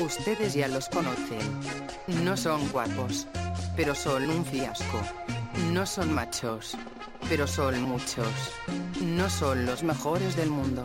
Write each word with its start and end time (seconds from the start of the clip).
Ustedes 0.00 0.54
ya 0.54 0.68
los 0.68 0.88
conocen. 0.88 1.38
No 2.24 2.36
son 2.36 2.68
guapos, 2.70 3.26
pero 3.76 3.94
son 3.94 4.28
un 4.28 4.44
fiasco. 4.44 5.00
No 5.72 5.86
son 5.86 6.12
machos, 6.12 6.76
pero 7.28 7.46
son 7.46 7.82
muchos. 7.82 8.26
No 9.00 9.30
son 9.30 9.64
los 9.64 9.82
mejores 9.82 10.36
del 10.36 10.50
mundo, 10.50 10.84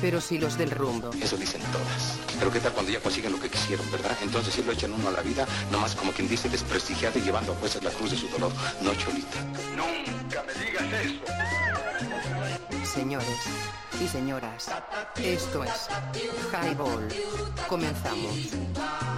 pero 0.00 0.20
sí 0.20 0.38
los 0.38 0.58
del 0.58 0.70
rumbo. 0.70 1.10
Eso 1.20 1.36
dicen 1.36 1.62
todas. 1.72 2.18
Pero 2.38 2.52
qué 2.52 2.60
tal 2.60 2.72
cuando 2.72 2.92
ya 2.92 3.00
consiguen 3.00 3.32
lo 3.32 3.40
que 3.40 3.48
quisieron, 3.48 3.90
¿verdad? 3.90 4.16
Entonces 4.22 4.54
sí 4.54 4.62
lo 4.62 4.72
echan 4.72 4.92
uno 4.92 5.08
a 5.08 5.12
la 5.12 5.22
vida, 5.22 5.46
nomás 5.70 5.94
como 5.94 6.12
quien 6.12 6.28
dice 6.28 6.48
desprestigiado 6.48 7.18
y 7.18 7.22
llevando 7.22 7.52
a 7.52 7.56
jueces 7.56 7.82
la 7.82 7.90
cruz 7.90 8.10
de 8.10 8.16
su 8.18 8.28
dolor. 8.28 8.52
No, 8.82 8.94
Cholita. 8.94 9.40
Nunca 9.76 10.44
me 10.44 10.64
digas 10.64 10.84
eso. 11.02 11.22
Señores 12.94 13.81
y 14.02 14.08
señoras, 14.08 14.68
esto 15.16 15.62
es 15.62 15.88
Highball. 16.52 17.08
Comenzamos. 17.68 19.11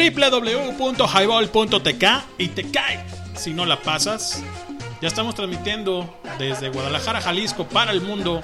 www.highball.tk 0.00 2.04
y 2.38 2.48
te 2.48 2.70
cae 2.70 3.04
si 3.36 3.52
no 3.52 3.66
la 3.66 3.82
pasas. 3.82 4.42
Ya 5.02 5.08
estamos 5.08 5.34
transmitiendo 5.34 6.18
desde 6.38 6.70
Guadalajara, 6.70 7.20
Jalisco 7.20 7.68
para 7.68 7.92
el 7.92 8.00
mundo 8.00 8.40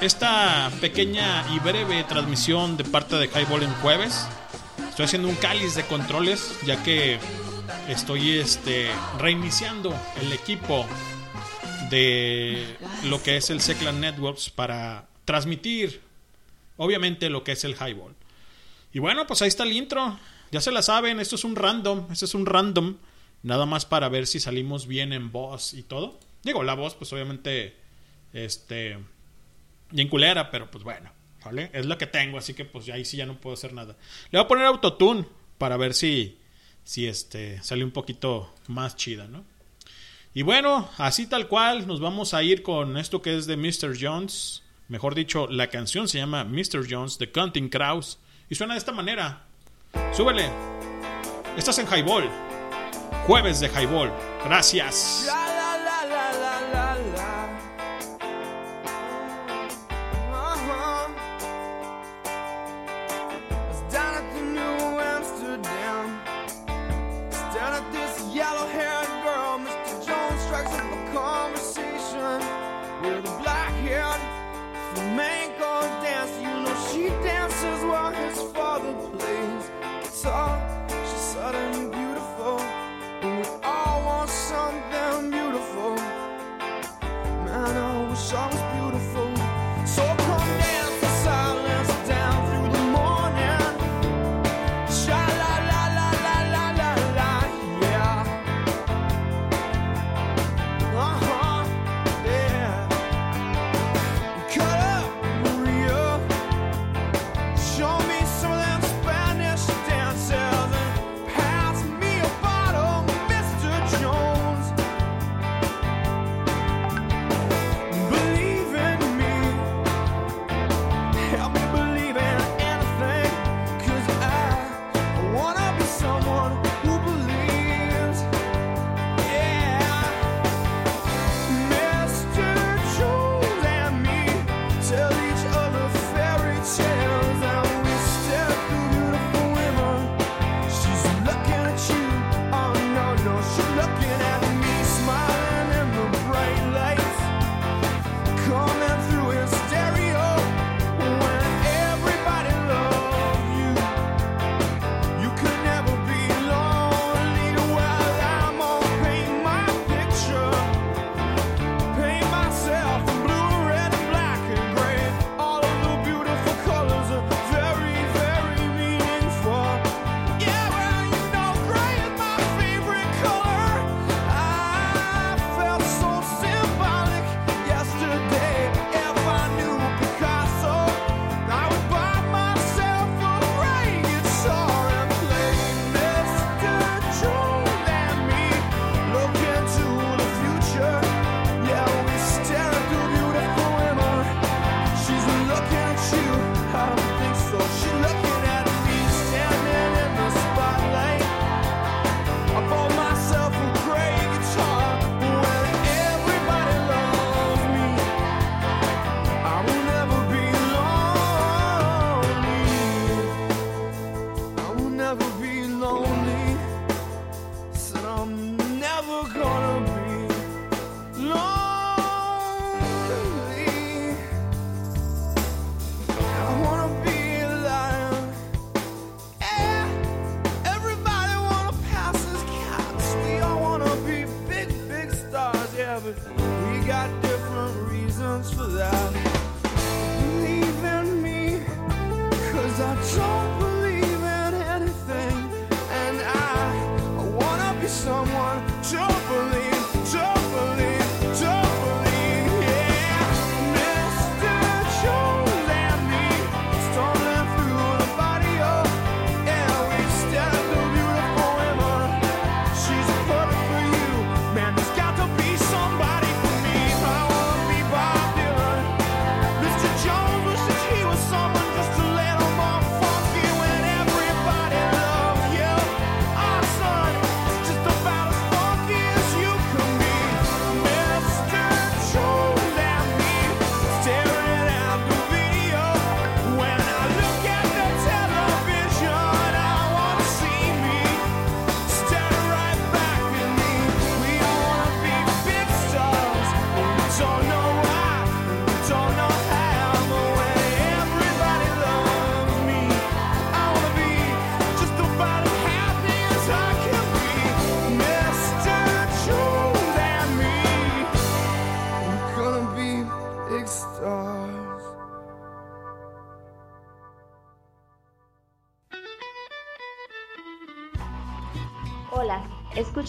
esta 0.00 0.72
pequeña 0.80 1.44
y 1.54 1.60
breve 1.60 2.02
transmisión 2.04 2.76
de 2.76 2.82
parte 2.82 3.14
de 3.14 3.26
Highball 3.26 3.62
en 3.62 3.72
jueves. 3.74 4.26
Estoy 4.88 5.04
haciendo 5.04 5.28
un 5.28 5.36
cáliz 5.36 5.76
de 5.76 5.84
controles 5.84 6.58
ya 6.66 6.82
que 6.82 7.20
estoy 7.88 8.38
este, 8.38 8.90
reiniciando 9.20 9.94
el 10.20 10.32
equipo 10.32 10.84
de 11.90 12.76
lo 13.04 13.22
que 13.22 13.36
es 13.36 13.50
el 13.50 13.60
Seclan 13.60 14.00
Networks 14.00 14.50
para 14.50 15.06
transmitir 15.24 16.00
obviamente 16.76 17.30
lo 17.30 17.44
que 17.44 17.52
es 17.52 17.62
el 17.62 17.76
Highball. 17.76 18.16
Y 18.92 18.98
bueno, 18.98 19.28
pues 19.28 19.42
ahí 19.42 19.48
está 19.48 19.62
el 19.62 19.72
intro. 19.72 20.18
Ya 20.52 20.60
se 20.60 20.70
la 20.70 20.82
saben, 20.82 21.18
esto 21.18 21.36
es 21.36 21.44
un 21.44 21.56
random, 21.56 22.08
esto 22.12 22.26
es 22.26 22.34
un 22.34 22.44
random. 22.44 22.98
Nada 23.42 23.64
más 23.64 23.86
para 23.86 24.10
ver 24.10 24.26
si 24.26 24.38
salimos 24.38 24.86
bien 24.86 25.14
en 25.14 25.32
voz 25.32 25.72
y 25.72 25.82
todo. 25.82 26.20
Digo, 26.42 26.62
la 26.62 26.74
voz, 26.74 26.94
pues 26.94 27.10
obviamente, 27.14 27.74
este, 28.34 28.98
bien 29.90 30.08
culera, 30.08 30.50
pero 30.50 30.70
pues 30.70 30.84
bueno, 30.84 31.10
¿vale? 31.42 31.70
Es 31.72 31.86
lo 31.86 31.96
que 31.96 32.06
tengo, 32.06 32.36
así 32.36 32.52
que 32.52 32.66
pues 32.66 32.86
ahí 32.90 33.06
sí 33.06 33.16
ya 33.16 33.24
no 33.24 33.40
puedo 33.40 33.54
hacer 33.54 33.72
nada. 33.72 33.96
Le 34.30 34.38
voy 34.38 34.44
a 34.44 34.48
poner 34.48 34.66
autotune 34.66 35.24
para 35.56 35.78
ver 35.78 35.94
si, 35.94 36.38
si 36.84 37.06
este, 37.06 37.62
sale 37.62 37.82
un 37.82 37.90
poquito 37.90 38.54
más 38.68 38.94
chida, 38.94 39.26
¿no? 39.28 39.46
Y 40.34 40.42
bueno, 40.42 40.90
así 40.98 41.26
tal 41.26 41.48
cual, 41.48 41.86
nos 41.86 42.00
vamos 42.00 42.34
a 42.34 42.42
ir 42.42 42.62
con 42.62 42.98
esto 42.98 43.22
que 43.22 43.38
es 43.38 43.46
de 43.46 43.56
Mr. 43.56 43.96
Jones. 43.98 44.62
Mejor 44.88 45.14
dicho, 45.14 45.46
la 45.46 45.68
canción 45.68 46.08
se 46.08 46.18
llama 46.18 46.44
Mr. 46.44 46.86
Jones 46.90 47.18
de 47.18 47.32
Counting 47.32 47.70
Crows. 47.70 48.18
Y 48.50 48.54
suena 48.54 48.74
de 48.74 48.78
esta 48.78 48.92
manera. 48.92 49.46
Súbele. 50.12 50.50
Estás 51.56 51.78
en 51.78 51.86
Highball. 51.86 52.30
Jueves 53.26 53.60
de 53.60 53.68
Highball. 53.68 54.10
Gracias. 54.44 55.26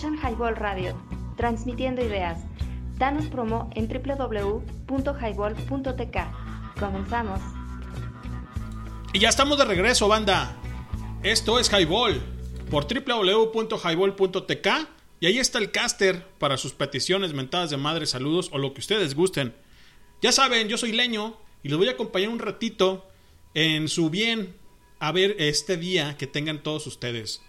Highball 0.03 0.57
Radio, 0.57 0.97
transmitiendo 1.37 2.03
ideas. 2.03 2.41
Danos 2.97 3.27
promo 3.27 3.69
en 3.73 3.87
www.highball.tk. 3.87 6.17
Comenzamos. 6.79 7.39
Y 9.13 9.19
ya 9.19 9.29
estamos 9.29 9.57
de 9.57 9.63
regreso, 9.65 10.09
banda. 10.09 10.57
Esto 11.23 11.59
es 11.59 11.71
Highball 11.71 12.21
por 12.69 12.85
www.highball.tk 12.85 14.67
y 15.21 15.25
ahí 15.25 15.39
está 15.39 15.59
el 15.59 15.71
caster 15.71 16.27
para 16.37 16.57
sus 16.57 16.73
peticiones, 16.73 17.33
mentadas 17.33 17.69
de 17.69 17.77
madre, 17.77 18.05
saludos 18.05 18.49
o 18.51 18.57
lo 18.57 18.73
que 18.73 18.81
ustedes 18.81 19.15
gusten. 19.15 19.55
Ya 20.21 20.33
saben, 20.33 20.67
yo 20.67 20.77
soy 20.77 20.91
Leño 20.91 21.37
y 21.63 21.69
los 21.69 21.79
voy 21.79 21.87
a 21.87 21.91
acompañar 21.91 22.27
un 22.29 22.39
ratito 22.39 23.07
en 23.53 23.87
su 23.87 24.09
bien 24.09 24.57
a 24.99 25.13
ver 25.13 25.37
este 25.39 25.77
día 25.77 26.17
que 26.17 26.27
tengan 26.27 26.61
todos 26.61 26.87
ustedes. 26.87 27.41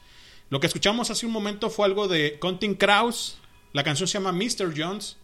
Lo 0.50 0.60
que 0.60 0.66
escuchamos 0.66 1.10
hace 1.10 1.26
un 1.26 1.32
momento 1.32 1.70
fue 1.70 1.86
algo 1.86 2.08
de 2.08 2.38
Counting 2.40 2.74
Kraus. 2.74 3.38
La 3.72 3.82
canción 3.82 4.06
se 4.06 4.14
llama 4.14 4.32
Mr. 4.32 4.72
Jones. 4.76 5.16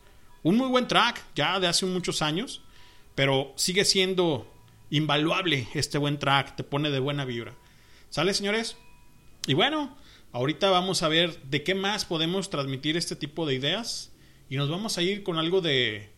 Un 0.42 0.56
muy 0.56 0.68
buen 0.68 0.88
track, 0.88 1.22
ya 1.34 1.60
de 1.60 1.66
hace 1.66 1.86
muchos 1.86 2.22
años, 2.22 2.62
pero 3.14 3.52
sigue 3.56 3.84
siendo 3.84 4.50
invaluable 4.88 5.68
este 5.74 5.98
buen 5.98 6.18
track, 6.18 6.56
te 6.56 6.64
pone 6.64 6.90
de 6.90 6.98
buena 6.98 7.24
vibra. 7.24 7.54
¿Sale, 8.08 8.34
señores? 8.34 8.76
Y 9.46 9.54
bueno, 9.54 9.96
ahorita 10.32 10.70
vamos 10.70 11.02
a 11.02 11.08
ver 11.08 11.42
de 11.42 11.62
qué 11.62 11.74
más 11.74 12.04
podemos 12.04 12.50
transmitir 12.50 12.96
este 12.96 13.16
tipo 13.16 13.46
de 13.46 13.54
ideas 13.54 14.12
y 14.48 14.56
nos 14.56 14.70
vamos 14.70 14.96
a 14.98 15.02
ir 15.02 15.22
con 15.22 15.38
algo 15.38 15.60
de 15.60 16.10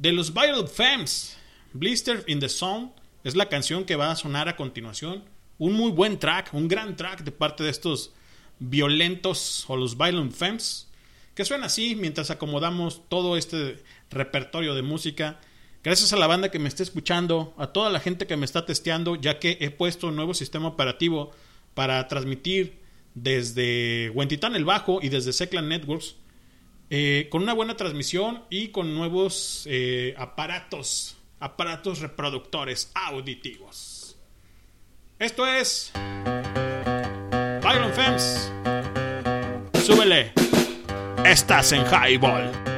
de 0.00 0.12
los 0.12 0.32
Viral 0.32 0.66
Femmes. 0.66 1.36
Blister 1.72 2.24
in 2.26 2.40
the 2.40 2.48
Sun 2.48 2.92
es 3.22 3.36
la 3.36 3.48
canción 3.48 3.84
que 3.84 3.96
va 3.96 4.10
a 4.10 4.16
sonar 4.16 4.48
a 4.48 4.56
continuación. 4.56 5.24
Un 5.60 5.74
muy 5.74 5.92
buen 5.92 6.18
track, 6.18 6.52
un 6.52 6.66
gran 6.66 6.96
track 6.96 7.22
de 7.22 7.30
parte 7.30 7.62
de 7.62 7.70
estos 7.70 8.12
violentos 8.58 9.64
o 9.68 9.76
los 9.76 9.96
Violent 9.96 10.32
Femmes 10.32 10.90
que 11.40 11.44
suena 11.46 11.66
así 11.66 11.94
mientras 11.94 12.30
acomodamos 12.30 13.08
todo 13.08 13.36
este 13.36 13.82
repertorio 14.10 14.74
de 14.74 14.82
música. 14.82 15.40
Gracias 15.82 16.12
a 16.12 16.16
la 16.16 16.26
banda 16.26 16.50
que 16.50 16.58
me 16.58 16.68
está 16.68 16.82
escuchando, 16.82 17.54
a 17.56 17.68
toda 17.68 17.88
la 17.88 17.98
gente 17.98 18.26
que 18.26 18.36
me 18.36 18.44
está 18.44 18.66
testeando, 18.66 19.16
ya 19.16 19.38
que 19.38 19.56
he 19.60 19.70
puesto 19.70 20.08
un 20.08 20.16
nuevo 20.16 20.34
sistema 20.34 20.68
operativo 20.68 21.30
para 21.72 22.06
transmitir 22.08 22.80
desde 23.14 24.10
Huentitán 24.10 24.54
el 24.54 24.66
Bajo 24.66 24.98
y 25.00 25.08
desde 25.08 25.32
Seclan 25.32 25.70
Networks, 25.70 26.16
eh, 26.90 27.28
con 27.30 27.42
una 27.42 27.54
buena 27.54 27.74
transmisión 27.76 28.44
y 28.50 28.68
con 28.68 28.94
nuevos 28.94 29.64
eh, 29.66 30.14
aparatos, 30.18 31.16
aparatos 31.38 32.00
reproductores 32.00 32.90
auditivos. 32.94 33.89
Esto 35.20 35.46
es 35.46 35.92
Byron 37.62 37.92
Femmes. 37.92 38.50
Súbele. 39.84 40.32
Estás 41.26 41.72
en 41.72 41.84
Highball. 41.84 42.69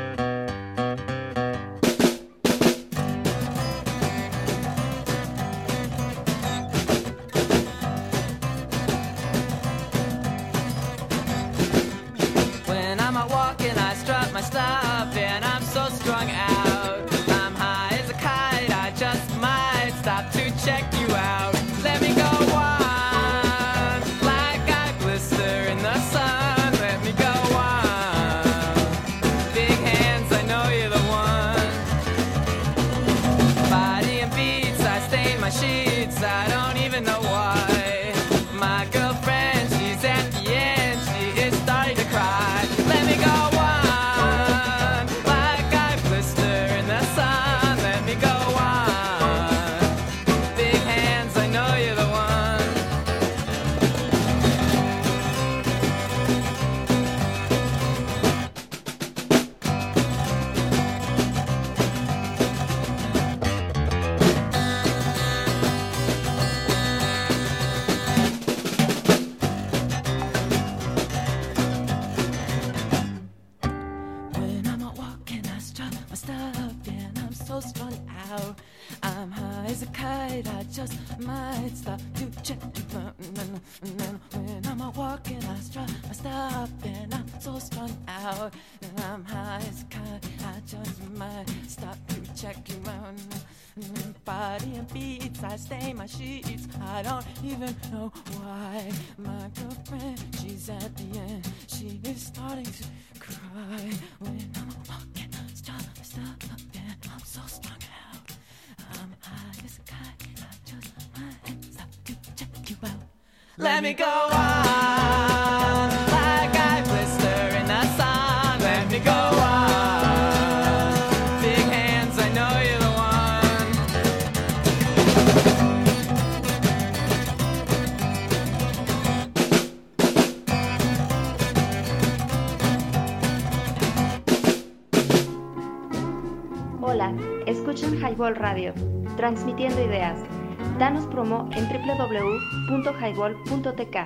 En 141.22 141.28
www.highball.tk. 141.28 143.96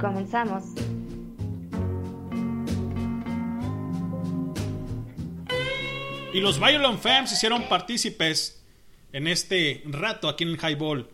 Comenzamos. 0.00 0.64
Y 6.32 6.40
los 6.40 6.58
Violent 6.58 7.00
Femmes 7.00 7.32
hicieron 7.32 7.68
partícipes 7.68 8.64
en 9.12 9.28
este 9.28 9.82
rato 9.84 10.26
aquí 10.26 10.44
en 10.44 10.50
el 10.50 10.58
Highball. 10.58 11.10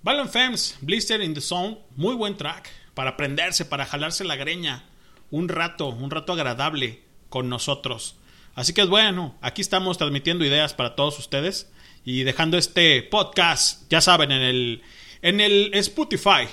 Violent 0.00 0.30
Femmes, 0.30 0.78
Blister 0.80 1.20
in 1.20 1.34
the 1.34 1.42
Zone, 1.42 1.78
muy 1.94 2.14
buen 2.14 2.38
track 2.38 2.70
para 2.94 3.18
prenderse, 3.18 3.66
para 3.66 3.84
jalarse 3.84 4.24
la 4.24 4.36
greña. 4.36 4.86
Un 5.30 5.50
rato, 5.50 5.88
un 5.88 6.10
rato 6.10 6.32
agradable 6.32 7.02
con 7.28 7.50
nosotros. 7.50 8.16
Así 8.54 8.72
que 8.72 8.84
bueno, 8.84 9.34
aquí 9.42 9.60
estamos 9.60 9.98
transmitiendo 9.98 10.46
ideas 10.46 10.72
para 10.72 10.96
todos 10.96 11.18
ustedes 11.18 11.70
y 12.06 12.22
dejando 12.22 12.56
este 12.56 13.02
podcast, 13.02 13.82
ya 13.90 14.00
saben, 14.00 14.30
en 14.30 14.40
el, 14.40 14.82
en 15.22 15.40
el 15.40 15.72
Spotify. 15.74 16.46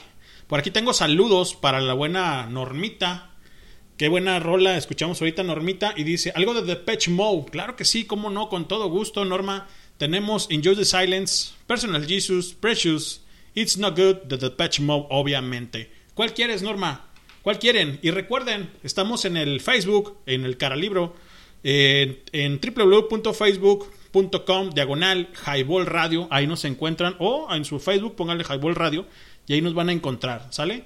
Por 0.48 0.60
aquí 0.60 0.72
tengo 0.72 0.94
saludos 0.94 1.54
para 1.54 1.80
la 1.80 1.94
buena 1.94 2.48
Normita. 2.48 3.36
Qué 3.96 4.08
buena 4.08 4.40
rola 4.40 4.78
escuchamos 4.78 5.22
ahorita, 5.22 5.44
Normita. 5.44 5.94
Y 5.96 6.06
dice, 6.06 6.34
algo 6.36 6.56
de 6.56 6.64
Depeche 6.64 7.12
Mode. 7.12 7.52
Claro 7.52 7.76
que 7.76 7.86
sí, 7.86 8.06
cómo 8.06 8.32
no, 8.32 8.50
con 8.50 8.68
todo 8.68 8.90
gusto, 8.90 9.24
Norma. 9.26 9.68
Tenemos 10.00 10.48
Enjoy 10.50 10.76
the 10.76 10.86
Silence, 10.86 11.54
Personal 11.68 12.08
Jesus, 12.08 12.56
Precious, 12.56 13.22
It's 13.54 13.78
Not 13.78 13.96
Good, 13.96 14.28
The 14.30 14.38
Depeche 14.38 14.82
Mode, 14.82 15.06
obviamente. 15.12 15.92
¿Cuál 16.16 16.34
quieres, 16.34 16.64
Norma? 16.64 17.12
¿Cuál 17.44 17.60
quieren? 17.60 18.00
Y 18.02 18.10
recuerden, 18.10 18.72
estamos 18.82 19.24
en 19.26 19.38
el 19.38 19.62
Facebook, 19.62 20.18
en 20.26 20.46
el 20.46 20.58
Caralibro, 20.58 21.16
en, 21.62 22.24
en 22.32 22.60
www.facebook.com, 22.60 24.03
diagonal, 24.74 25.30
Highball 25.46 25.86
Radio, 25.86 26.28
ahí 26.30 26.48
nos 26.48 26.66
encuentran, 26.66 27.16
o 27.20 27.54
en 27.54 27.66
su 27.66 27.80
Facebook, 27.80 28.16
pónganle 28.16 28.44
Highball 28.44 28.76
Radio, 28.76 29.06
y 29.48 29.54
ahí 29.54 29.62
nos 29.62 29.74
van 29.74 29.90
a 29.90 29.94
encontrar, 29.94 30.48
¿sale? 30.52 30.86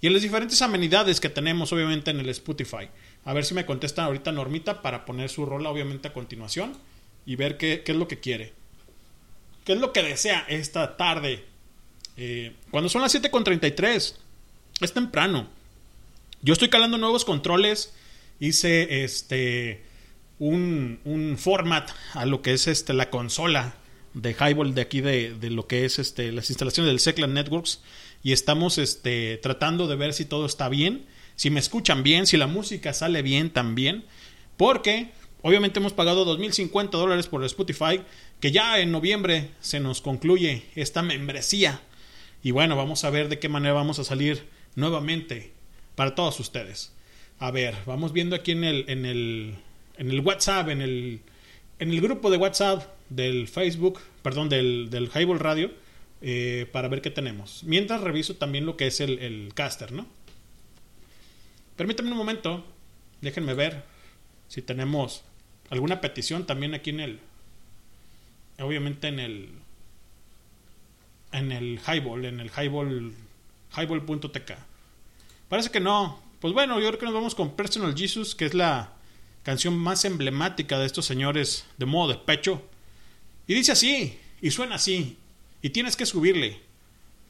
Y 0.00 0.06
en 0.06 0.12
las 0.12 0.22
diferentes 0.22 0.62
amenidades 0.62 1.20
que 1.20 1.28
tenemos, 1.28 1.72
obviamente, 1.72 2.10
en 2.10 2.20
el 2.20 2.28
Spotify. 2.28 2.88
A 3.24 3.32
ver 3.32 3.44
si 3.44 3.54
me 3.54 3.66
contestan 3.66 4.06
ahorita 4.06 4.30
Normita 4.30 4.80
para 4.80 5.04
poner 5.04 5.28
su 5.28 5.44
rola, 5.44 5.70
obviamente, 5.70 6.08
a 6.08 6.12
continuación 6.12 6.72
y 7.26 7.36
ver 7.36 7.56
qué, 7.56 7.82
qué 7.84 7.92
es 7.92 7.98
lo 7.98 8.06
que 8.06 8.20
quiere. 8.20 8.52
¿Qué 9.64 9.72
es 9.72 9.80
lo 9.80 9.92
que 9.92 10.02
desea 10.02 10.46
esta 10.48 10.96
tarde? 10.96 11.44
Eh, 12.16 12.54
cuando 12.70 12.88
son 12.88 13.02
las 13.02 13.14
7.33, 13.14 14.14
es 14.80 14.92
temprano. 14.92 15.48
Yo 16.42 16.52
estoy 16.52 16.70
calando 16.70 16.96
nuevos 16.96 17.24
controles. 17.24 17.92
Hice 18.40 19.04
este 19.04 19.84
un, 20.38 21.00
un 21.04 21.36
format 21.38 21.90
a 22.14 22.26
lo 22.26 22.42
que 22.42 22.52
es 22.52 22.66
este 22.66 22.92
la 22.92 23.10
consola 23.10 23.74
de 24.14 24.34
Highball 24.34 24.74
de 24.74 24.82
aquí 24.82 25.00
de, 25.00 25.34
de 25.34 25.50
lo 25.50 25.66
que 25.66 25.84
es 25.84 25.98
este 25.98 26.32
las 26.32 26.50
instalaciones 26.50 26.90
del 26.90 27.00
Seclan 27.00 27.34
Networks. 27.34 27.82
Y 28.22 28.32
estamos 28.32 28.78
este 28.78 29.38
tratando 29.38 29.86
de 29.86 29.96
ver 29.96 30.12
si 30.12 30.24
todo 30.24 30.46
está 30.46 30.68
bien, 30.68 31.06
si 31.36 31.50
me 31.50 31.60
escuchan 31.60 32.02
bien, 32.02 32.26
si 32.26 32.36
la 32.36 32.46
música 32.48 32.92
sale 32.92 33.22
bien 33.22 33.50
también, 33.50 34.04
porque 34.56 35.12
obviamente 35.42 35.78
hemos 35.78 35.92
pagado 35.92 36.26
2.050 36.26 36.90
dólares 36.90 37.28
por 37.28 37.44
Spotify, 37.44 38.00
que 38.40 38.50
ya 38.50 38.80
en 38.80 38.90
noviembre 38.90 39.50
se 39.60 39.78
nos 39.78 40.00
concluye 40.00 40.64
esta 40.74 41.02
membresía. 41.02 41.80
Y 42.42 42.50
bueno, 42.50 42.76
vamos 42.76 43.04
a 43.04 43.10
ver 43.10 43.28
de 43.28 43.38
qué 43.38 43.48
manera 43.48 43.74
vamos 43.74 43.98
a 43.98 44.04
salir 44.04 44.44
nuevamente 44.74 45.52
para 45.94 46.14
todos 46.14 46.38
ustedes. 46.40 46.92
A 47.38 47.50
ver, 47.50 47.76
vamos 47.86 48.12
viendo 48.12 48.34
aquí 48.34 48.52
en 48.52 48.64
el, 48.64 48.84
en 48.88 49.06
el, 49.06 49.54
en 49.98 50.10
el 50.10 50.20
WhatsApp, 50.20 50.68
en 50.68 50.80
el, 50.80 51.20
en 51.78 51.90
el 51.90 52.00
grupo 52.00 52.30
de 52.30 52.38
WhatsApp 52.38 52.84
del 53.10 53.48
Facebook, 53.48 54.00
perdón, 54.22 54.48
del, 54.48 54.88
del 54.90 55.10
Highball 55.14 55.40
Radio, 55.40 55.72
eh, 56.22 56.66
para 56.72 56.88
ver 56.88 57.02
qué 57.02 57.10
tenemos. 57.10 57.62
Mientras 57.64 58.00
reviso 58.00 58.36
también 58.36 58.64
lo 58.64 58.76
que 58.76 58.86
es 58.86 59.00
el, 59.00 59.18
el 59.18 59.52
caster, 59.54 59.92
¿no? 59.92 60.06
Permítanme 61.76 62.12
un 62.12 62.16
momento, 62.16 62.64
déjenme 63.20 63.54
ver 63.54 63.84
si 64.48 64.62
tenemos 64.62 65.24
alguna 65.70 66.00
petición 66.00 66.46
también 66.46 66.74
aquí 66.74 66.90
en 66.90 67.00
el, 67.00 67.20
obviamente 68.58 69.08
en 69.08 69.20
el, 69.20 69.50
en 71.32 71.52
el 71.52 71.80
Highball, 71.86 72.24
en 72.24 72.40
el 72.40 72.50
Highball, 72.50 73.14
Highball.tk. 73.76 74.52
Parece 75.48 75.70
que 75.70 75.80
no. 75.80 76.22
Pues 76.40 76.54
bueno, 76.54 76.80
yo 76.80 76.86
creo 76.88 76.98
que 76.98 77.06
nos 77.06 77.14
vamos 77.14 77.34
con 77.34 77.56
Personal 77.56 77.94
Jesus, 77.96 78.34
que 78.34 78.46
es 78.46 78.54
la 78.54 78.97
canción 79.48 79.78
más 79.78 80.04
emblemática 80.04 80.78
de 80.78 80.84
estos 80.84 81.06
señores 81.06 81.64
de 81.78 81.86
modo 81.86 82.12
de 82.12 82.18
pecho. 82.18 82.60
Y 83.46 83.54
dice 83.54 83.72
así, 83.72 84.20
y 84.42 84.50
suena 84.50 84.74
así, 84.74 85.16
y 85.62 85.70
tienes 85.70 85.96
que 85.96 86.04
subirle, 86.04 86.60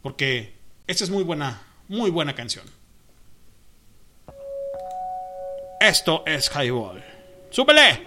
porque 0.03 0.53
esta 0.89 1.05
es 1.05 1.11
muy 1.11 1.23
buena, 1.23 1.63
muy 1.87 2.11
buena 2.11 2.35
canción. 2.35 2.67
Esto 5.81 6.25
es 6.27 6.51
Highball. 6.51 7.05
¡Súbele! 7.51 8.03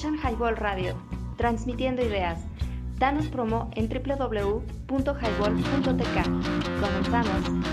Escuchan 0.00 0.16
Highball 0.32 0.56
Radio, 0.56 0.94
transmitiendo 1.36 2.00
ideas. 2.02 2.38
Danos 2.98 3.26
promo 3.26 3.70
en 3.76 3.86
www.highball.tk. 3.86 6.24
Comenzamos. 6.80 7.66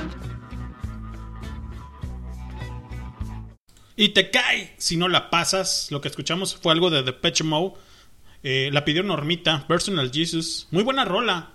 Y 3.95 4.09
te 4.09 4.29
cae 4.29 4.73
si 4.77 4.97
no 4.97 5.07
la 5.07 5.29
pasas. 5.29 5.87
Lo 5.89 6.01
que 6.01 6.09
escuchamos 6.09 6.57
fue 6.57 6.73
algo 6.73 6.89
de 6.89 7.01
Depeche 7.03 7.45
Mode. 7.45 7.75
Eh, 8.43 8.71
la 8.73 8.83
pidió 8.83 9.03
Normita, 9.03 9.65
Personal 9.65 10.11
Jesus. 10.11 10.67
Muy 10.71 10.83
buena 10.83 11.05
rola. 11.05 11.51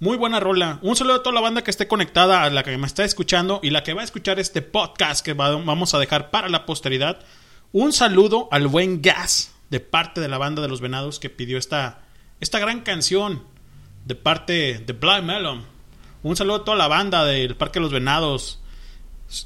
Muy 0.00 0.16
buena 0.16 0.40
rola. 0.40 0.80
Un 0.82 0.96
saludo 0.96 1.14
a 1.16 1.22
toda 1.22 1.34
la 1.34 1.40
banda 1.42 1.62
que 1.62 1.70
esté 1.70 1.86
conectada, 1.86 2.42
a 2.42 2.50
la 2.50 2.64
que 2.64 2.76
me 2.76 2.88
está 2.88 3.04
escuchando 3.04 3.60
y 3.62 3.70
la 3.70 3.84
que 3.84 3.94
va 3.94 4.00
a 4.00 4.04
escuchar 4.04 4.40
este 4.40 4.62
podcast 4.62 5.24
que 5.24 5.34
va- 5.34 5.54
vamos 5.56 5.94
a 5.94 5.98
dejar 6.00 6.32
para 6.32 6.48
la 6.48 6.66
posteridad. 6.66 7.20
Un 7.70 7.92
saludo 7.92 8.48
al 8.50 8.66
buen 8.66 9.00
Gas 9.00 9.54
de 9.70 9.80
parte 9.80 10.20
de 10.20 10.28
la 10.28 10.38
banda 10.38 10.62
de 10.62 10.68
los 10.68 10.80
Venados 10.80 11.18
que 11.18 11.30
pidió 11.30 11.58
esta, 11.58 12.02
esta 12.40 12.58
gran 12.58 12.80
canción 12.80 13.42
de 14.04 14.14
parte 14.14 14.78
de 14.78 14.92
Blind 14.92 15.24
Melon. 15.24 15.64
Un 16.22 16.36
saludo 16.36 16.56
a 16.56 16.64
toda 16.64 16.76
la 16.76 16.88
banda 16.88 17.24
del 17.24 17.56
Parque 17.56 17.78
de 17.78 17.82
los 17.84 17.92
Venados. 17.92 18.60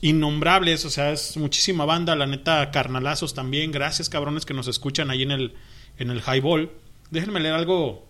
Innombrables, 0.01 0.85
o 0.85 0.91
sea, 0.91 1.11
es 1.11 1.37
muchísima 1.37 1.85
banda, 1.85 2.15
la 2.15 2.27
neta, 2.27 2.71
carnalazos 2.71 3.35
también. 3.35 3.73
Gracias, 3.73 4.09
cabrones, 4.09 4.47
que 4.47 4.55
nos 4.55 4.69
escuchan 4.69 5.11
ahí 5.11 5.23
en 5.23 5.33
el, 5.33 5.55
en 5.99 6.11
el 6.11 6.21
highball. 6.21 6.71
Déjenme 7.11 7.41
leer 7.41 7.55
algo, 7.55 8.07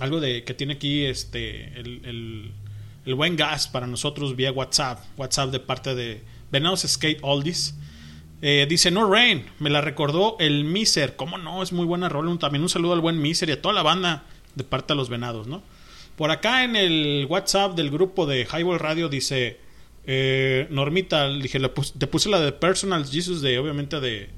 algo 0.00 0.20
de 0.20 0.44
que 0.44 0.54
tiene 0.54 0.74
aquí 0.74 1.04
este 1.04 1.78
el, 1.78 2.04
el, 2.04 2.52
el 3.04 3.14
buen 3.14 3.36
gas 3.36 3.66
para 3.66 3.88
nosotros 3.88 4.36
vía 4.36 4.52
WhatsApp. 4.52 5.04
WhatsApp 5.16 5.50
de 5.50 5.58
parte 5.58 5.94
de 5.96 6.22
Venados 6.52 6.82
Skate 6.82 7.18
Oldies. 7.22 7.74
Eh, 8.44 8.66
dice 8.68 8.90
No 8.90 9.08
Rain, 9.08 9.46
me 9.60 9.70
la 9.70 9.80
recordó 9.80 10.36
el 10.40 10.64
Miser. 10.64 11.14
¿Cómo 11.16 11.38
no? 11.38 11.62
Es 11.62 11.72
muy 11.72 11.86
buena 11.86 12.08
rola. 12.08 12.36
También 12.38 12.62
un 12.62 12.68
saludo 12.68 12.92
al 12.92 13.00
buen 13.00 13.22
Miser 13.22 13.48
y 13.48 13.52
a 13.52 13.62
toda 13.62 13.72
la 13.72 13.82
banda 13.82 14.24
de 14.56 14.64
parte 14.64 14.92
de 14.92 14.96
los 14.96 15.08
Venados, 15.08 15.46
¿no? 15.46 15.62
Por 16.16 16.30
acá 16.30 16.64
en 16.64 16.76
el 16.76 17.26
WhatsApp 17.30 17.74
del 17.74 17.90
grupo 17.90 18.26
de 18.26 18.42
Highball 18.44 18.78
Radio 18.78 19.08
dice 19.08 19.58
eh, 20.06 20.66
Normita, 20.70 21.28
dije, 21.28 21.58
le 21.58 21.68
te 21.68 22.06
puse 22.06 22.28
la 22.28 22.40
de 22.40 22.52
Personal 22.52 23.06
Jesus 23.06 23.40
de 23.40 23.58
obviamente 23.58 24.00
de, 24.00 24.28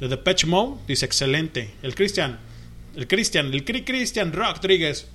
de 0.00 0.08
Depeche 0.08 0.46
Mode. 0.46 0.80
Dice 0.88 1.04
excelente. 1.04 1.72
El 1.82 1.94
Cristian, 1.94 2.40
el 2.96 3.06
Cristian, 3.06 3.52
el 3.52 3.64
Cri 3.64 3.84
Cristian 3.84 4.32
Rodríguez 4.32 5.08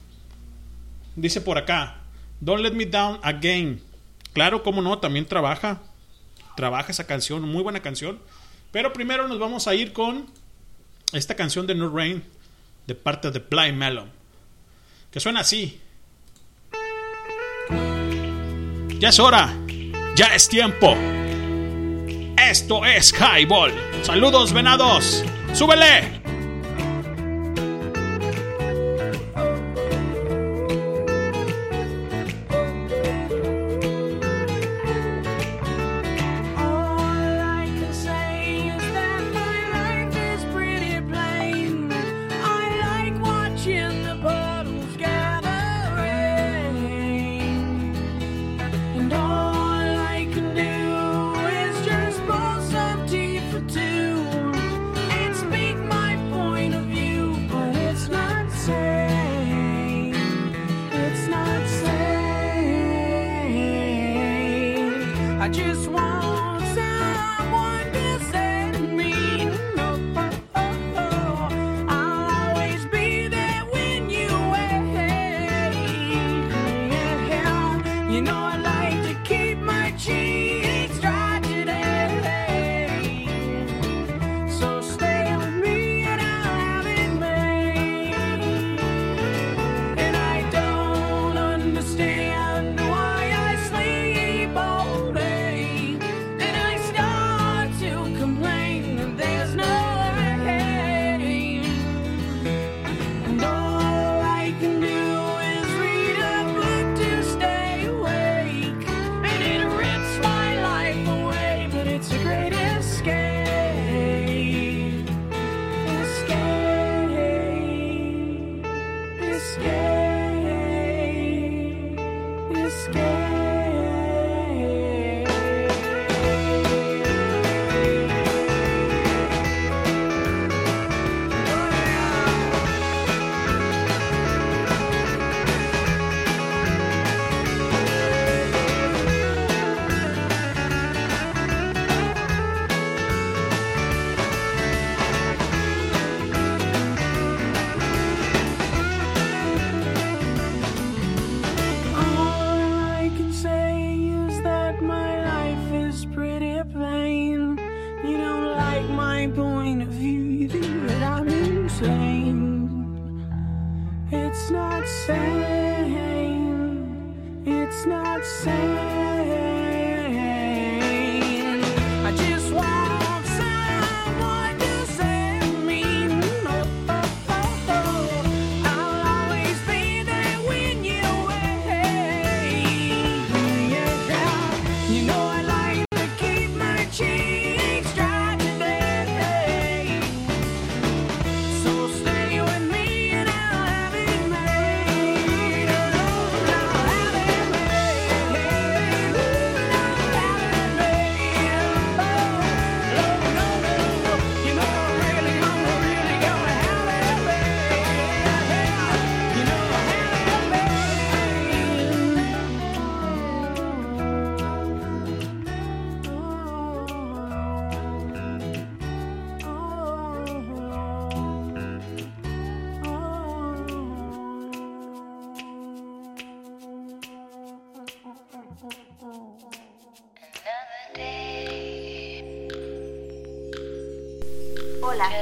dice 1.15 1.41
por 1.41 1.57
acá 1.57 2.01
Don't 2.39 2.61
Let 2.61 2.73
Me 2.73 2.85
Down 2.85 3.19
Again. 3.23 3.81
Claro, 4.33 4.63
cómo 4.63 4.81
no, 4.81 4.99
también 4.99 5.25
trabaja. 5.25 5.81
Trabaja 6.55 6.91
esa 6.91 7.07
canción, 7.07 7.41
muy 7.41 7.63
buena 7.63 7.81
canción. 7.81 8.19
Pero 8.75 8.91
primero 8.91 9.25
nos 9.29 9.39
vamos 9.39 9.69
a 9.69 9.73
ir 9.73 9.93
con 9.93 10.25
esta 11.13 11.33
canción 11.33 11.65
de 11.65 11.73
No 11.73 11.87
Rain 11.87 12.21
de 12.85 12.93
parte 12.93 13.31
de 13.31 13.39
Blind 13.39 13.77
Melon. 13.77 14.11
Que 15.09 15.21
suena 15.21 15.39
así. 15.39 15.79
Ya 18.99 19.07
es 19.07 19.17
hora. 19.17 19.53
Ya 20.17 20.35
es 20.35 20.49
tiempo. 20.49 20.93
Esto 22.35 22.83
es 22.83 23.13
Highball. 23.13 23.71
Saludos, 24.01 24.51
venados. 24.51 25.23
¡Súbele! 25.53 26.24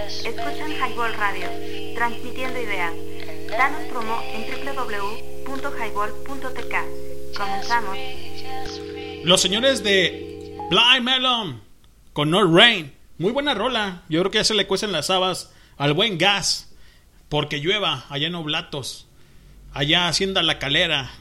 Escuchan 0.07 0.71
Highball 0.71 1.13
Radio, 1.13 1.47
transmitiendo 1.95 2.59
ideas. 2.59 2.93
Danos 3.49 3.83
promo 3.89 4.21
en 4.33 4.65
www.highball.tk. 4.65 6.75
Comenzamos. 7.37 7.97
Los 9.23 9.41
señores 9.41 9.83
de 9.83 10.57
Blind 10.69 11.03
Melon 11.03 11.61
con 12.13 12.29
No 12.29 12.45
Rain. 12.45 12.93
Muy 13.17 13.31
buena 13.31 13.53
rola. 13.53 14.03
Yo 14.09 14.19
creo 14.19 14.31
que 14.31 14.39
ya 14.39 14.43
se 14.43 14.53
le 14.53 14.67
cuecen 14.67 14.91
las 14.91 15.09
habas 15.09 15.53
al 15.77 15.93
buen 15.93 16.17
gas. 16.17 16.75
Porque 17.29 17.59
llueva 17.59 18.05
allá 18.09 18.27
en 18.27 18.35
Oblatos. 18.35 19.07
Allá 19.73 20.07
Hacienda 20.07 20.43
La 20.43 20.59
Calera. 20.59 21.11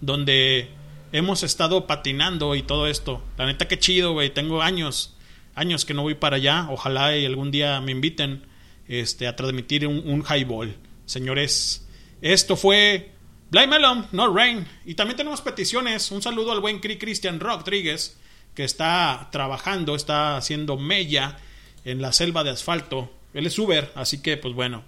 Donde 0.00 0.70
hemos 1.12 1.42
estado 1.42 1.86
patinando 1.86 2.54
y 2.54 2.62
todo 2.62 2.86
esto. 2.86 3.22
La 3.36 3.46
neta 3.46 3.66
que 3.66 3.78
chido, 3.78 4.12
güey. 4.12 4.30
Tengo 4.30 4.62
años, 4.62 5.16
años 5.58 5.84
que 5.84 5.94
no 5.94 6.02
voy 6.02 6.14
para 6.14 6.36
allá. 6.36 6.66
Ojalá 6.70 7.16
y 7.16 7.26
algún 7.26 7.50
día 7.50 7.80
me 7.80 7.92
inviten 7.92 8.46
este, 8.86 9.26
a 9.26 9.36
transmitir 9.36 9.86
un, 9.86 10.02
un 10.08 10.24
highball. 10.24 10.76
Señores, 11.04 11.86
esto 12.20 12.56
fue 12.56 13.12
Blind 13.50 13.68
Melon, 13.68 14.06
No 14.12 14.34
Rain. 14.34 14.66
Y 14.84 14.94
también 14.94 15.16
tenemos 15.16 15.40
peticiones. 15.40 16.10
Un 16.10 16.20
saludo 16.22 16.52
al 16.52 16.60
buen 16.60 16.80
Christian 16.80 17.40
Rodríguez, 17.40 18.18
que 18.54 18.64
está 18.64 19.28
trabajando, 19.32 19.94
está 19.94 20.36
haciendo 20.36 20.76
mella 20.76 21.38
en 21.84 22.02
la 22.02 22.12
selva 22.12 22.44
de 22.44 22.50
asfalto. 22.50 23.10
Él 23.32 23.46
es 23.46 23.58
Uber, 23.58 23.90
así 23.94 24.20
que, 24.20 24.36
pues 24.36 24.54
bueno. 24.54 24.84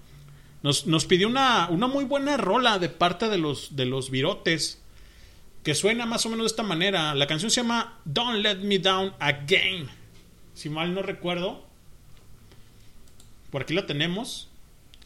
Nos, 0.63 0.87
nos 0.87 1.07
pidió 1.07 1.27
una, 1.27 1.69
una 1.71 1.87
muy 1.87 2.05
buena 2.05 2.37
rola 2.37 2.79
de 2.79 2.91
parte 2.91 3.31
de 3.31 3.39
los, 3.39 3.77
de 3.77 3.87
los 3.87 4.11
virotes. 4.11 4.83
Que 5.63 5.75
suena 5.75 6.05
más 6.05 6.27
o 6.27 6.29
menos 6.29 6.45
de 6.45 6.49
esta 6.49 6.63
manera. 6.63 7.15
La 7.15 7.27
canción 7.27 7.51
se 7.51 7.63
llama 7.63 7.99
Don't 8.05 8.43
Let 8.43 8.57
Me 8.57 8.79
Down 8.79 9.15
Again. 9.21 9.89
Si 10.61 10.69
mal 10.69 10.93
no 10.93 11.01
recuerdo. 11.01 11.65
Por 13.51 13.63
aquí 13.63 13.73
la 13.73 13.87
tenemos. 13.87 14.51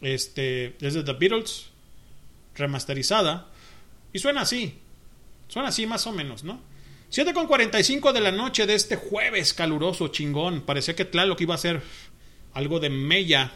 Este, 0.01 0.75
es 0.81 0.95
de 0.95 1.05
The 1.05 1.13
Beatles 1.13 1.71
remasterizada. 2.57 3.47
Y 4.13 4.19
suena 4.19 4.41
así. 4.41 4.81
Suena 5.47 5.69
así 5.69 5.87
más 5.87 6.09
o 6.09 6.13
menos, 6.13 6.43
¿no? 6.43 6.61
7 7.11 7.33
con 7.35 7.47
45 7.47 8.13
de 8.13 8.21
la 8.21 8.33
noche 8.33 8.67
de 8.67 8.75
este 8.75 8.97
jueves 8.97 9.55
caluroso, 9.55 10.09
chingón. 10.09 10.63
Parecía 10.63 10.97
que 10.97 11.05
Tlaloc 11.05 11.41
iba 11.41 11.55
a 11.55 11.59
ser 11.59 11.83
algo 12.53 12.81
de 12.81 12.91
mella 12.91 13.53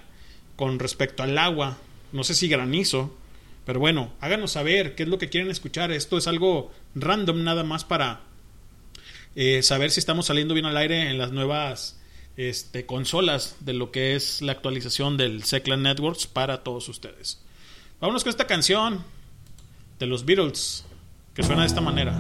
con 0.55 0.79
respecto 0.79 1.25
al 1.25 1.37
agua. 1.37 1.79
No 2.13 2.23
sé 2.23 2.37
si 2.37 2.47
granizo. 2.47 3.19
Pero 3.67 3.81
bueno, 3.81 4.13
háganos 4.21 4.53
saber 4.53 4.95
qué 4.95 5.03
es 5.03 5.09
lo 5.09 5.19
que 5.19 5.31
quieren 5.31 5.51
escuchar. 5.51 5.91
Esto 5.91 6.17
es 6.17 6.29
algo 6.29 6.71
random 6.95 7.43
nada 7.43 7.65
más 7.65 7.83
para 7.83 8.21
eh, 9.35 9.63
saber 9.63 9.91
si 9.91 10.01
estamos 10.01 10.27
saliendo 10.27 10.55
bien 10.55 10.67
al 10.67 10.77
aire 10.77 11.11
en 11.11 11.19
las 11.19 11.33
nuevas 11.33 11.99
este, 12.37 12.87
consolas 12.87 13.57
de 13.61 13.73
lo 13.73 13.91
que 13.91 14.15
es 14.15 14.43
la 14.43 14.53
actualización 14.53 15.17
del 15.17 15.45
Seclan 15.45 15.83
Networks 15.83 16.27
para 16.27 16.63
todos 16.63 16.89
ustedes. 16.89 17.41
Vámonos 18.01 18.23
con 18.23 18.31
esta 18.31 18.47
canción 18.47 19.05
de 19.99 20.07
los 20.07 20.25
Beatles 20.25 20.85
que 21.35 21.43
suena 21.43 21.63
de 21.63 21.67
esta 21.67 21.81
manera. 21.81 22.17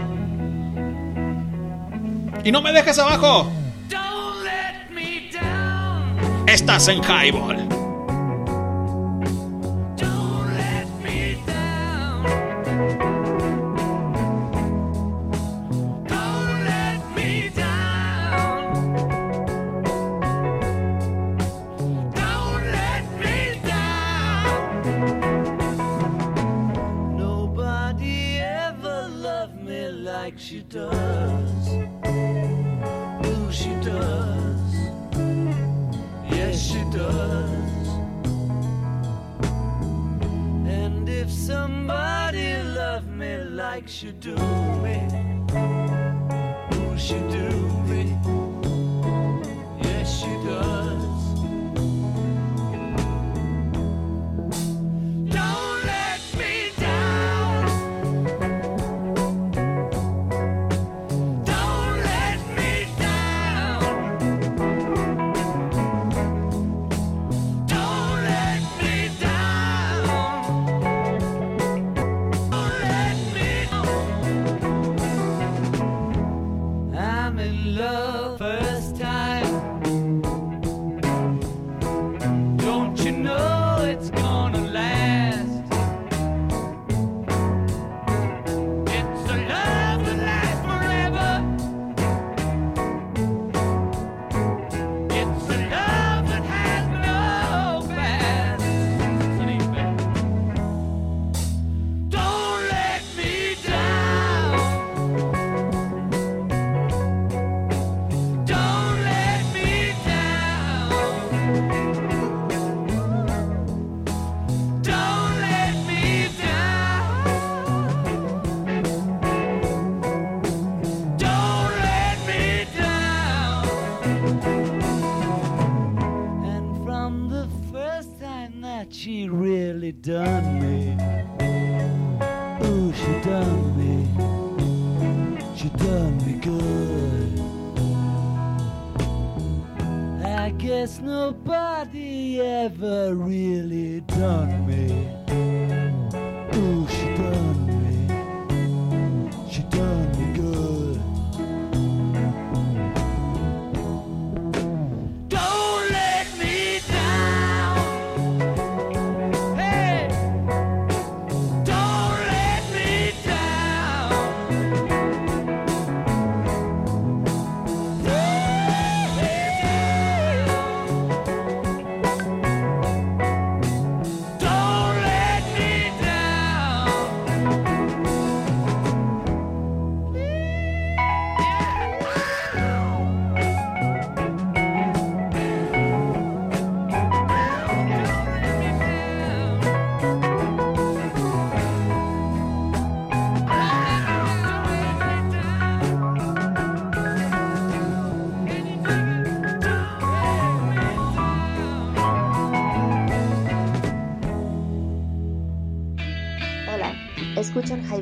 Y 2.44 2.52
no 2.52 2.62
me 2.62 2.72
dejes 2.72 2.98
abajo. 2.98 3.50
Don't 3.88 4.44
let 4.44 4.90
me 4.90 5.30
down. 5.32 6.48
Estás 6.48 6.88
en 6.88 7.00
Highball. 7.02 7.77
likes 43.78 44.02
you 44.02 44.10
do 44.10 44.34
me? 44.82 44.98
Who's 46.72 47.12
you 47.12 47.20
do? 47.30 47.57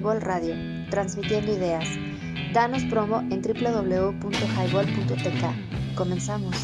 Highball 0.06 0.20
Radio, 0.20 0.54
transmitiendo 0.88 1.52
ideas. 1.52 1.88
Danos 2.52 2.84
promo 2.84 3.26
en 3.28 3.42
www.highball.tk. 3.42 5.96
Comenzamos. 5.96 6.54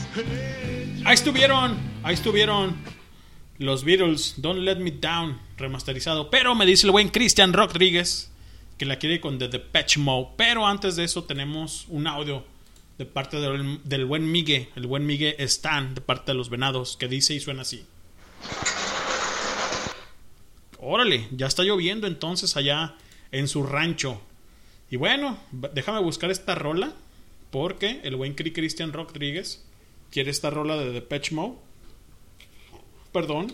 Ahí 1.04 1.14
estuvieron, 1.14 1.76
ahí 2.04 2.14
estuvieron 2.14 2.76
los 3.58 3.82
Beatles, 3.82 4.34
Don't 4.36 4.60
Let 4.60 4.76
Me 4.76 4.92
Down, 4.92 5.40
remasterizado. 5.56 6.30
Pero 6.30 6.54
me 6.54 6.66
dice 6.66 6.86
el 6.86 6.92
buen 6.92 7.08
Cristian 7.08 7.52
Rodríguez 7.52 8.30
que 8.78 8.86
la 8.86 9.00
quiere 9.00 9.20
con 9.20 9.40
The 9.40 9.48
Depeche 9.48 9.98
Mode. 9.98 10.34
Pero 10.36 10.64
antes 10.64 10.94
de 10.94 11.02
eso 11.02 11.24
tenemos 11.24 11.86
un 11.88 12.06
audio 12.06 12.44
de 12.96 13.06
parte 13.06 13.40
del, 13.40 13.80
del 13.82 14.04
buen 14.04 14.30
Migue, 14.30 14.68
el 14.76 14.86
buen 14.86 15.04
Migue 15.04 15.34
Stan, 15.40 15.96
de 15.96 16.00
parte 16.00 16.30
de 16.30 16.38
los 16.38 16.48
Venados, 16.48 16.96
que 16.96 17.08
dice 17.08 17.34
y 17.34 17.40
suena 17.40 17.62
así. 17.62 17.84
Órale, 20.78 21.26
ya 21.32 21.48
está 21.48 21.64
lloviendo 21.64 22.06
entonces 22.06 22.56
allá 22.56 22.94
en 23.32 23.48
su 23.48 23.64
rancho. 23.64 24.20
Y 24.90 24.96
bueno, 24.96 25.38
déjame 25.50 26.00
buscar 26.00 26.30
esta 26.30 26.54
rola, 26.54 26.92
porque 27.50 28.00
el 28.04 28.16
buen 28.16 28.34
Cri 28.34 28.52
Cristian 28.52 28.92
Rodríguez 28.92 29.64
quiere 30.10 30.30
esta 30.30 30.50
rola 30.50 30.76
de 30.76 30.92
Depeche 30.92 31.34
Mode. 31.34 31.56
Perdón. 33.12 33.52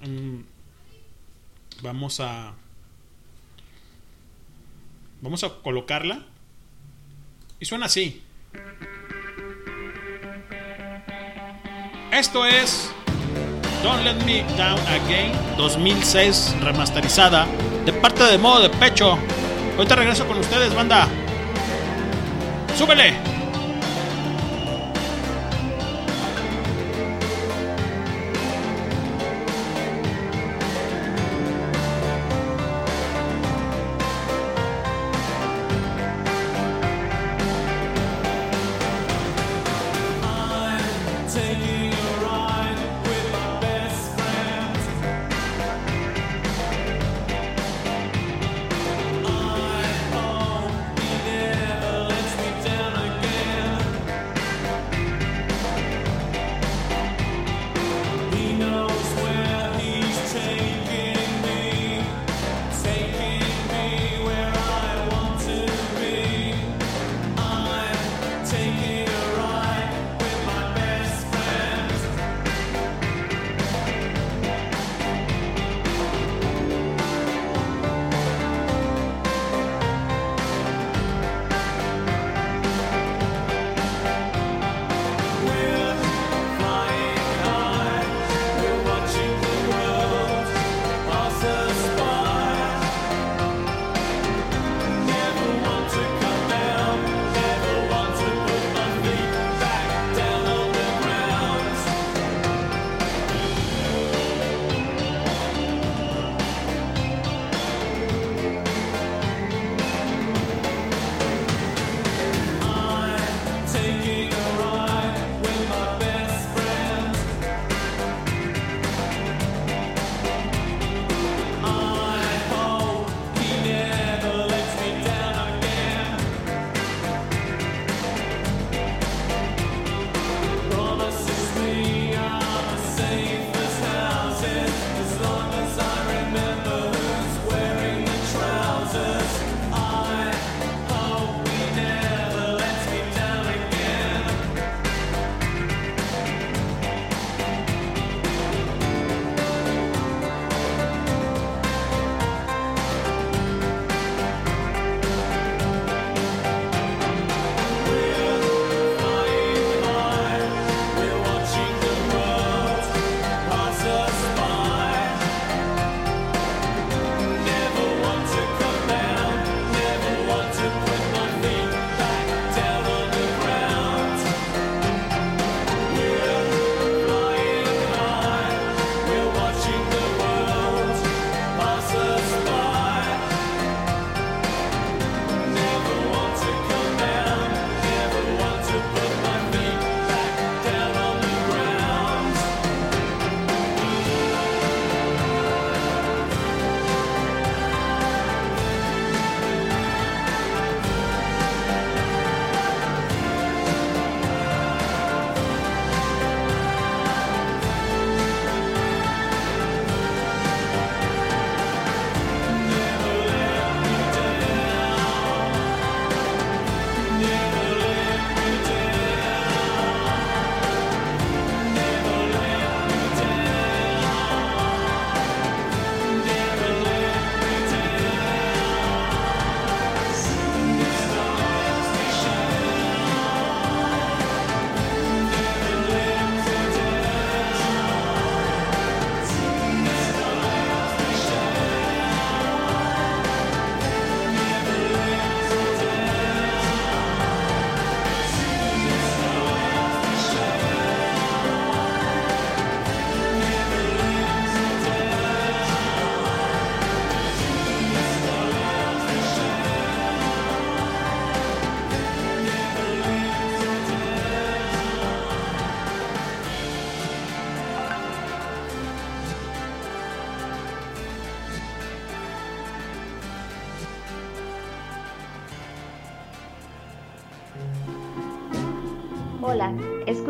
Mm, 0.00 0.40
vamos 1.82 2.20
a. 2.20 2.54
Vamos 5.20 5.44
a 5.44 5.62
colocarla. 5.62 6.26
Y 7.60 7.66
suena 7.66 7.86
así. 7.86 8.22
Esto 12.10 12.46
es 12.46 12.90
Don't 13.82 14.02
Let 14.02 14.24
Me 14.24 14.42
Down 14.56 14.80
Again 14.88 15.32
2006 15.56 16.56
remasterizada 16.60 17.46
de 17.84 17.92
parte 17.92 18.24
de 18.24 18.38
modo 18.38 18.60
de 18.62 18.68
pecho. 18.68 19.18
Ahorita 19.76 19.94
regreso 19.96 20.26
con 20.26 20.38
ustedes, 20.38 20.74
banda. 20.74 21.08
¡Súbele! 22.76 23.39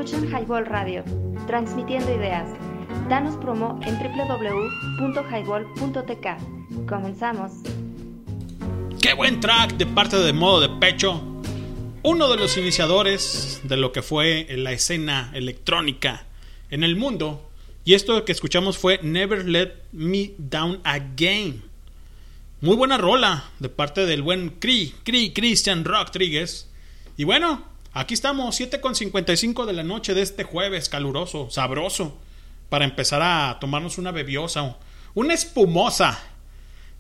Escuchan 0.00 0.30
Highball 0.30 0.64
Radio, 0.64 1.04
transmitiendo 1.46 2.10
ideas. 2.14 2.48
Danos 3.10 3.36
promo 3.36 3.78
en 3.82 3.98
www.highball.tk. 3.98 6.86
Comenzamos. 6.88 7.52
¡Qué 9.02 9.12
buen 9.12 9.40
track 9.40 9.74
de 9.74 9.84
parte 9.84 10.16
de 10.16 10.32
Modo 10.32 10.62
de 10.62 10.70
Pecho! 10.70 11.22
Uno 12.02 12.30
de 12.30 12.38
los 12.38 12.56
iniciadores 12.56 13.60
de 13.64 13.76
lo 13.76 13.92
que 13.92 14.00
fue 14.00 14.46
la 14.48 14.72
escena 14.72 15.30
electrónica 15.34 16.24
en 16.70 16.82
el 16.82 16.96
mundo. 16.96 17.50
Y 17.84 17.92
esto 17.92 18.24
que 18.24 18.32
escuchamos 18.32 18.78
fue 18.78 19.00
Never 19.02 19.44
Let 19.44 19.74
Me 19.92 20.30
Down 20.38 20.80
Again. 20.82 21.62
Muy 22.62 22.76
buena 22.76 22.96
rola 22.96 23.50
de 23.58 23.68
parte 23.68 24.06
del 24.06 24.22
buen 24.22 24.48
Cri, 24.60 24.94
Cri, 25.02 25.34
Christian 25.34 25.84
Rock 25.84 26.10
Trigues. 26.10 26.70
Y 27.18 27.24
bueno, 27.24 27.68
aquí 27.92 28.14
estamos, 28.14 28.60
7.55 28.60 29.66
de 29.66 29.72
la 29.72 29.82
noche 29.82 30.14
de 30.14 30.22
este 30.22 30.44
jueves 30.44 30.88
caluroso, 30.88 31.50
sabroso, 31.50 32.18
para 32.68 32.84
empezar 32.84 33.22
a 33.22 33.58
tomarnos 33.60 33.98
una 33.98 34.12
bebiosa, 34.12 34.76
una 35.14 35.34
espumosa. 35.34 36.22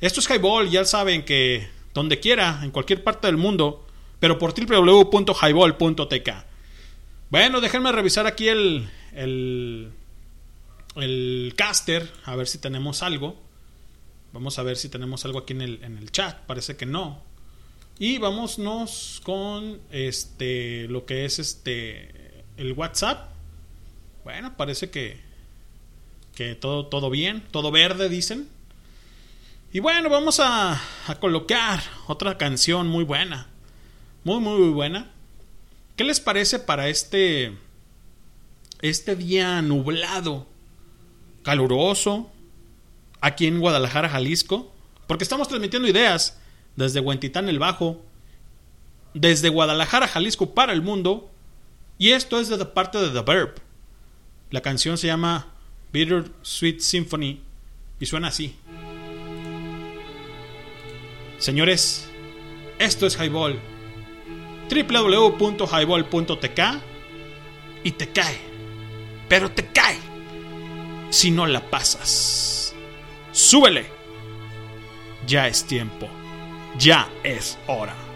Esto 0.00 0.20
es 0.20 0.28
Highball, 0.28 0.70
ya 0.70 0.84
saben 0.84 1.24
que 1.24 1.68
donde 1.94 2.20
quiera, 2.20 2.60
en 2.62 2.70
cualquier 2.70 3.02
parte 3.04 3.26
del 3.26 3.36
mundo, 3.36 3.86
pero 4.18 4.38
por 4.38 4.54
www.highball.tk. 4.54 6.30
Bueno, 7.30 7.60
déjenme 7.60 7.92
revisar 7.92 8.26
aquí 8.26 8.48
el, 8.48 8.88
el, 9.14 9.92
el 10.96 11.54
caster, 11.56 12.10
a 12.24 12.34
ver 12.36 12.48
si 12.48 12.58
tenemos 12.58 13.02
algo. 13.02 13.40
Vamos 14.32 14.58
a 14.58 14.62
ver 14.62 14.76
si 14.76 14.88
tenemos 14.88 15.24
algo 15.24 15.40
aquí 15.40 15.52
en 15.52 15.62
el, 15.62 15.82
en 15.82 15.98
el 15.98 16.10
chat, 16.12 16.38
parece 16.46 16.76
que 16.76 16.86
no. 16.86 17.22
Y 18.00 18.16
vámonos 18.16 19.20
con 19.24 19.78
este 19.90 20.88
lo 20.88 21.04
que 21.04 21.26
es 21.26 21.38
este 21.38 22.42
el 22.56 22.72
WhatsApp. 22.72 23.28
Bueno, 24.24 24.56
parece 24.56 24.88
que 24.88 25.20
que 26.34 26.54
todo 26.54 26.86
todo 26.86 27.10
bien, 27.10 27.44
todo 27.50 27.70
verde 27.70 28.08
dicen. 28.08 28.48
Y 29.70 29.80
bueno, 29.80 30.08
vamos 30.08 30.40
a, 30.40 30.80
a 31.08 31.14
colocar 31.20 31.82
otra 32.06 32.38
canción 32.38 32.88
muy 32.88 33.04
buena. 33.04 33.48
Muy 34.24 34.40
muy 34.40 34.58
muy 34.58 34.70
buena. 34.70 35.10
¿Qué 35.94 36.04
les 36.04 36.20
parece 36.20 36.58
para 36.58 36.88
este 36.88 37.52
este 38.80 39.14
día 39.14 39.60
nublado, 39.60 40.46
caluroso, 41.42 42.30
aquí 43.20 43.46
en 43.46 43.60
Guadalajara, 43.60 44.08
Jalisco, 44.08 44.72
porque 45.06 45.24
estamos 45.24 45.48
transmitiendo 45.48 45.86
ideas 45.86 46.40
desde 46.76 47.00
Huentitán 47.00 47.48
el 47.48 47.58
Bajo, 47.58 48.02
desde 49.14 49.48
Guadalajara, 49.48 50.08
Jalisco 50.08 50.54
para 50.54 50.72
el 50.72 50.82
mundo, 50.82 51.30
y 51.98 52.10
esto 52.10 52.40
es 52.40 52.48
de 52.48 52.64
parte 52.64 52.98
de 52.98 53.10
The 53.10 53.22
Verb. 53.22 53.60
La 54.50 54.60
canción 54.60 54.96
se 54.98 55.06
llama 55.06 55.48
Bitter 55.92 56.30
Sweet 56.42 56.80
Symphony 56.80 57.40
y 57.98 58.06
suena 58.06 58.28
así. 58.28 58.56
Señores, 61.38 62.08
esto 62.78 63.06
es 63.06 63.16
Highball. 63.16 63.58
www.highball.tk 64.70 66.60
y 67.82 67.92
te 67.92 68.08
cae, 68.10 68.38
pero 69.28 69.50
te 69.50 69.66
cae 69.66 69.98
si 71.10 71.30
no 71.30 71.46
la 71.46 71.70
pasas. 71.70 72.74
Súbele. 73.32 73.86
Ya 75.26 75.46
es 75.48 75.64
tiempo. 75.64 76.08
Ya 76.80 77.06
es 77.22 77.58
hora. 77.66 78.09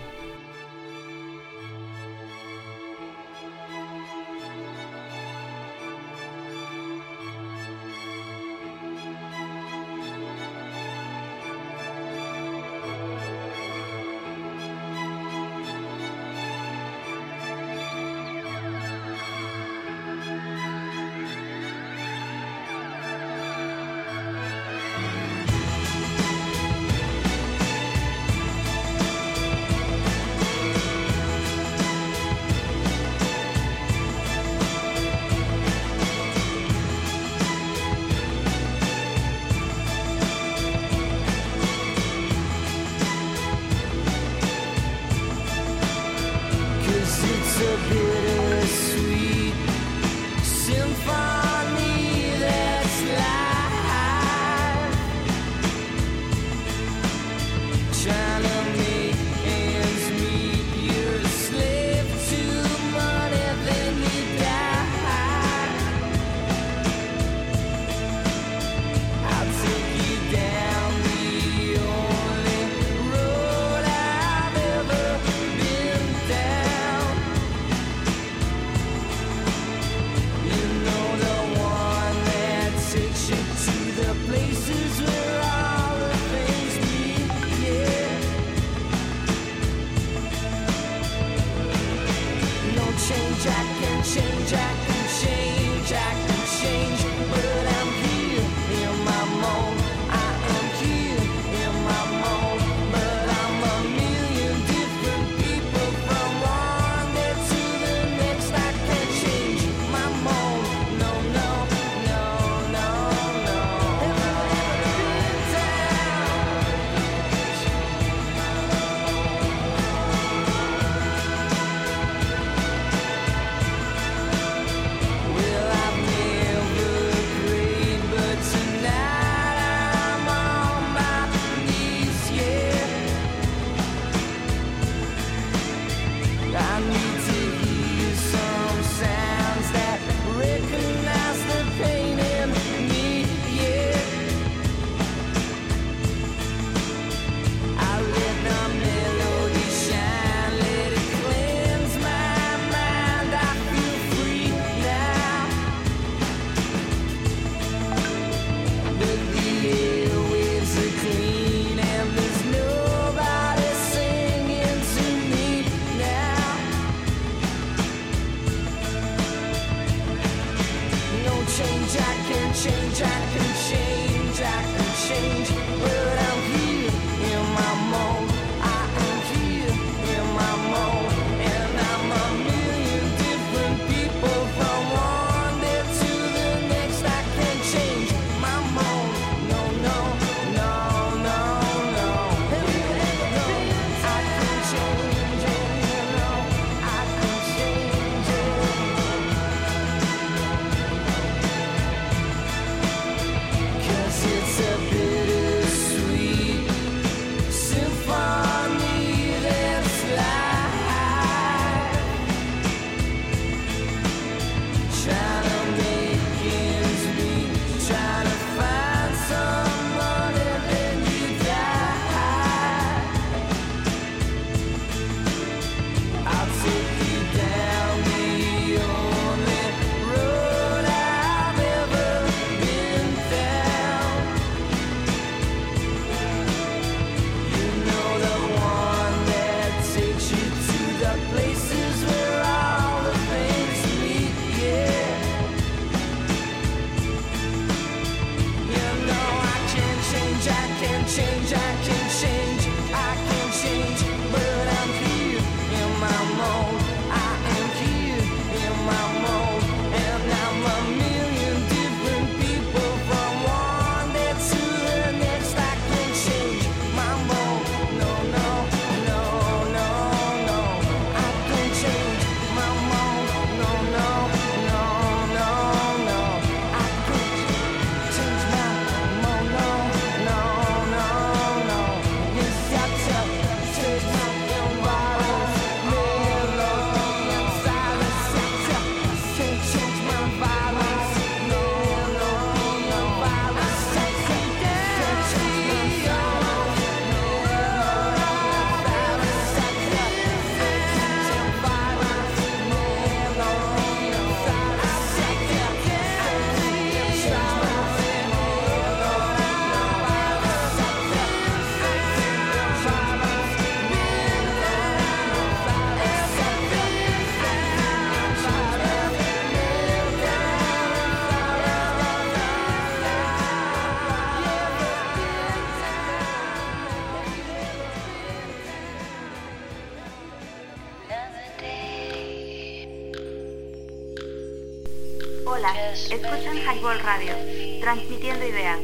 Escuchan 335.94 336.58
Highball 336.58 336.98
Radio, 337.00 337.32
transmitiendo 337.80 338.46
ideas. 338.46 338.78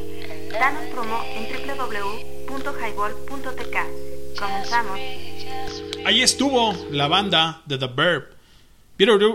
Danos 0.52 0.84
promo 0.92 1.22
en 1.34 1.66
www.highball.tk. 1.66 4.38
Comenzamos. 4.38 5.00
Ahí 6.04 6.22
estuvo 6.22 6.72
la 6.90 7.08
banda 7.08 7.62
de 7.66 7.78
The 7.78 7.88
Verb. 7.88 8.36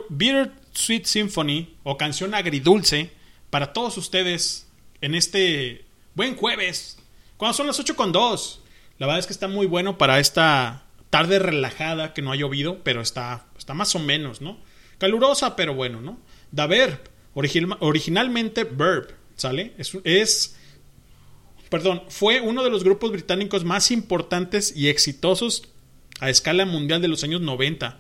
Bitter, 0.10 0.52
Sweet 0.74 1.06
Symphony 1.06 1.76
o 1.84 1.98
canción 1.98 2.34
agridulce 2.34 3.12
para 3.50 3.74
todos 3.74 3.98
ustedes 3.98 4.68
en 5.02 5.16
este 5.16 5.84
buen 6.14 6.36
jueves. 6.36 6.98
Cuando 7.38 7.54
son 7.54 7.68
las 7.68 7.80
8 7.80 7.96
con 7.96 8.12
2. 8.12 8.62
La 8.98 9.08
verdad 9.08 9.20
es 9.20 9.28
que 9.28 9.34
está 9.34 9.50
muy 9.50 9.68
bueno 9.68 9.98
para 9.98 10.22
esta 10.22 10.84
tarde 11.10 11.40
relajada 11.40 12.14
que 12.14 12.22
no 12.22 12.32
ha 12.32 12.38
llovido, 12.38 12.80
pero 12.84 13.02
está, 13.02 13.48
está 13.58 13.74
más 13.74 13.94
o 13.96 14.00
menos, 14.00 14.40
¿no? 14.40 14.58
Calurosa, 14.98 15.58
pero 15.58 15.74
bueno, 15.74 16.00
¿no? 16.00 16.18
Verb, 16.52 17.02
origin- 17.36 17.78
originalmente 17.80 18.64
Verb, 18.64 19.14
¿sale? 19.36 19.74
Es, 19.78 19.96
es 20.04 20.56
perdón, 21.70 22.04
fue 22.10 22.42
uno 22.42 22.64
de 22.64 22.70
los 22.70 22.84
grupos 22.84 23.12
británicos 23.12 23.64
más 23.64 23.92
importantes 23.92 24.76
y 24.76 24.88
exitosos 24.88 25.64
a 26.20 26.30
escala 26.30 26.66
mundial 26.66 27.02
de 27.02 27.08
los 27.10 27.24
años 27.24 27.42
90. 27.42 28.00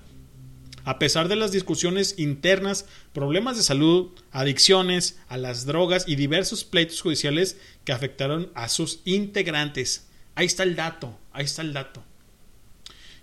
A 0.85 0.99
pesar 0.99 1.27
de 1.27 1.35
las 1.35 1.51
discusiones 1.51 2.19
internas, 2.19 2.85
problemas 3.11 3.57
de 3.57 3.63
salud, 3.63 4.11
adicciones 4.31 5.17
a 5.27 5.37
las 5.37 5.65
drogas 5.65 6.05
y 6.07 6.15
diversos 6.15 6.63
pleitos 6.63 7.01
judiciales 7.01 7.57
que 7.83 7.91
afectaron 7.91 8.51
a 8.53 8.69
sus 8.69 8.99
integrantes. 9.03 10.07
Ahí 10.35 10.45
está 10.45 10.61
el 10.63 10.75
dato, 10.75 11.17
ahí 11.33 11.43
está 11.45 11.63
el 11.63 11.73
dato. 11.73 12.03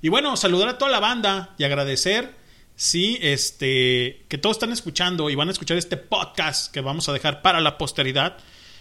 Y 0.02 0.08
bueno, 0.08 0.36
saludar 0.36 0.68
a 0.70 0.78
toda 0.78 0.90
la 0.90 0.98
banda 0.98 1.54
y 1.56 1.62
agradecer 1.62 2.34
sí, 2.82 3.16
este, 3.22 4.24
que 4.28 4.38
todos 4.38 4.56
están 4.56 4.72
escuchando 4.72 5.30
y 5.30 5.36
van 5.36 5.46
a 5.46 5.52
escuchar 5.52 5.76
este 5.76 5.96
podcast 5.96 6.72
que 6.72 6.80
vamos 6.80 7.08
a 7.08 7.12
dejar 7.12 7.40
para 7.40 7.60
la 7.60 7.78
posteridad. 7.78 8.38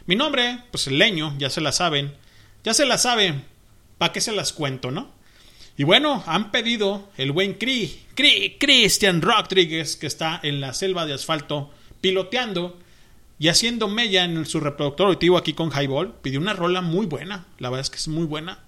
Mi 0.08 0.16
nombre, 0.16 0.64
pues 0.72 0.88
el 0.88 0.98
leño, 0.98 1.36
ya 1.38 1.52
se 1.52 1.62
la 1.62 1.72
saben. 1.72 2.12
Ya 2.64 2.74
se 2.74 2.88
la 2.88 2.98
saben. 2.98 3.46
¿Para 4.00 4.12
qué 4.12 4.20
se 4.20 4.32
las 4.32 4.54
cuento, 4.54 4.90
no? 4.90 5.12
Y 5.78 5.84
bueno, 5.84 6.24
han 6.26 6.50
pedido 6.50 7.10
el 7.18 7.32
buen 7.32 7.54
Cri, 7.54 8.02
Cri, 8.16 8.58
Christian 8.60 9.22
Rodríguez, 9.22 9.98
que 9.98 10.08
está 10.08 10.40
en 10.42 10.62
la 10.62 10.74
selva 10.74 11.06
de 11.06 11.14
asfalto 11.14 11.72
piloteando 12.02 12.80
y 13.38 13.50
haciendo 13.50 13.88
mella 13.88 14.24
en 14.24 14.48
su 14.48 14.60
reproductor 14.60 15.08
auditivo 15.08 15.38
aquí 15.38 15.54
con 15.54 15.72
Highball. 15.72 16.16
Pidió 16.24 16.40
una 16.40 16.54
rola 16.54 16.82
muy 16.82 17.06
buena, 17.06 17.46
la 17.60 17.70
verdad 17.70 17.82
es 17.82 17.92
que 17.92 17.98
es 17.98 18.08
muy 18.08 18.26
buena. 18.26 18.64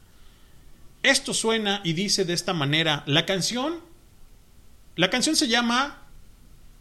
Esto 1.01 1.33
suena 1.33 1.81
y 1.83 1.93
dice 1.93 2.23
de 2.23 2.33
esta 2.33 2.53
manera, 2.53 3.03
la 3.07 3.25
canción, 3.25 3.79
la 4.95 5.09
canción 5.09 5.35
se 5.35 5.47
llama 5.47 5.97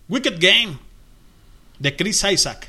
Wicked 0.09 0.39
Game 0.39 0.79
de 1.79 1.97
Chris 1.97 2.25
Isaac. 2.31 2.69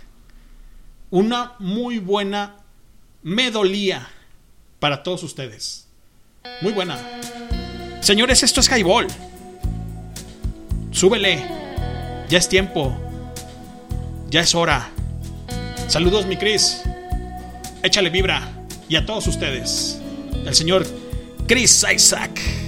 Una 1.09 1.53
muy 1.59 1.99
buena 1.99 2.55
medolía 3.21 4.07
para 4.79 5.03
todos 5.03 5.23
ustedes. 5.23 5.87
Muy 6.61 6.71
buena. 6.71 6.97
Señores, 8.01 8.43
esto 8.43 8.61
es 8.61 8.69
Highball. 8.69 9.07
Súbele. 10.91 11.43
Ya 12.29 12.37
es 12.37 12.49
tiempo. 12.49 12.97
Ya 14.29 14.41
es 14.41 14.55
hora. 14.55 14.89
Saludos, 15.87 16.25
mi 16.25 16.37
Chris. 16.37 16.81
Échale 17.83 18.09
vibra. 18.09 18.49
Y 18.89 18.95
a 18.95 19.05
todos 19.05 19.27
ustedes. 19.27 19.99
El 20.45 20.55
señor 20.55 20.85
Chris 21.47 21.85
Isaac. 21.93 22.62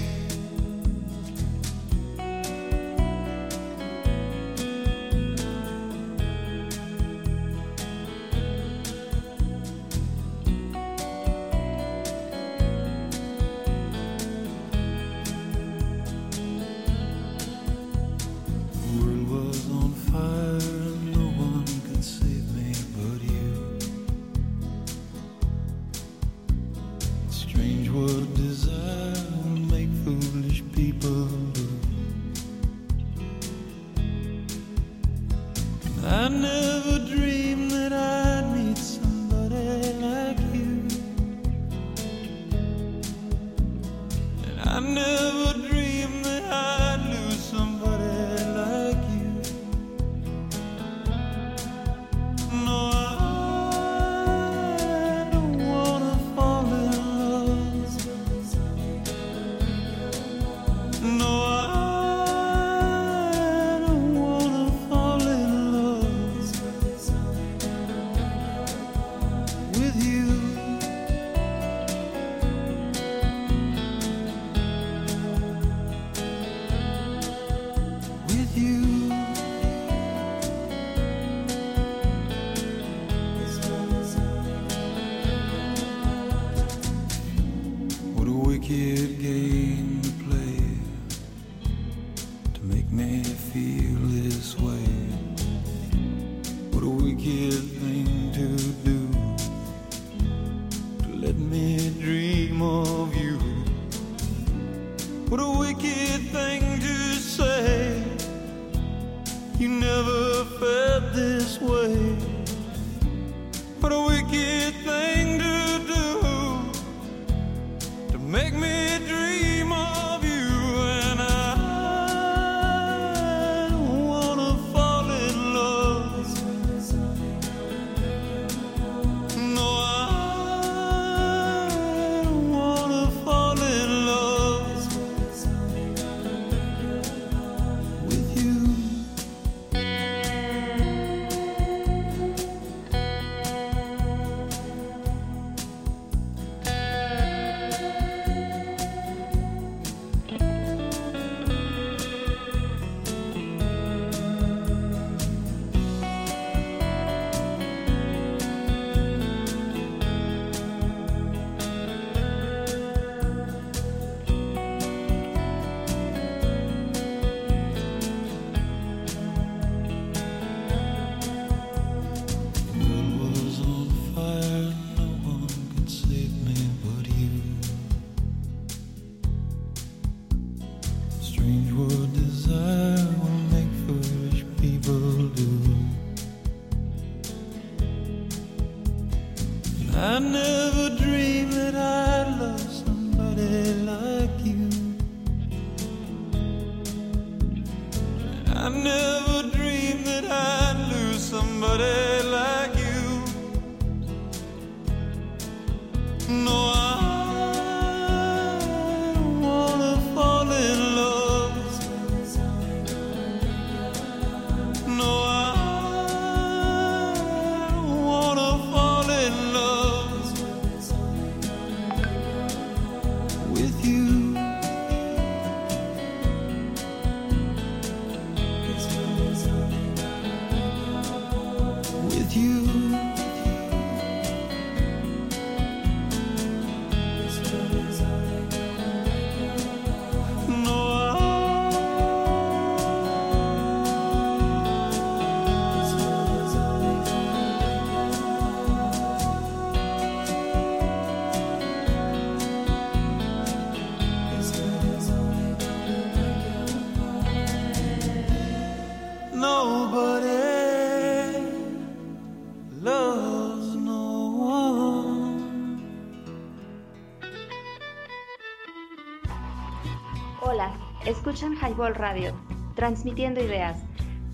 Escuchan 271.36 271.57
Highball 271.57 271.95
Radio, 271.95 272.33
transmitiendo 272.75 273.43
ideas. 273.43 273.77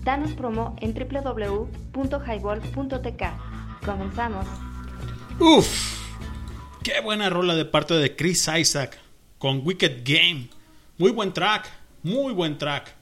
Danos 0.04 0.30
promo 0.34 0.76
en 0.80 0.94
www.highball.tk. 0.94 3.22
Comenzamos. 3.84 4.46
Uf, 5.40 5.66
qué 6.84 7.00
buena 7.00 7.28
rola 7.28 7.56
de 7.56 7.64
parte 7.64 7.94
de 7.94 8.14
Chris 8.14 8.48
Isaac 8.56 9.00
con 9.38 9.66
Wicked 9.66 10.02
Game. 10.04 10.46
Muy 10.96 11.10
buen 11.10 11.32
track, 11.32 11.68
muy 12.04 12.32
buen 12.32 12.56
track. 12.56 12.94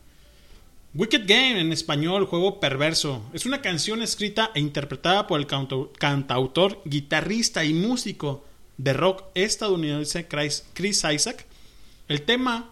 Wicked 0.94 1.26
Game 1.26 1.60
en 1.60 1.70
español, 1.70 2.24
juego 2.24 2.58
perverso. 2.58 3.20
Es 3.34 3.44
una 3.44 3.60
canción 3.60 4.00
escrita 4.00 4.50
e 4.54 4.60
interpretada 4.60 5.26
por 5.26 5.38
el 5.38 5.46
cantautor, 5.46 6.80
guitarrista 6.86 7.66
y 7.66 7.74
músico 7.74 8.46
de 8.78 8.94
rock 8.94 9.24
estadounidense 9.34 10.26
Chris 10.26 11.04
Isaac. 11.04 11.44
El 12.08 12.22
tema 12.22 12.70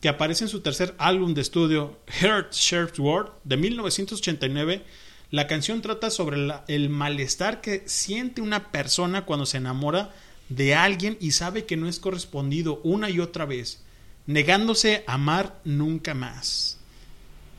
que 0.00 0.08
aparece 0.08 0.44
en 0.44 0.48
su 0.50 0.60
tercer 0.60 0.94
álbum 0.98 1.34
de 1.34 1.42
estudio, 1.42 1.98
Heart 2.06 2.52
Shaped 2.52 2.98
World, 2.98 3.32
de 3.44 3.56
1989, 3.56 4.84
la 5.30 5.46
canción 5.46 5.82
trata 5.82 6.10
sobre 6.10 6.38
el 6.68 6.88
malestar 6.88 7.60
que 7.60 7.84
siente 7.86 8.40
una 8.40 8.72
persona 8.72 9.26
cuando 9.26 9.46
se 9.46 9.58
enamora 9.58 10.12
de 10.48 10.74
alguien 10.74 11.16
y 11.20 11.32
sabe 11.32 11.66
que 11.66 11.76
no 11.76 11.86
es 11.86 12.00
correspondido 12.00 12.80
una 12.82 13.10
y 13.10 13.20
otra 13.20 13.44
vez, 13.44 13.82
negándose 14.26 15.04
a 15.06 15.14
amar 15.14 15.60
nunca 15.64 16.14
más. 16.14 16.78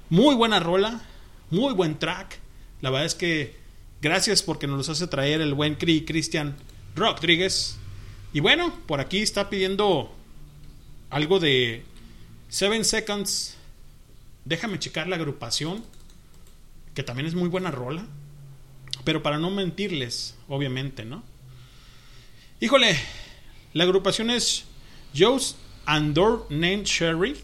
Muy 0.10 0.36
buena 0.36 0.60
rola, 0.60 1.02
muy 1.50 1.74
buen 1.74 1.98
track. 1.98 2.39
La 2.82 2.89
verdad 2.89 3.06
es 3.06 3.16
que 3.16 3.56
gracias 4.02 4.42
porque 4.42 4.68
nos 4.68 4.78
los 4.78 4.89
hace 4.89 5.08
traer 5.08 5.39
el 5.39 5.54
buen 5.54 5.76
Cri 5.76 6.04
Cristian 6.04 6.58
Rodríguez. 6.96 7.78
Y 8.34 8.42
bueno, 8.42 8.74
por 8.88 9.00
aquí 9.00 9.20
está 9.20 9.50
pidiendo 9.50 10.14
algo 11.10 11.39
de 11.39 11.86
Seven 12.52 12.84
Seconds. 12.84 13.56
Déjame 14.43 14.78
checar 14.78 15.08
la 15.08 15.16
agrupación, 15.16 15.86
que 16.93 17.02
también 17.02 17.26
es 17.26 17.34
muy 17.34 17.47
buena 17.47 17.72
rola. 17.72 18.06
Pero 19.06 19.24
para 19.24 19.39
no 19.39 19.49
mentirles, 19.49 20.36
obviamente, 20.49 21.06
¿no? 21.06 21.24
Híjole, 22.60 22.99
la 23.72 23.86
agrupación 23.86 24.30
es 24.30 24.66
Joe's 25.18 25.56
Andor 25.86 26.45
Name 26.49 26.84
Sherry. 26.84 27.38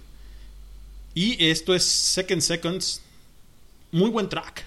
Y 1.13 1.41
esto 1.45 1.73
es 1.73 1.85
Second 1.85 2.41
Seconds. 2.41 3.01
Muy 3.93 4.09
buen 4.09 4.27
track 4.27 4.65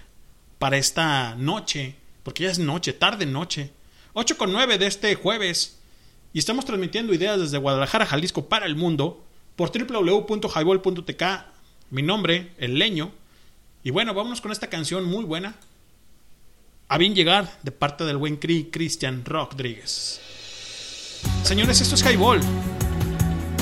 para 0.59 0.79
esta 0.79 1.35
noche, 1.35 1.97
porque 2.23 2.45
ya 2.45 2.51
es 2.51 2.59
noche, 2.59 2.95
tarde 2.95 3.27
noche. 3.27 3.73
8 4.15 4.39
con 4.39 4.53
9 4.53 4.79
de 4.79 4.87
este 4.87 5.15
jueves. 5.17 5.77
Y 6.33 6.39
estamos 6.39 6.65
transmitiendo 6.65 7.13
ideas 7.13 7.39
desde 7.39 7.59
Guadalajara, 7.59 8.07
Jalisco 8.07 8.49
para 8.49 8.65
el 8.65 8.75
mundo 8.75 9.27
por 9.61 9.71
www.highball.tk. 9.71 11.23
Mi 11.91 12.01
nombre, 12.01 12.53
El 12.57 12.79
Leño. 12.79 13.13
Y 13.83 13.91
bueno, 13.91 14.15
vámonos 14.15 14.41
con 14.41 14.53
esta 14.53 14.69
canción 14.69 15.05
muy 15.05 15.23
buena. 15.23 15.55
A 16.89 16.97
bien 16.97 17.15
llegar 17.15 17.59
de 17.63 17.71
parte 17.71 18.05
del 18.05 18.17
buen 18.17 18.39
Cri 18.39 18.71
Cristian 18.73 19.23
Rodríguez. 19.23 20.19
Señores, 21.43 21.79
esto 21.83 21.95
es 21.95 22.03
Highball. 22.03 22.41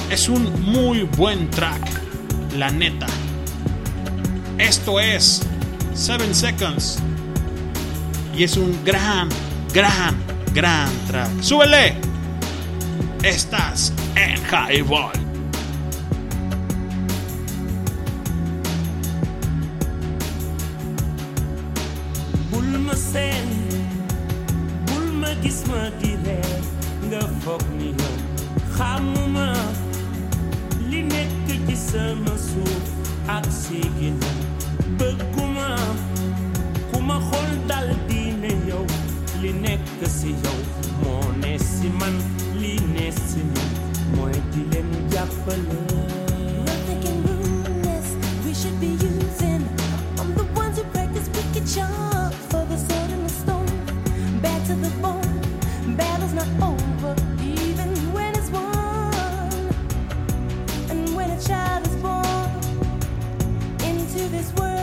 Es 0.08 0.28
un 0.28 0.62
muy 0.62 1.02
buen 1.02 1.50
track. 1.50 1.82
La 2.56 2.70
neta. 2.70 3.08
Esto 4.56 5.00
es 5.00 5.42
Seven 5.94 6.32
Seconds. 6.32 7.00
Y 8.36 8.44
es 8.44 8.56
un 8.56 8.84
gran, 8.84 9.28
gran, 9.74 10.16
gran 10.54 10.88
track. 11.08 11.42
¡Súbele! 11.42 11.96
Estás 13.24 13.92
en 14.14 14.40
Highball. 14.46 15.27
Bul 24.86 25.06
ma 25.20 25.32
gis 25.42 25.64
ma 25.68 25.88
di 26.00 26.12
nga 27.08 27.22
ni 27.78 27.88
li 30.90 31.00
ak 33.36 33.46
ma 37.08 37.16
dal 37.68 37.88
di 38.08 38.22
ne 38.42 38.52
li 39.40 39.50
si 40.16 40.30
ne 41.42 41.52
si 41.58 41.88
man 41.98 42.14
li 42.60 42.74
ne 42.94 43.08
si 43.26 43.40
man 43.54 44.32
di 44.52 44.60
leen 44.70 44.90
jàppale 45.12 45.80
We 48.44 48.54
should 48.54 48.80
be 48.80 48.90
using. 49.08 49.64
I'm 50.18 50.34
the 50.34 50.44
ones 50.60 50.76
who 50.78 50.84
practice 50.94 51.28
wicked 51.34 51.66
charms 51.74 52.17
to 54.68 54.74
the. 54.74 54.98
Battle's 55.96 56.34
not 56.34 56.46
over, 56.62 57.16
even 57.42 57.88
when 58.12 58.34
it's 58.36 58.50
won. 58.50 59.14
And 60.90 61.16
when 61.16 61.30
a 61.30 61.40
child 61.40 61.86
is 61.86 61.96
born 61.96 62.50
into 63.82 64.28
this 64.28 64.52
world, 64.56 64.77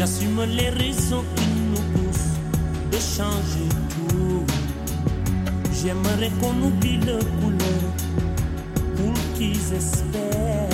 J'assume 0.00 0.42
les 0.56 0.70
raisons 0.70 1.22
qui 1.36 1.44
nous 1.68 1.84
poussent 1.92 2.38
de 2.90 2.96
changer 2.96 3.68
tout. 4.08 4.46
J'aimerais 5.74 6.30
qu'on 6.40 6.56
oublie 6.68 6.96
le 6.96 7.18
couleur 7.38 7.82
pour 8.96 9.12
qu'ils 9.34 9.74
espèrent. 9.74 10.70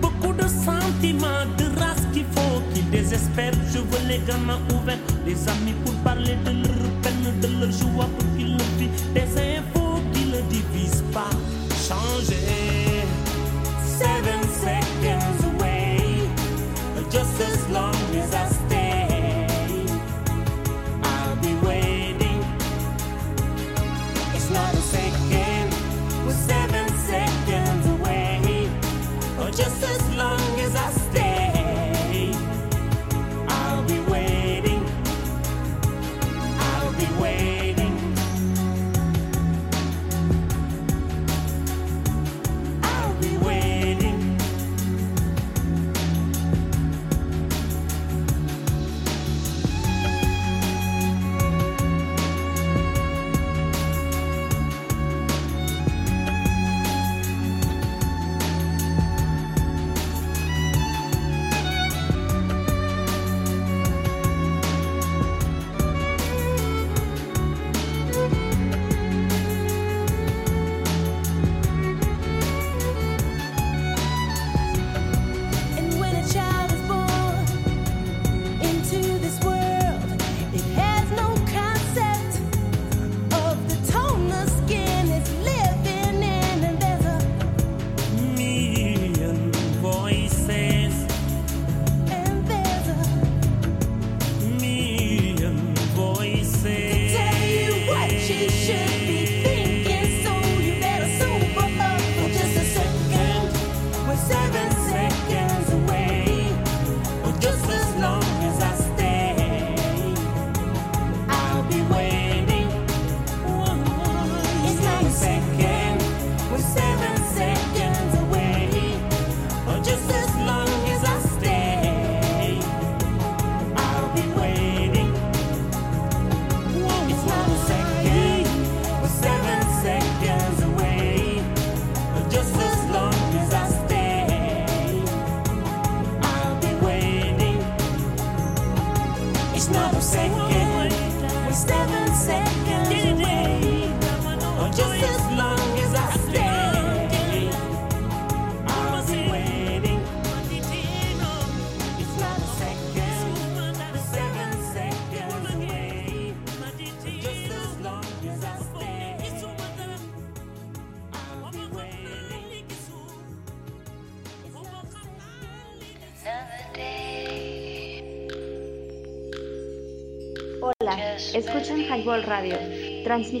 Beaucoup 0.00 0.32
de 0.34 0.46
sentiments, 0.46 1.46
de 1.58 1.64
race 1.80 2.06
qu'il 2.12 2.26
faut 2.26 2.62
qu'ils 2.72 2.88
désespèrent. 2.90 3.58
Je 3.72 3.78
veux 3.78 4.06
les 4.06 4.20
gamins 4.24 4.60
ouverts, 4.72 4.98
les 5.26 5.48
amis 5.48 5.74
pour 5.84 5.94
parler 6.04 6.36
de 6.44 6.50
leur 6.50 6.90
peine, 7.02 7.40
de 7.40 7.48
leur 7.58 7.72
joie 7.72 8.08
pour 8.16 8.36
qu'ils 8.36 8.52
le 8.52 8.64
vivent. 8.78 9.14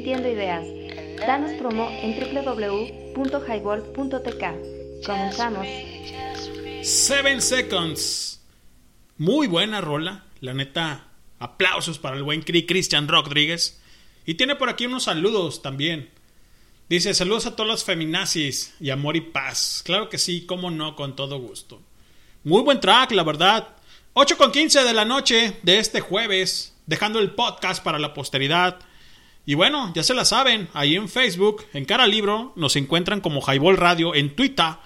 Transmitiendo 0.04 0.28
ideas. 0.28 0.66
Danos 1.26 1.52
en 2.02 2.20
www.highball.tk. 2.20 4.44
Comenzamos. 5.06 5.66
Seven 6.82 7.40
Seconds. 7.40 8.42
Muy 9.16 9.46
buena 9.46 9.80
rola. 9.80 10.26
La 10.40 10.52
neta, 10.52 11.06
aplausos 11.38 11.98
para 11.98 12.16
el 12.16 12.22
buen 12.22 12.42
Christian 12.42 13.08
Rodríguez. 13.08 13.80
Y 14.26 14.34
tiene 14.34 14.56
por 14.56 14.68
aquí 14.68 14.84
unos 14.86 15.04
saludos 15.04 15.62
también. 15.62 16.10
Dice, 16.88 17.14
saludos 17.14 17.46
a 17.46 17.54
todos 17.56 17.68
los 17.68 17.84
feminazis 17.84 18.74
y 18.78 18.90
amor 18.90 19.16
y 19.16 19.22
paz. 19.22 19.82
Claro 19.86 20.10
que 20.10 20.18
sí, 20.18 20.44
cómo 20.44 20.70
no, 20.70 20.96
con 20.96 21.16
todo 21.16 21.38
gusto. 21.38 21.80
Muy 22.42 22.60
buen 22.62 22.80
track, 22.80 23.12
la 23.12 23.22
verdad. 23.22 23.68
8 24.12 24.36
con 24.36 24.52
15 24.52 24.84
de 24.84 24.92
la 24.92 25.06
noche 25.06 25.56
de 25.62 25.78
este 25.78 26.00
jueves, 26.00 26.76
dejando 26.86 27.20
el 27.20 27.30
podcast 27.30 27.82
para 27.82 27.98
la 27.98 28.12
posteridad. 28.12 28.80
Y 29.46 29.54
bueno, 29.54 29.92
ya 29.94 30.02
se 30.02 30.14
la 30.14 30.24
saben, 30.24 30.68
ahí 30.72 30.96
en 30.96 31.08
Facebook, 31.08 31.66
en 31.74 31.84
Cara 31.84 32.06
Libro, 32.06 32.52
nos 32.56 32.76
encuentran 32.76 33.20
como 33.20 33.42
Highball 33.42 33.76
Radio, 33.76 34.14
en 34.14 34.34
Twitter, 34.34 34.76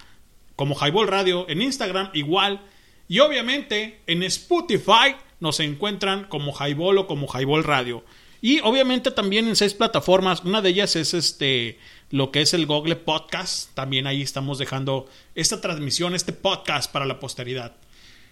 como 0.57 0.75
Highball 0.75 1.07
Radio, 1.07 1.49
en 1.49 1.63
Instagram 1.63 2.11
igual. 2.13 2.63
Y 3.07 3.21
obviamente 3.21 4.01
en 4.07 4.25
Spotify 4.25 5.15
nos 5.39 5.61
encuentran 5.61 6.25
como 6.25 6.53
Highball 6.53 6.99
o 6.99 7.07
como 7.07 7.29
Highball 7.29 7.63
Radio. 7.63 8.05
Y 8.41 8.61
obviamente 8.61 9.11
también 9.11 9.49
en 9.49 9.57
seis 9.57 9.75
plataformas. 9.75 10.45
Una 10.45 10.61
de 10.61 10.71
ellas 10.71 10.97
es 10.97 11.15
este 11.15 11.79
lo 12.11 12.31
que 12.31 12.41
es 12.41 12.55
el 12.55 12.67
Google 12.67 12.97
Podcast. 12.97 13.75
También 13.75 14.07
ahí 14.07 14.23
estamos 14.23 14.59
dejando 14.59 15.07
esta 15.35 15.61
transmisión, 15.61 16.15
este 16.15 16.33
podcast 16.33 16.91
para 16.91 17.07
la 17.07 17.21
posteridad. 17.21 17.77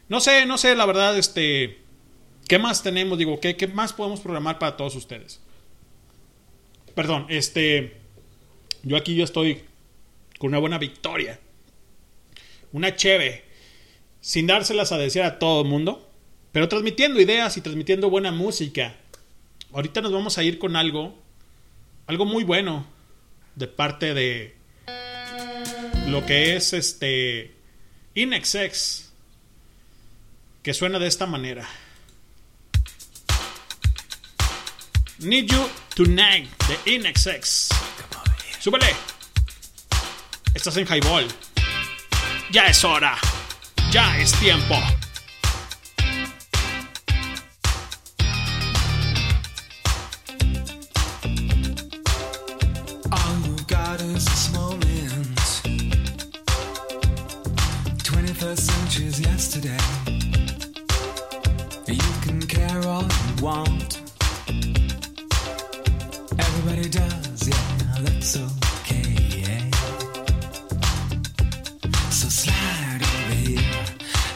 No 0.08 0.20
sé, 0.20 0.46
no 0.46 0.58
sé, 0.58 0.74
la 0.74 0.86
verdad, 0.86 1.16
este. 1.16 1.82
¿Qué 2.48 2.58
más 2.58 2.84
tenemos? 2.84 3.18
Digo, 3.18 3.40
¿qué, 3.40 3.56
qué 3.56 3.66
más 3.66 3.92
podemos 3.92 4.20
programar 4.20 4.60
para 4.60 4.76
todos 4.76 4.94
ustedes? 4.94 5.40
Perdón, 6.96 7.26
este. 7.28 7.94
Yo 8.82 8.96
aquí 8.96 9.14
yo 9.14 9.24
estoy 9.24 9.62
con 10.38 10.48
una 10.48 10.58
buena 10.58 10.78
victoria. 10.78 11.38
Una 12.72 12.96
cheve. 12.96 13.44
Sin 14.22 14.46
dárselas 14.46 14.92
a 14.92 14.98
decir 14.98 15.22
a 15.22 15.38
todo 15.38 15.60
el 15.60 15.68
mundo. 15.68 16.10
Pero 16.52 16.70
transmitiendo 16.70 17.20
ideas 17.20 17.58
y 17.58 17.60
transmitiendo 17.60 18.08
buena 18.08 18.32
música. 18.32 18.96
Ahorita 19.74 20.00
nos 20.00 20.10
vamos 20.10 20.38
a 20.38 20.42
ir 20.42 20.58
con 20.58 20.74
algo. 20.74 21.14
Algo 22.06 22.24
muy 22.24 22.44
bueno. 22.44 22.86
De 23.56 23.68
parte 23.68 24.14
de. 24.14 24.56
Lo 26.08 26.24
que 26.24 26.56
es 26.56 26.72
este. 26.72 27.52
Inexex. 28.14 29.12
Que 30.62 30.72
suena 30.72 30.98
de 30.98 31.08
esta 31.08 31.26
manera. 31.26 31.68
Need 35.18 35.50
You 35.50 35.70
Tonight 35.94 36.46
de 36.68 36.94
Inexex. 36.94 37.70
Súbele. 38.60 38.94
Estás 40.54 40.76
en 40.76 40.86
Highball. 40.86 41.26
Ya 42.50 42.66
es 42.66 42.84
hora. 42.84 43.16
Ya 43.90 44.18
es 44.18 44.32
tiempo. 44.32 44.74
All 53.10 53.38
you 53.46 53.56
got 53.66 54.00
is 54.02 54.24
this 54.26 54.52
moment. 54.52 55.38
21st 58.02 58.58
century's 58.58 59.20
yesterday. 59.20 59.78
You 61.86 62.12
can 62.20 62.42
care 62.42 62.86
all 62.86 63.04
you 63.04 63.42
want. 63.42 63.85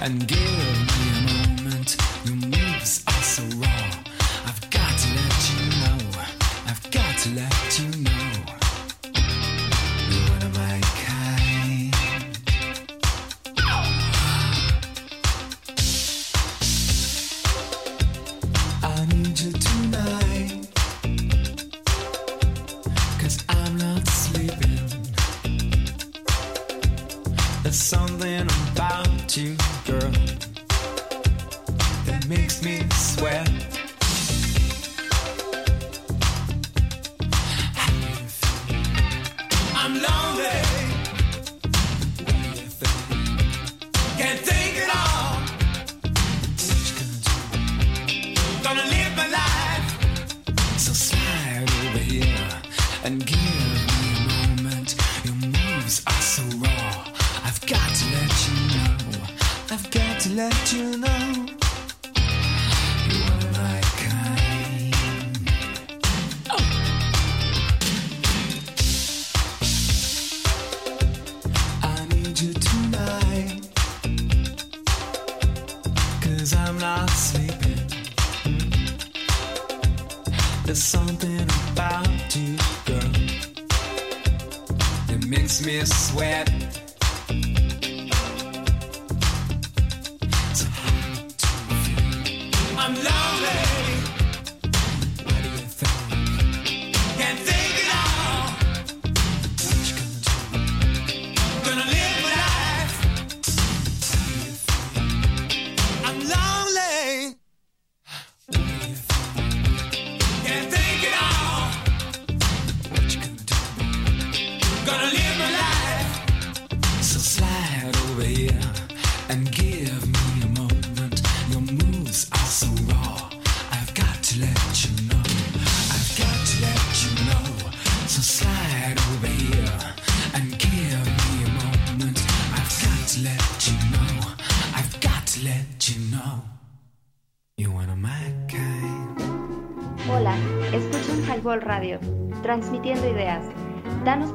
And 0.01 0.27
give 0.27 0.60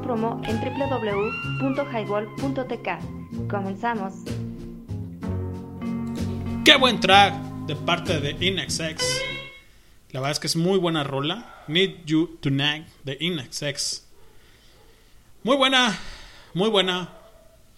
promo 0.06 0.40
en 0.44 0.60
www.highball.tk. 0.60 2.88
Comenzamos. 3.50 4.14
Qué 6.64 6.76
buen 6.76 7.00
track 7.00 7.34
de 7.66 7.74
parte 7.74 8.20
de 8.20 8.36
InXX. 8.46 9.02
La 10.12 10.20
verdad 10.20 10.30
es 10.30 10.38
que 10.38 10.46
es 10.46 10.54
muy 10.54 10.78
buena 10.78 11.02
rola. 11.02 11.64
Need 11.66 12.04
You 12.04 12.38
Tonight 12.40 12.86
de 13.02 13.16
InXX. 13.18 14.06
Muy 15.42 15.56
buena, 15.56 15.98
muy 16.54 16.70
buena. 16.70 17.08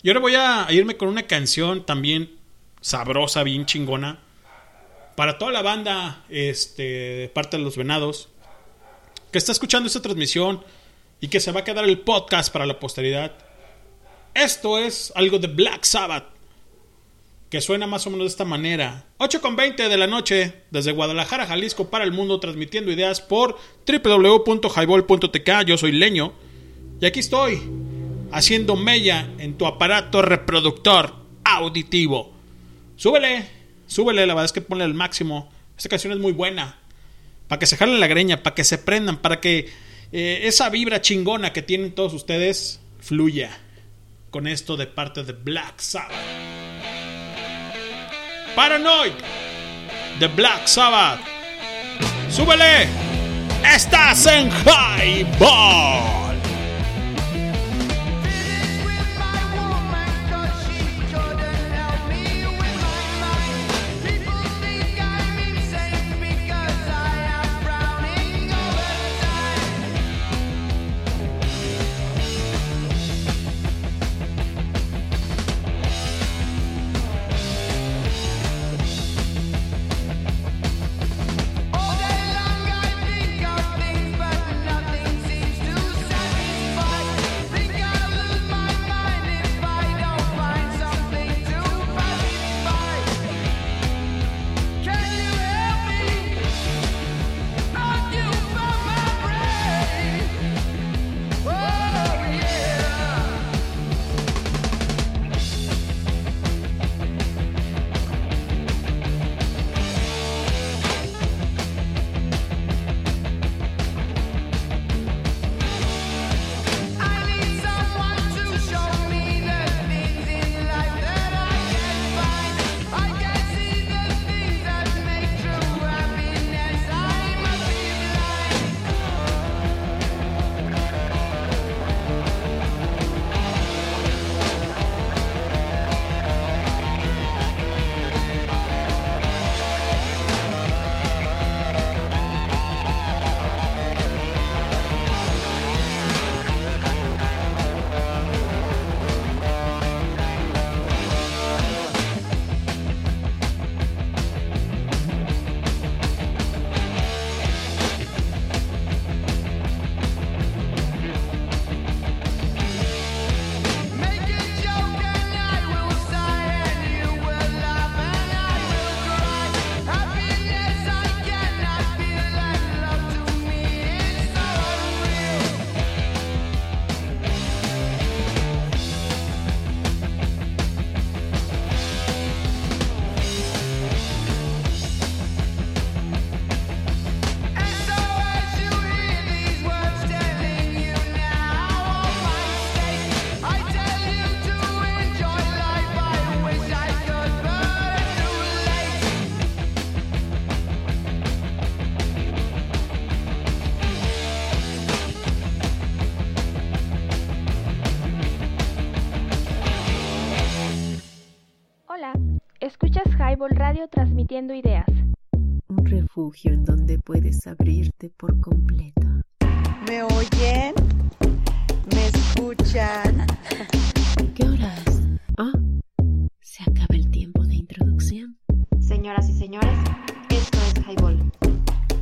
Y 0.02 0.10
ahora 0.10 0.20
voy 0.20 0.34
a 0.34 0.66
irme 0.68 0.98
con 0.98 1.08
una 1.08 1.22
canción 1.22 1.86
también 1.86 2.36
sabrosa, 2.82 3.42
bien 3.42 3.64
chingona. 3.64 4.18
Para 5.16 5.38
toda 5.38 5.50
la 5.50 5.62
banda, 5.62 6.26
este, 6.28 7.30
parte 7.34 7.56
de 7.56 7.62
los 7.62 7.78
venados, 7.78 8.28
que 9.32 9.38
está 9.38 9.52
escuchando 9.52 9.86
esta 9.86 10.02
transmisión 10.02 10.62
y 11.20 11.28
que 11.28 11.40
se 11.40 11.52
va 11.52 11.60
a 11.60 11.64
quedar 11.64 11.84
el 11.84 12.00
podcast 12.00 12.52
para 12.52 12.66
la 12.66 12.78
posteridad. 12.78 13.32
Esto 14.34 14.78
es 14.78 15.12
algo 15.14 15.38
de 15.38 15.48
Black 15.48 15.84
Sabbath 15.84 16.38
que 17.50 17.60
suena 17.60 17.86
más 17.86 18.06
o 18.06 18.10
menos 18.10 18.26
de 18.26 18.30
esta 18.30 18.44
manera. 18.44 19.06
8 19.18 19.40
con 19.40 19.56
20 19.56 19.88
de 19.88 19.96
la 19.96 20.06
noche, 20.06 20.52
desde 20.70 20.92
Guadalajara, 20.92 21.46
Jalisco, 21.46 21.88
para 21.88 22.04
el 22.04 22.12
mundo, 22.12 22.40
transmitiendo 22.40 22.92
ideas 22.92 23.20
por 23.20 23.56
www.highball.tk. 23.86 25.50
Yo 25.66 25.78
soy 25.78 25.92
Leño, 25.92 26.34
y 27.00 27.06
aquí 27.06 27.20
estoy, 27.20 27.62
haciendo 28.32 28.76
mella 28.76 29.30
en 29.38 29.56
tu 29.56 29.66
aparato 29.66 30.20
reproductor 30.20 31.14
auditivo. 31.44 32.32
Súbele, 32.96 33.48
súbele, 33.86 34.26
la 34.26 34.34
verdad 34.34 34.46
es 34.46 34.52
que 34.52 34.60
ponle 34.60 34.84
al 34.84 34.94
máximo. 34.94 35.50
Esta 35.76 35.88
canción 35.88 36.12
es 36.12 36.18
muy 36.18 36.32
buena. 36.32 36.78
Para 37.46 37.60
que 37.60 37.66
se 37.66 37.78
jalen 37.78 38.00
la 38.00 38.08
greña, 38.08 38.42
para 38.42 38.54
que 38.54 38.64
se 38.64 38.76
prendan, 38.76 39.22
para 39.22 39.40
que 39.40 39.70
eh, 40.12 40.40
esa 40.44 40.68
vibra 40.70 41.00
chingona 41.00 41.52
que 41.52 41.62
tienen 41.62 41.92
todos 41.92 42.14
ustedes 42.14 42.80
fluya. 43.00 43.50
Con 44.30 44.46
esto 44.46 44.76
de 44.76 44.86
parte 44.86 45.24
de 45.24 45.32
Black 45.32 45.80
Sabbath. 45.80 46.12
Paranoid 48.54 49.12
de 50.18 50.26
Black 50.28 50.66
Sabbath. 50.66 51.20
¡Súbele! 52.30 52.88
¡Estás 53.64 54.26
en 54.26 54.50
Highball! 54.50 55.38
All 55.40 56.27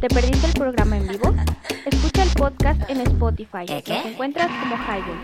¿Te 0.06 0.14
perdiste 0.14 0.46
el 0.46 0.52
programa 0.52 0.98
en 0.98 1.08
vivo? 1.08 1.34
Escucha 1.84 2.22
el 2.22 2.30
podcast 2.30 2.88
en 2.88 3.00
Spotify. 3.00 3.66
Nos 3.88 4.06
encuentras 4.06 4.46
como 4.60 4.76
Highball. 4.76 5.18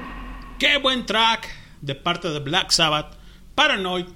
Qué 0.59 0.77
buen 0.79 1.07
track 1.07 1.49
de 1.81 1.95
parte 1.95 2.31
de 2.31 2.41
Black 2.41 2.73
Sabbath, 2.73 3.15
Paranoid. 3.55 4.07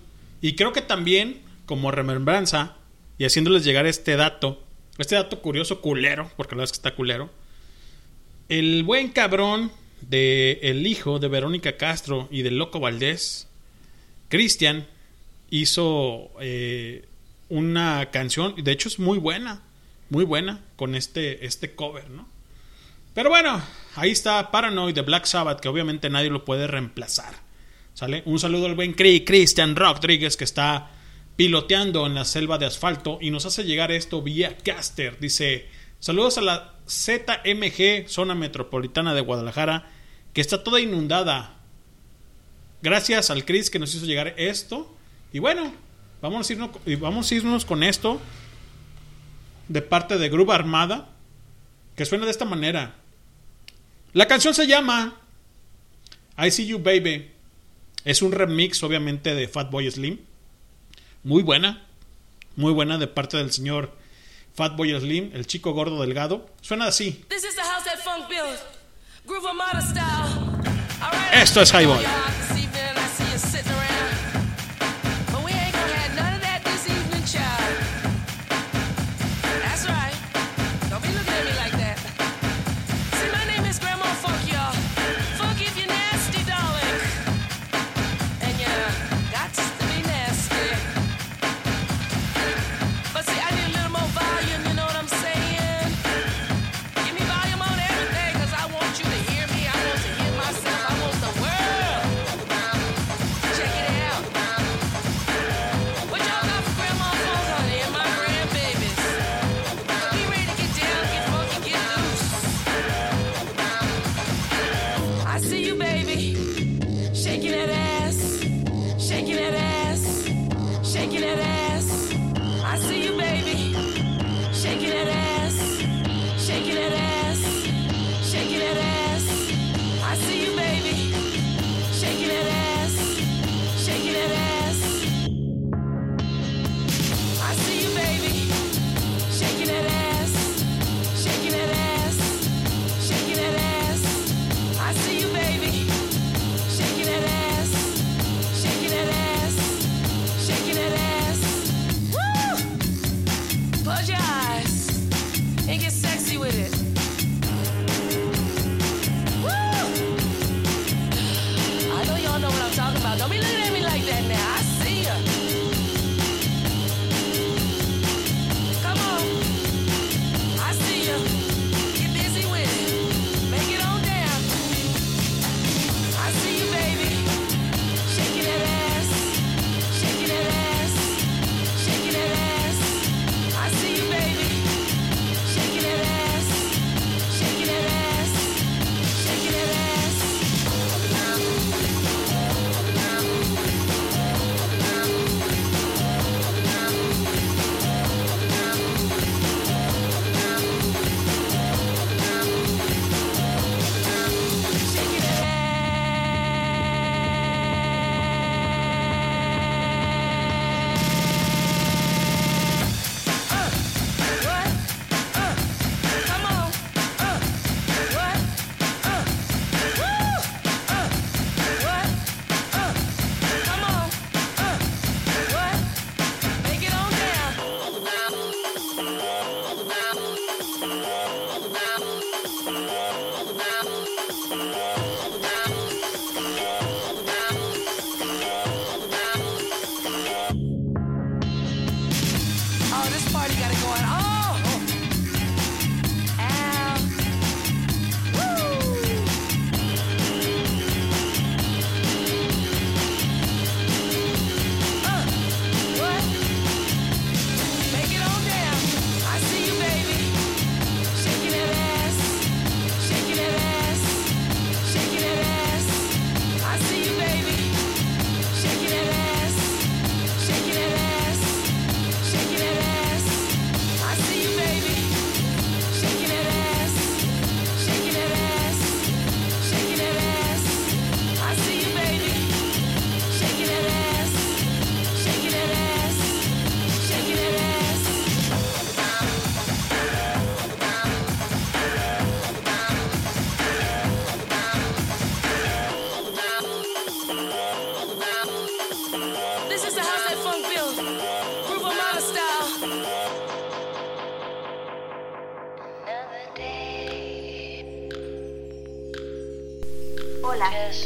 Y 0.40 0.56
creo 0.56 0.72
que 0.72 0.80
también, 0.80 1.40
como 1.66 1.92
remembranza, 1.92 2.74
y 3.16 3.26
haciéndoles 3.26 3.62
llegar 3.62 3.86
este 3.86 4.16
dato, 4.16 4.60
este 4.98 5.14
dato 5.14 5.40
curioso, 5.40 5.80
culero, 5.80 6.32
porque 6.36 6.56
la 6.56 6.62
verdad 6.62 6.64
es 6.64 6.72
que 6.72 6.88
está 6.88 6.96
culero. 6.96 7.30
El 8.48 8.82
buen 8.82 9.10
cabrón 9.10 9.70
de 10.00 10.58
el 10.62 10.84
hijo 10.88 11.20
de 11.20 11.28
Verónica 11.28 11.76
Castro 11.76 12.26
y 12.28 12.42
del 12.42 12.58
Loco 12.58 12.80
Valdés, 12.80 13.46
Cristian, 14.28 14.84
hizo 15.48 16.32
eh, 16.40 17.04
una 17.50 18.10
canción, 18.10 18.54
y 18.56 18.62
de 18.62 18.72
hecho 18.72 18.88
es 18.88 18.98
muy 18.98 19.18
buena, 19.18 19.62
muy 20.10 20.24
buena, 20.24 20.62
con 20.76 20.94
este, 20.94 21.44
este 21.46 21.74
cover, 21.74 22.10
¿no? 22.10 22.28
Pero 23.14 23.30
bueno, 23.30 23.62
ahí 23.94 24.10
está 24.10 24.50
Paranoid 24.50 24.94
de 24.94 25.00
Black 25.00 25.24
Sabbath, 25.24 25.60
que 25.60 25.68
obviamente 25.68 26.10
nadie 26.10 26.28
lo 26.28 26.44
puede 26.44 26.66
reemplazar. 26.66 27.34
¿Sale? 27.94 28.22
Un 28.26 28.38
saludo 28.38 28.66
al 28.66 28.74
buen 28.74 28.92
Christian 28.92 29.74
Rodríguez 29.74 30.36
que 30.36 30.44
está 30.44 30.90
piloteando 31.34 32.06
en 32.06 32.14
la 32.14 32.26
selva 32.26 32.58
de 32.58 32.66
asfalto 32.66 33.16
y 33.22 33.30
nos 33.30 33.46
hace 33.46 33.64
llegar 33.64 33.90
esto 33.90 34.20
vía 34.20 34.58
Caster. 34.58 35.18
Dice, 35.18 35.66
saludos 35.98 36.36
a 36.36 36.42
la 36.42 36.74
ZMG, 36.86 38.06
zona 38.06 38.34
metropolitana 38.34 39.14
de 39.14 39.22
Guadalajara, 39.22 39.88
que 40.34 40.42
está 40.42 40.62
toda 40.62 40.80
inundada. 40.80 41.56
Gracias 42.82 43.30
al 43.30 43.46
Chris 43.46 43.70
que 43.70 43.78
nos 43.78 43.94
hizo 43.94 44.04
llegar 44.04 44.34
esto. 44.36 44.94
Y 45.32 45.38
bueno, 45.38 45.72
vamos 46.20 46.50
a 46.50 46.52
irnos, 46.52 46.70
vamos 47.00 47.32
a 47.32 47.34
irnos 47.34 47.64
con 47.64 47.82
esto 47.82 48.20
de 49.68 49.82
parte 49.82 50.18
de 50.18 50.28
Gruba 50.28 50.54
Armada, 50.54 51.08
que 51.94 52.04
suena 52.04 52.24
de 52.24 52.30
esta 52.30 52.44
manera. 52.44 52.94
La 54.12 54.26
canción 54.26 54.54
se 54.54 54.66
llama 54.66 55.16
I 56.38 56.50
See 56.50 56.66
You 56.66 56.78
Baby. 56.78 57.30
Es 58.04 58.22
un 58.22 58.32
remix, 58.32 58.82
obviamente, 58.82 59.34
de 59.34 59.48
Fatboy 59.48 59.90
Slim. 59.90 60.20
Muy 61.24 61.42
buena. 61.42 61.86
Muy 62.54 62.72
buena 62.72 62.98
de 62.98 63.06
parte 63.06 63.36
del 63.36 63.52
señor 63.52 63.92
Fatboy 64.54 64.98
Slim, 64.98 65.30
el 65.34 65.46
chico 65.46 65.72
gordo 65.72 66.00
delgado. 66.00 66.48
Suena 66.62 66.86
así. 66.86 67.24
This 67.28 67.44
is 67.44 67.54
the 67.54 67.62
house 67.62 67.84
that 67.84 67.98
funk 67.98 68.28
builds. 68.28 68.62
Groove 69.26 69.46
Armada 69.46 69.80
style. 69.82 70.56
Right. 71.00 71.42
Esto 71.42 71.60
es 71.60 71.70
Highball. 71.72 72.02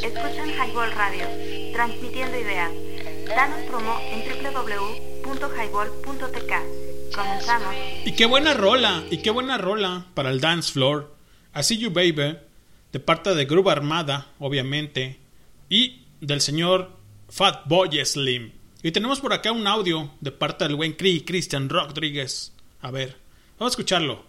Escuchan 0.07 0.49
Highball 0.49 0.91
Radio, 0.93 1.25
transmitiendo 1.73 2.37
ideas. 2.37 2.71
Danos 3.27 3.59
promo 3.67 3.99
en 4.11 4.23
www.highball.tk. 4.43 6.53
Comenzamos. 7.15 7.75
Y 8.05 8.13
qué 8.13 8.25
buena 8.25 8.53
rola, 8.53 9.03
y 9.09 9.17
qué 9.17 9.31
buena 9.31 9.57
rola 9.57 10.05
para 10.13 10.29
el 10.29 10.41
dance 10.41 10.71
floor. 10.71 11.13
Así 11.53 11.77
You 11.77 11.91
Baby, 11.91 12.37
de 12.91 12.99
parte 12.99 13.33
de 13.35 13.45
Groove 13.45 13.69
Armada, 13.69 14.27
obviamente, 14.39 15.19
y 15.69 16.05
del 16.19 16.41
señor 16.41 16.91
Fat 17.29 17.61
Boy 17.65 18.03
Slim. 18.05 18.51
Y 18.83 18.91
tenemos 18.91 19.19
por 19.19 19.33
acá 19.33 19.51
un 19.51 19.67
audio 19.67 20.11
de 20.21 20.31
parte 20.31 20.65
del 20.65 20.75
buen 20.75 20.93
Cree, 20.93 21.23
Christian 21.23 21.69
Rodríguez. 21.69 22.53
A 22.81 22.89
ver, 22.91 23.17
vamos 23.59 23.71
a 23.71 23.73
escucharlo. 23.73 24.23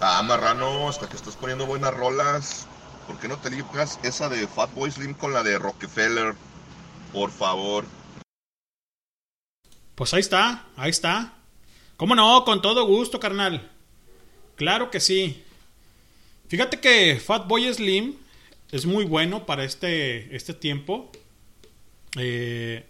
Ah, 0.00 0.22
marrano, 0.22 0.88
hasta 0.88 1.08
que 1.08 1.16
estás 1.16 1.36
poniendo 1.36 1.66
buenas 1.66 1.94
rolas. 1.94 2.66
¿Por 3.10 3.18
qué 3.18 3.26
no 3.26 3.38
te 3.38 3.50
ligas 3.50 3.98
esa 4.04 4.28
de 4.28 4.46
Fatboy 4.46 4.88
Slim 4.88 5.14
con 5.14 5.32
la 5.32 5.42
de 5.42 5.58
Rockefeller? 5.58 6.32
Por 7.12 7.32
favor. 7.32 7.84
Pues 9.96 10.14
ahí 10.14 10.20
está, 10.20 10.64
ahí 10.76 10.90
está. 10.90 11.34
¿Cómo 11.96 12.14
no? 12.14 12.44
Con 12.44 12.62
todo 12.62 12.86
gusto, 12.86 13.18
carnal. 13.18 13.68
Claro 14.54 14.92
que 14.92 15.00
sí. 15.00 15.42
Fíjate 16.46 16.78
que 16.78 17.18
Fatboy 17.18 17.74
Slim 17.74 18.14
es 18.70 18.86
muy 18.86 19.04
bueno 19.06 19.44
para 19.44 19.64
este, 19.64 20.36
este 20.36 20.54
tiempo. 20.54 21.10
Eh, 22.16 22.86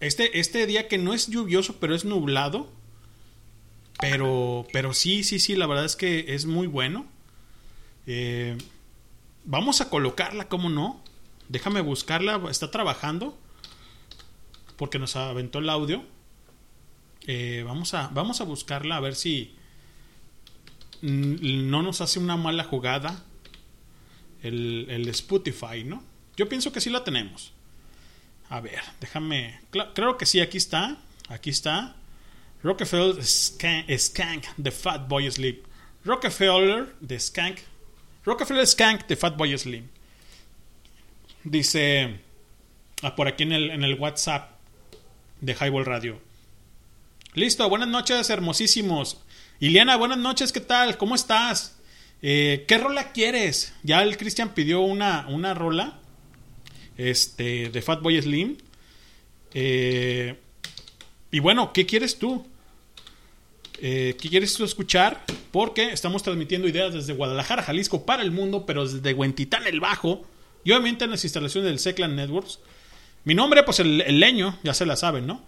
este, 0.00 0.38
este 0.38 0.66
día 0.66 0.86
que 0.86 0.98
no 0.98 1.14
es 1.14 1.28
lluvioso, 1.28 1.76
pero 1.80 1.94
es 1.94 2.04
nublado. 2.04 2.70
Pero, 4.00 4.66
pero 4.70 4.92
sí, 4.92 5.24
sí, 5.24 5.38
sí, 5.38 5.56
la 5.56 5.66
verdad 5.66 5.86
es 5.86 5.96
que 5.96 6.34
es 6.34 6.44
muy 6.44 6.66
bueno. 6.66 7.15
Eh, 8.06 8.56
vamos 9.44 9.80
a 9.80 9.90
colocarla, 9.90 10.48
¿cómo 10.48 10.68
no? 10.68 11.02
Déjame 11.48 11.80
buscarla, 11.80 12.40
está 12.50 12.70
trabajando. 12.70 13.38
Porque 14.76 14.98
nos 14.98 15.16
aventó 15.16 15.58
el 15.58 15.70
audio. 15.70 16.04
Eh, 17.26 17.62
vamos, 17.66 17.94
a, 17.94 18.08
vamos 18.08 18.40
a 18.40 18.44
buscarla 18.44 18.96
a 18.96 19.00
ver 19.00 19.16
si 19.16 19.56
mm, 21.02 21.70
no 21.70 21.82
nos 21.82 22.00
hace 22.00 22.18
una 22.18 22.36
mala 22.36 22.62
jugada 22.64 23.24
el, 24.42 24.86
el 24.88 25.08
Spotify, 25.08 25.82
¿no? 25.84 26.04
Yo 26.36 26.48
pienso 26.48 26.72
que 26.72 26.80
sí 26.80 26.90
la 26.90 27.02
tenemos. 27.02 27.52
A 28.48 28.60
ver, 28.60 28.80
déjame. 29.00 29.60
creo 29.94 30.16
que 30.16 30.26
sí, 30.26 30.40
aquí 30.40 30.58
está. 30.58 30.98
Aquí 31.28 31.50
está. 31.50 31.96
Rockefeller 32.62 33.24
Skank, 33.24 33.90
Skank 33.90 34.44
de 34.56 34.70
Fatboy 34.70 35.30
Slim. 35.30 35.56
Rockefeller 36.04 36.94
de 37.00 37.18
Skank. 37.18 37.58
Rockefeller 38.26 38.66
Skank 38.66 39.06
de 39.06 39.14
Fatboy 39.14 39.56
Slim. 39.56 39.86
Dice 41.44 42.18
ah, 43.02 43.14
por 43.14 43.28
aquí 43.28 43.44
en 43.44 43.52
el, 43.52 43.94
WhatsApp 43.94 44.50
de 45.40 45.54
Highball 45.54 45.86
Radio. 45.86 46.18
Listo, 47.34 47.68
buenas 47.68 47.86
noches, 47.86 48.28
hermosísimos. 48.28 49.22
Iliana, 49.60 49.96
buenas 49.96 50.18
noches, 50.18 50.50
¿qué 50.50 50.58
tal? 50.58 50.98
¿Cómo 50.98 51.14
estás? 51.14 51.78
Eh, 52.20 52.64
¿Qué 52.66 52.78
rola 52.78 53.12
quieres? 53.12 53.72
Ya 53.84 54.02
el 54.02 54.16
Cristian 54.16 54.54
pidió 54.54 54.80
una, 54.80 55.26
una 55.28 55.54
rola 55.54 56.00
este, 56.96 57.68
de 57.68 57.80
Fatboy 57.80 58.20
Slim. 58.20 58.56
Eh, 59.54 60.36
y 61.30 61.38
bueno, 61.38 61.72
¿qué 61.72 61.86
quieres 61.86 62.18
tú? 62.18 62.44
Eh, 63.80 64.16
¿Qué 64.20 64.28
quieres 64.28 64.58
escuchar? 64.60 65.24
Porque 65.52 65.92
estamos 65.92 66.22
transmitiendo 66.22 66.68
ideas 66.68 66.94
desde 66.94 67.12
Guadalajara, 67.12 67.62
Jalisco, 67.62 68.06
para 68.06 68.22
el 68.22 68.30
mundo, 68.30 68.64
pero 68.66 68.86
desde 68.86 69.14
Huentitán 69.14 69.66
el 69.66 69.80
Bajo. 69.80 70.24
Y 70.64 70.72
obviamente 70.72 71.04
en 71.04 71.10
las 71.10 71.24
instalaciones 71.24 71.68
del 71.68 71.78
Seclan 71.78 72.16
Networks. 72.16 72.58
Mi 73.24 73.34
nombre, 73.34 73.62
pues 73.62 73.80
el, 73.80 74.00
el 74.00 74.20
leño, 74.20 74.58
ya 74.62 74.74
se 74.74 74.86
la 74.86 74.96
saben, 74.96 75.26
¿no? 75.26 75.44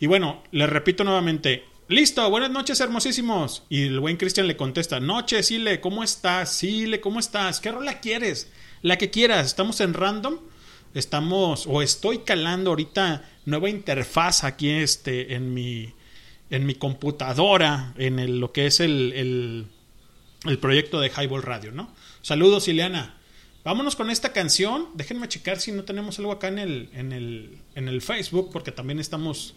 Y 0.00 0.06
bueno, 0.06 0.42
les 0.50 0.68
repito 0.68 1.04
nuevamente. 1.04 1.64
Listo, 1.88 2.28
buenas 2.30 2.50
noches, 2.50 2.80
hermosísimos. 2.80 3.62
Y 3.68 3.82
el 3.82 4.00
buen 4.00 4.16
Cristian 4.16 4.46
le 4.46 4.56
contesta: 4.56 5.00
Noche, 5.00 5.42
Sile, 5.42 5.80
¿cómo 5.80 6.02
estás? 6.02 6.52
Sile, 6.52 7.00
¿cómo 7.00 7.20
estás? 7.20 7.60
¿Qué 7.60 7.70
rola 7.70 8.00
quieres? 8.00 8.50
La 8.82 8.98
que 8.98 9.10
quieras. 9.10 9.46
Estamos 9.46 9.80
en 9.80 9.94
random. 9.94 10.38
Estamos, 10.94 11.66
o 11.66 11.82
estoy 11.82 12.18
calando 12.18 12.70
ahorita 12.70 13.28
nueva 13.46 13.68
interfaz 13.68 14.44
aquí 14.44 14.70
este, 14.70 15.34
en 15.34 15.52
mi 15.52 15.92
en 16.50 16.66
mi 16.66 16.74
computadora, 16.74 17.94
en 17.96 18.40
lo 18.40 18.52
que 18.52 18.66
es 18.66 18.80
el, 18.80 19.12
el, 19.14 19.66
el 20.44 20.58
proyecto 20.58 21.00
de 21.00 21.10
Highball 21.10 21.42
Radio, 21.42 21.72
¿no? 21.72 21.90
Saludos, 22.22 22.68
Ileana. 22.68 23.14
Vámonos 23.64 23.96
con 23.96 24.10
esta 24.10 24.32
canción. 24.32 24.88
Déjenme 24.94 25.26
checar 25.28 25.58
si 25.58 25.72
no 25.72 25.84
tenemos 25.84 26.18
algo 26.18 26.32
acá 26.32 26.48
en 26.48 26.58
el, 26.58 26.90
en 26.92 27.12
el, 27.12 27.58
en 27.74 27.88
el 27.88 28.02
Facebook, 28.02 28.50
porque 28.52 28.72
también 28.72 28.98
estamos 28.98 29.54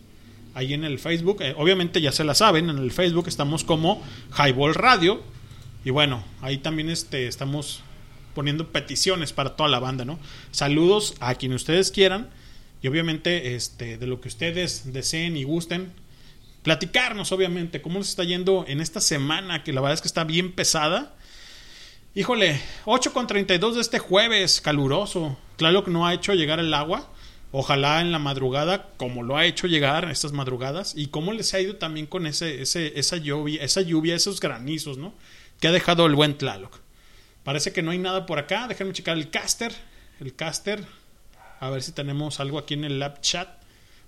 ahí 0.53 0.73
en 0.73 0.85
el 0.85 0.97
Facebook. 0.97 1.41
Eh, 1.41 1.53
obviamente 1.57 2.01
ya 2.01 2.11
se 2.11 2.23
la 2.23 2.33
saben, 2.33 2.69
en 2.69 2.77
el 2.77 2.91
Facebook 2.91 3.27
estamos 3.27 3.63
como 3.63 4.01
Highball 4.37 4.75
Radio. 4.75 5.21
Y 5.83 5.89
bueno, 5.89 6.23
ahí 6.41 6.57
también 6.57 6.89
este, 6.89 7.27
estamos 7.27 7.81
poniendo 8.33 8.71
peticiones 8.71 9.33
para 9.33 9.55
toda 9.55 9.67
la 9.69 9.79
banda, 9.79 10.05
¿no? 10.05 10.19
Saludos 10.51 11.15
a 11.19 11.35
quien 11.35 11.53
ustedes 11.53 11.91
quieran. 11.91 12.29
Y 12.81 12.87
obviamente, 12.87 13.55
este, 13.55 13.97
de 13.97 14.07
lo 14.07 14.21
que 14.21 14.27
ustedes 14.27 14.93
deseen 14.93 15.35
y 15.35 15.43
gusten, 15.43 15.91
platicarnos, 16.67 17.31
obviamente, 17.31 17.81
cómo 17.81 17.99
nos 17.99 18.09
está 18.09 18.25
yendo 18.25 18.65
en 18.67 18.81
esta 18.81 18.99
semana, 18.99 19.63
que 19.63 19.71
la 19.71 19.79
verdad 19.79 19.93
es 19.93 20.01
que 20.01 20.09
está 20.09 20.25
bien 20.25 20.51
pesada. 20.51 21.15
Híjole, 22.13 22.61
8 22.83 23.13
con 23.13 23.25
32 23.25 23.75
de 23.75 23.79
este 23.79 23.99
jueves, 23.99 24.59
caluroso. 24.59 25.37
Claro 25.55 25.85
que 25.85 25.91
no 25.91 26.05
ha 26.05 26.13
hecho 26.13 26.33
llegar 26.33 26.59
el 26.59 26.73
agua. 26.73 27.09
Ojalá 27.53 28.01
en 28.01 28.11
la 28.11 28.19
madrugada, 28.19 28.89
como 28.97 29.23
lo 29.23 29.37
ha 29.37 29.45
hecho 29.45 29.67
llegar 29.67 30.11
estas 30.11 30.33
madrugadas, 30.33 30.93
y 30.93 31.07
cómo 31.07 31.31
les 31.31 31.53
ha 31.53 31.61
ido 31.61 31.77
también 31.77 32.05
con 32.05 32.27
ese, 32.27 32.61
ese, 32.61 32.99
esa 32.99 33.15
lluvia, 33.15 33.63
esa 33.63 33.79
lluvia, 33.79 34.13
esos 34.13 34.41
granizos, 34.41 34.97
¿no? 34.97 35.13
Que 35.61 35.69
ha 35.69 35.71
dejado 35.71 36.05
el 36.05 36.15
buen 36.15 36.37
Tlaloc. 36.37 36.81
Parece 37.45 37.71
que 37.71 37.81
no 37.81 37.91
hay 37.91 37.97
nada 37.97 38.25
por 38.25 38.39
acá. 38.39 38.67
Déjenme 38.67 38.91
checar 38.91 39.15
el 39.15 39.29
caster. 39.29 39.73
El 40.19 40.35
caster. 40.35 40.85
A 41.61 41.69
ver 41.69 41.81
si 41.81 41.93
tenemos 41.93 42.41
algo 42.41 42.59
aquí 42.59 42.73
en 42.73 42.83
el 42.83 42.99
lab 42.99 43.21
chat. 43.21 43.47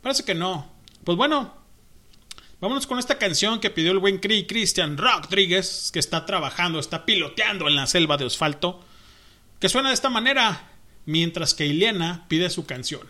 Parece 0.01 0.25
que 0.25 0.35
no. 0.35 0.69
Pues 1.05 1.17
bueno, 1.17 1.58
vámonos 2.61 2.87
con 2.87 2.99
esta 2.99 3.17
canción 3.17 3.59
que 3.59 3.69
pidió 3.69 3.91
el 3.91 3.99
buen 3.99 4.19
Cree 4.19 4.47
Christian 4.47 4.97
Rodríguez, 4.97 5.89
que 5.93 5.99
está 5.99 6.25
trabajando, 6.25 6.79
está 6.79 7.05
piloteando 7.05 7.67
en 7.67 7.75
la 7.75 7.87
selva 7.87 8.17
de 8.17 8.25
asfalto, 8.25 8.83
que 9.59 9.69
suena 9.69 9.89
de 9.89 9.95
esta 9.95 10.09
manera, 10.09 10.69
mientras 11.05 11.53
que 11.53 11.65
Ileana 11.65 12.25
pide 12.27 12.49
su 12.49 12.65
canción. 12.65 13.07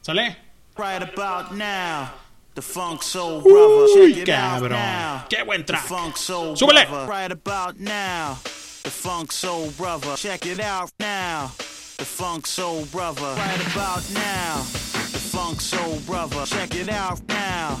¿Sale? 0.00 0.36
Right 0.76 1.02
about 1.02 1.52
now, 1.52 2.10
the 2.54 2.62
funk 2.62 3.02
soul 3.02 3.42
Uy, 3.44 3.52
brother. 3.52 4.18
It 4.20 4.26
cabrón. 4.26 5.28
Qué 5.28 5.42
buen 5.42 5.64
track. 5.66 5.86
Súbele. 6.16 6.86
Right 7.08 7.32
about 7.32 7.78
now, 7.78 8.38
the 8.84 8.90
funk 8.90 9.32
soul 9.32 9.70
brother. 9.76 10.16
Check 10.16 10.46
it 10.46 10.60
out 10.60 10.90
now. 11.00 11.50
The 11.96 12.04
funk 12.04 12.46
soul 12.46 12.84
brother. 12.92 13.34
Right 13.34 13.60
about 13.72 14.08
now, 14.14 14.62
the 15.10 15.18
funk 15.18 15.60
soul 15.60 15.98
brother. 16.06 16.46
Check 16.46 16.76
it 16.76 16.88
out 16.88 17.20
now. 17.28 17.80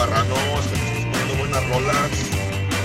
marranos, 0.00 0.38
que 0.72 0.78
nos 0.78 0.88
estás 0.88 1.04
poniendo 1.04 1.34
buenas 1.36 1.68
rolas. 1.68 2.10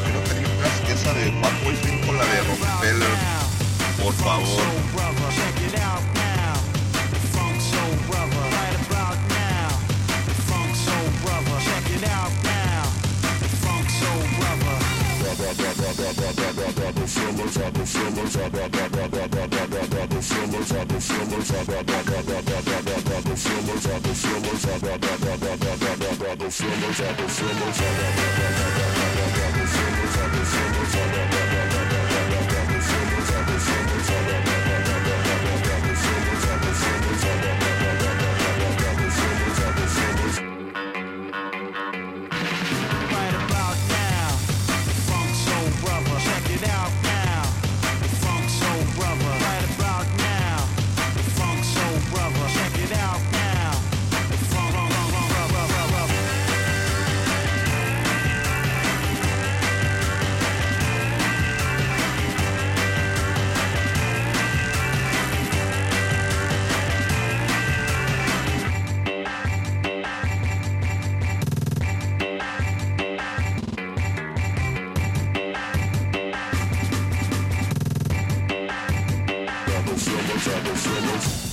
Quiero 0.03 0.85
que 0.85 0.91
esa 0.91 1.13
de 1.13 1.31
Paco 1.41 1.71
y 1.71 1.75
Finco, 1.77 2.11
la 2.11 2.25
de 2.25 2.41
Rockefeller. 2.41 3.17
Por 4.03 4.13
favor. 4.15 4.94
Double 31.05 31.34
trouble 80.45 80.75
trouble 80.77 81.44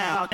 now. 0.00 0.29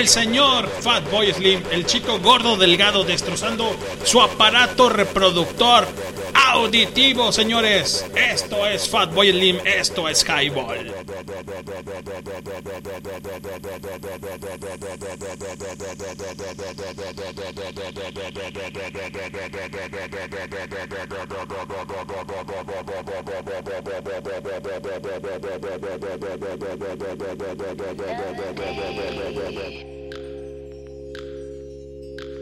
El 0.00 0.08
señor 0.08 0.66
Fatboy 0.80 1.30
Slim, 1.30 1.62
el 1.70 1.84
chico 1.84 2.18
gordo 2.20 2.56
delgado 2.56 3.04
destrozando 3.04 3.76
su 4.02 4.22
aparato 4.22 4.88
reproductor 4.88 5.86
auditivo, 6.32 7.30
señores. 7.32 8.06
Esto 8.16 8.66
es 8.66 8.88
Fatboy 8.88 9.30
Slim, 9.30 9.58
esto 9.62 10.08
es 10.08 10.24
Highball. 10.24 10.99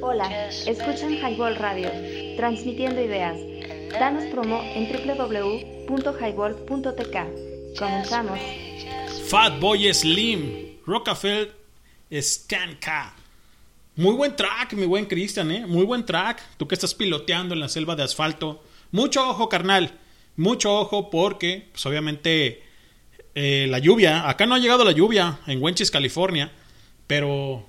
Hola, 0.01 0.49
escuchan 0.67 1.13
Highball 1.13 1.57
Radio, 1.57 1.91
transmitiendo 2.37 3.01
ideas. 3.01 3.37
Danos 3.93 4.25
promo 4.25 4.61
en 4.63 4.89
www.highball.tk. 4.89 7.79
Comenzamos. 7.79 8.41
Fatboy 9.29 9.93
Slim, 9.93 10.79
Rockefeller 10.87 11.53
Skanka. 12.11 13.18
Muy 13.99 14.15
buen 14.15 14.37
track, 14.37 14.75
mi 14.75 14.87
buen 14.87 15.07
Cristian, 15.07 15.51
¿eh? 15.51 15.67
Muy 15.67 15.85
buen 15.85 16.07
track. 16.07 16.41
Tú 16.57 16.69
que 16.69 16.77
estás 16.77 16.95
piloteando 16.95 17.55
en 17.55 17.59
la 17.59 17.69
selva 17.69 17.97
de 17.97 18.05
asfalto. 18.05 18.63
Mucho 18.93 19.29
ojo, 19.29 19.49
carnal. 19.49 19.99
Mucho 20.37 20.73
ojo 20.73 21.11
porque, 21.11 21.67
pues 21.73 21.85
obviamente, 21.85 22.63
eh, 23.35 23.67
la 23.69 23.81
lluvia. 23.81 24.29
Acá 24.29 24.47
no 24.47 24.55
ha 24.55 24.61
llegado 24.61 24.85
la 24.85 24.93
lluvia 24.93 25.41
en 25.49 25.61
Wenchis, 25.61 25.91
California. 25.91 26.53
Pero 27.09 27.69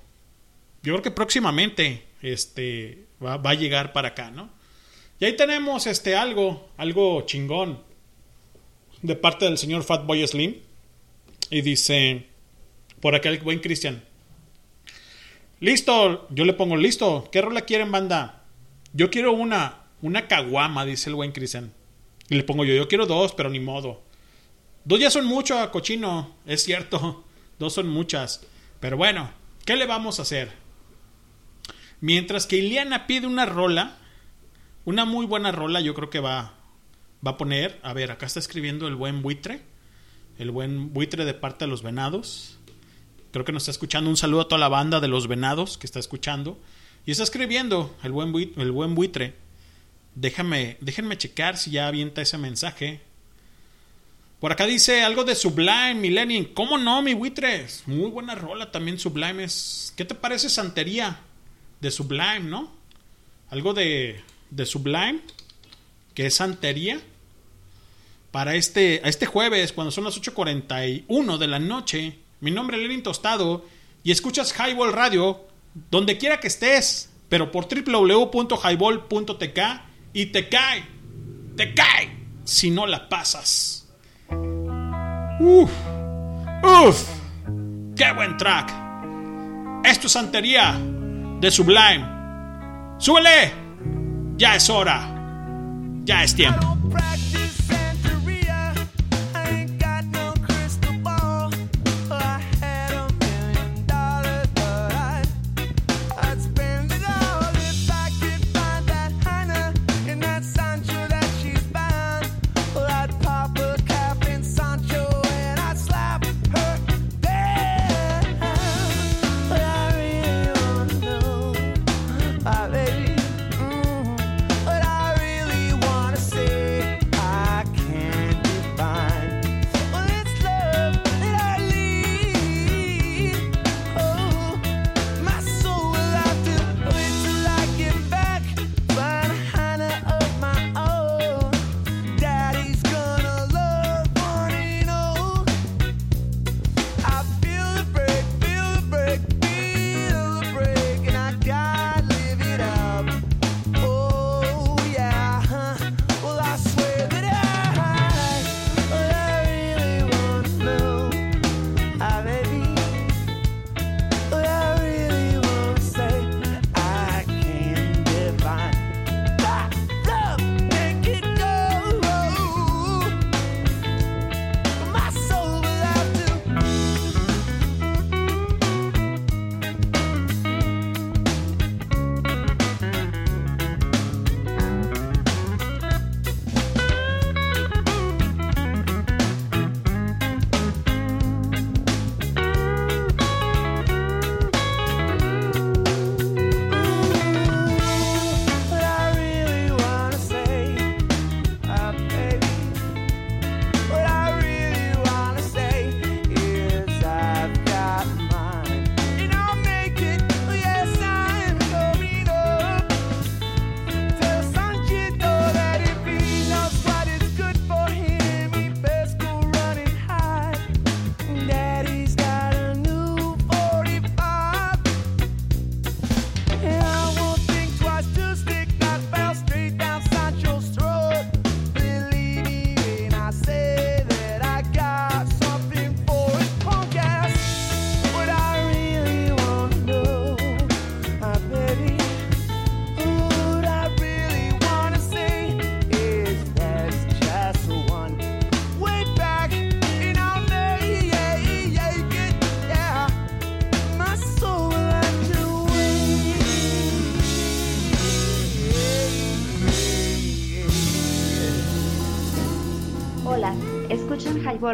yo 0.84 0.93
creo 0.93 1.01
que 1.01 1.10
próximamente 1.10 2.06
este, 2.22 3.07
va, 3.26 3.38
va 3.38 3.49
a 3.49 3.56
llegar 3.56 3.91
para 3.91 4.10
acá, 4.10 4.30
¿no? 4.30 4.51
Y 5.19 5.26
ahí 5.26 5.35
tenemos 5.35 5.88
este, 5.88 6.15
algo, 6.15 6.69
algo 6.77 7.23
chingón 7.26 7.81
de 9.01 9.15
parte 9.15 9.45
del 9.45 9.57
señor 9.57 9.81
Fatboy 9.81 10.27
Slim. 10.27 10.57
Y 11.49 11.61
dice, 11.61 12.27
por 12.99 13.15
acá 13.15 13.30
el 13.30 13.39
buen 13.39 13.57
Cristian. 13.61 14.03
Listo, 15.61 16.27
yo 16.30 16.45
le 16.45 16.53
pongo 16.53 16.77
listo. 16.77 17.27
¿Qué 17.31 17.41
rola 17.41 17.61
quieren, 17.61 17.91
banda? 17.91 18.44
Yo 18.94 19.10
quiero 19.10 19.34
una, 19.34 19.84
una 20.02 20.27
caguama, 20.27 20.86
dice 20.86 21.10
el 21.10 21.15
buen 21.15 21.34
Cristian. 21.34 21.73
Y 22.30 22.36
le 22.36 22.44
pongo 22.44 22.64
yo, 22.64 22.73
yo 22.73 22.88
quiero 22.88 23.06
dos, 23.06 23.34
pero 23.34 23.49
ni 23.49 23.60
modo. 23.60 24.02
Dos 24.86 24.99
ya 24.99 25.11
son 25.11 25.26
mucho, 25.26 25.69
cochino, 25.72 26.36
es 26.45 26.64
cierto. 26.64 27.26
Dos 27.60 27.73
son 27.73 27.90
muchas. 27.90 28.45
Pero 28.80 28.95
bueno, 28.95 29.31
¿qué 29.65 29.76
le 29.76 29.86
vamos 29.86 30.18
a 30.18 30.22
hacer? 30.22 30.53
Mientras 31.99 32.48
que 32.48 32.56
Iliana 32.56 33.06
pide 33.06 33.27
una 33.27 33.45
rola, 33.45 33.98
una 34.86 35.03
muy 35.03 35.26
buena 35.26 35.52
rola, 35.52 35.81
yo 35.81 35.94
creo 35.94 36.10
que 36.10 36.22
va, 36.22 36.53
va 37.26 37.31
a 37.31 37.38
poner. 37.38 37.77
A 37.84 37.91
ver, 37.91 38.11
acá 38.11 38.26
está 38.26 38.40
escribiendo 38.40 38.88
el 38.88 38.95
buen 38.95 39.22
buitre. 39.22 39.61
El 40.38 40.52
buen 40.52 40.94
buitre 40.94 41.26
de 41.26 41.34
parte 41.34 41.65
de 41.65 41.69
los 41.69 41.84
venados. 41.84 42.59
Creo 43.31 43.45
que 43.45 43.51
nos 43.51 43.64
está 43.64 43.72
escuchando. 43.72 44.10
Un 44.10 44.18
saludo 44.18 44.41
a 44.41 44.47
toda 44.47 44.60
la 44.60 44.69
banda 44.69 44.99
de 44.99 45.07
los 45.07 45.27
venados 45.27 45.77
que 45.77 45.85
está 45.85 45.99
escuchando. 45.99 46.60
Y 47.06 47.11
está 47.11 47.23
escribiendo 47.23 47.95
el 48.03 48.11
buen, 48.11 48.31
buitre, 48.31 48.61
el 48.61 48.72
buen 48.72 48.95
buitre. 48.95 49.35
Déjame, 50.15 50.77
déjenme 50.81 51.18
checar 51.18 51.57
si 51.57 51.72
ya 51.72 51.88
avienta 51.88 52.22
ese 52.22 52.38
mensaje. 52.38 53.01
Por 54.39 54.51
acá 54.51 54.65
dice 54.65 55.03
algo 55.03 55.23
de 55.23 55.35
Sublime, 55.35 55.95
Millennium. 55.95 56.45
¿Cómo 56.53 56.77
no, 56.77 57.01
mi 57.01 57.14
buitre? 57.14 57.68
Muy 57.85 58.10
buena 58.10 58.35
rola 58.35 58.72
también 58.72 58.97
Sublime. 58.97 59.43
Es... 59.43 59.93
¿Qué 59.95 60.06
te 60.06 60.15
parece 60.15 60.49
Santería? 60.49 61.19
De 61.81 61.91
Sublime, 61.91 62.41
¿no? 62.41 62.72
Algo 63.49 63.73
de, 63.73 64.22
de 64.49 64.65
Sublime. 64.65 65.19
Que 66.14 66.26
es 66.26 66.35
Santería. 66.35 66.99
Para 68.31 68.56
este, 68.56 69.07
este 69.07 69.26
jueves, 69.26 69.73
cuando 69.73 69.91
son 69.91 70.03
las 70.06 70.19
8.41 70.19 71.38
de 71.38 71.47
la 71.47 71.60
noche. 71.60 72.19
Mi 72.39 72.51
nombre 72.51 72.77
es 72.77 72.83
Lenin 72.83 73.03
Tostado. 73.03 73.65
Y 74.03 74.11
escuchas 74.11 74.53
Highball 74.57 74.93
Radio. 74.93 75.47
Donde 75.91 76.17
quiera 76.17 76.39
que 76.39 76.47
estés. 76.47 77.11
Pero 77.29 77.51
por 77.51 77.67
www.highball.tk. 77.67 79.59
Y 80.13 80.27
te 80.27 80.49
cae. 80.49 80.85
Te 81.55 81.73
cae. 81.73 82.17
Si 82.43 82.71
no 82.71 82.87
la 82.87 83.09
pasas. 83.09 83.79
Uf, 85.41 85.71
uf, 86.63 87.07
qué 87.95 88.11
buen 88.13 88.35
track. 88.35 88.73
Esto 89.85 90.07
es 90.07 90.13
santería 90.13 90.77
de 91.39 91.49
Sublime. 91.49 92.05
¡Súbele! 92.97 93.53
Ya 94.35 94.55
es 94.55 94.69
hora. 94.69 95.15
Ya 96.03 96.23
es 96.23 96.35
tiempo. 96.35 96.77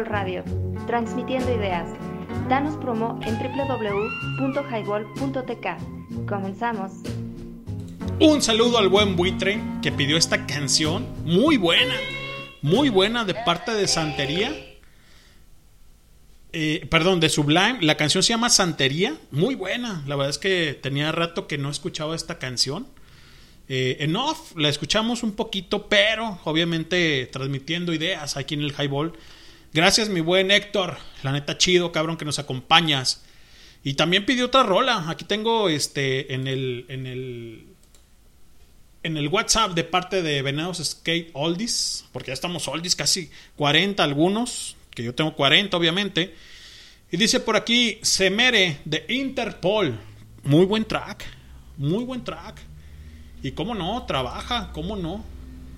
Radio, 0.04 0.44
transmitiendo 0.86 1.54
ideas. 1.54 1.88
Danos 2.48 2.76
promo 2.76 3.18
en 3.22 3.38
www.highball.tk. 3.38 6.26
Comenzamos. 6.28 6.92
Un 8.20 8.42
saludo 8.42 8.78
al 8.78 8.88
buen 8.88 9.16
buitre 9.16 9.60
que 9.82 9.92
pidió 9.92 10.16
esta 10.16 10.46
canción. 10.46 11.06
Muy 11.24 11.56
buena. 11.56 11.94
Muy 12.62 12.88
buena 12.88 13.24
de 13.24 13.34
parte 13.34 13.72
de 13.72 13.88
Santería. 13.88 14.54
Eh, 16.52 16.86
perdón, 16.90 17.20
de 17.20 17.28
Sublime. 17.28 17.78
La 17.82 17.96
canción 17.96 18.22
se 18.22 18.30
llama 18.30 18.48
Santería. 18.48 19.16
Muy 19.30 19.54
buena. 19.54 20.02
La 20.06 20.16
verdad 20.16 20.30
es 20.30 20.38
que 20.38 20.78
tenía 20.80 21.12
rato 21.12 21.46
que 21.46 21.58
no 21.58 21.70
escuchaba 21.70 22.16
esta 22.16 22.38
canción. 22.38 22.86
Eh, 23.68 23.96
en 24.00 24.16
off 24.16 24.56
la 24.56 24.68
escuchamos 24.68 25.22
un 25.22 25.32
poquito, 25.32 25.88
pero 25.88 26.38
obviamente 26.44 27.28
transmitiendo 27.32 27.92
ideas 27.92 28.36
aquí 28.36 28.54
en 28.54 28.62
el 28.62 28.72
Highball. 28.72 29.12
Gracias, 29.76 30.08
mi 30.08 30.20
buen 30.20 30.50
Héctor. 30.50 30.96
La 31.22 31.32
neta 31.32 31.58
chido, 31.58 31.92
cabrón, 31.92 32.16
que 32.16 32.24
nos 32.24 32.38
acompañas. 32.38 33.22
Y 33.84 33.92
también 33.92 34.24
pidió 34.24 34.46
otra 34.46 34.62
rola. 34.62 35.04
Aquí 35.10 35.26
tengo 35.26 35.68
este 35.68 36.32
en 36.32 36.46
el 36.46 36.86
en 36.88 37.06
el 37.06 37.66
en 39.02 39.18
el 39.18 39.28
WhatsApp 39.28 39.72
de 39.72 39.84
parte 39.84 40.22
de 40.22 40.40
Venados 40.40 40.78
Skate 40.82 41.28
Oldies, 41.34 42.06
porque 42.10 42.28
ya 42.28 42.32
estamos 42.32 42.66
oldies, 42.68 42.96
casi 42.96 43.30
40 43.56 44.02
algunos, 44.02 44.76
que 44.92 45.02
yo 45.02 45.14
tengo 45.14 45.34
40 45.36 45.76
obviamente. 45.76 46.34
Y 47.12 47.18
dice 47.18 47.40
por 47.40 47.54
aquí 47.56 47.98
Semere 48.00 48.78
de 48.86 49.04
Interpol. 49.10 49.94
Muy 50.42 50.64
buen 50.64 50.86
track, 50.86 51.22
muy 51.76 52.04
buen 52.04 52.24
track. 52.24 52.62
Y 53.42 53.50
cómo 53.50 53.74
no, 53.74 54.06
trabaja, 54.06 54.70
cómo 54.72 54.96
no, 54.96 55.22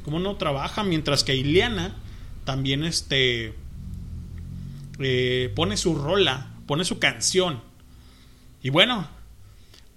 cómo 0.04 0.20
no 0.20 0.36
trabaja, 0.36 0.84
mientras 0.84 1.24
que 1.24 1.34
Ileana 1.34 1.96
también 2.44 2.84
este 2.84 3.54
eh, 4.98 5.52
pone 5.54 5.76
su 5.76 5.94
rola, 5.94 6.54
pone 6.66 6.84
su 6.84 6.98
canción. 6.98 7.62
Y 8.62 8.70
bueno, 8.70 9.08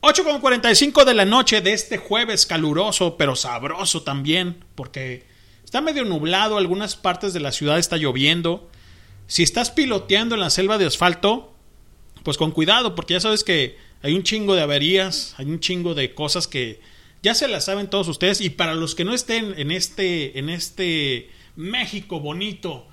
8.45 0.01 1.05
de 1.05 1.13
la 1.13 1.25
noche 1.25 1.61
de 1.61 1.73
este 1.73 1.97
jueves 1.97 2.45
caluroso, 2.45 3.17
pero 3.17 3.35
sabroso 3.35 4.01
también, 4.03 4.63
porque 4.75 5.25
está 5.63 5.81
medio 5.81 6.05
nublado, 6.05 6.57
algunas 6.57 6.95
partes 6.95 7.33
de 7.33 7.39
la 7.39 7.51
ciudad 7.51 7.77
está 7.77 7.97
lloviendo. 7.97 8.69
Si 9.27 9.43
estás 9.43 9.71
piloteando 9.71 10.35
en 10.35 10.41
la 10.41 10.49
selva 10.49 10.77
de 10.77 10.85
asfalto, 10.85 11.53
pues 12.23 12.37
con 12.37 12.51
cuidado, 12.51 12.95
porque 12.95 13.13
ya 13.13 13.19
sabes 13.19 13.43
que 13.43 13.77
hay 14.01 14.13
un 14.13 14.23
chingo 14.23 14.55
de 14.55 14.61
averías, 14.61 15.35
hay 15.37 15.45
un 15.45 15.59
chingo 15.59 15.93
de 15.93 16.13
cosas 16.13 16.47
que 16.47 16.79
ya 17.21 17.35
se 17.35 17.47
las 17.47 17.65
saben 17.65 17.89
todos 17.89 18.07
ustedes. 18.07 18.41
Y 18.41 18.49
para 18.49 18.73
los 18.73 18.95
que 18.95 19.05
no 19.05 19.13
estén 19.13 19.53
en 19.57 19.71
este, 19.71 20.39
en 20.39 20.49
este 20.49 21.29
México 21.55 22.19
bonito 22.19 22.87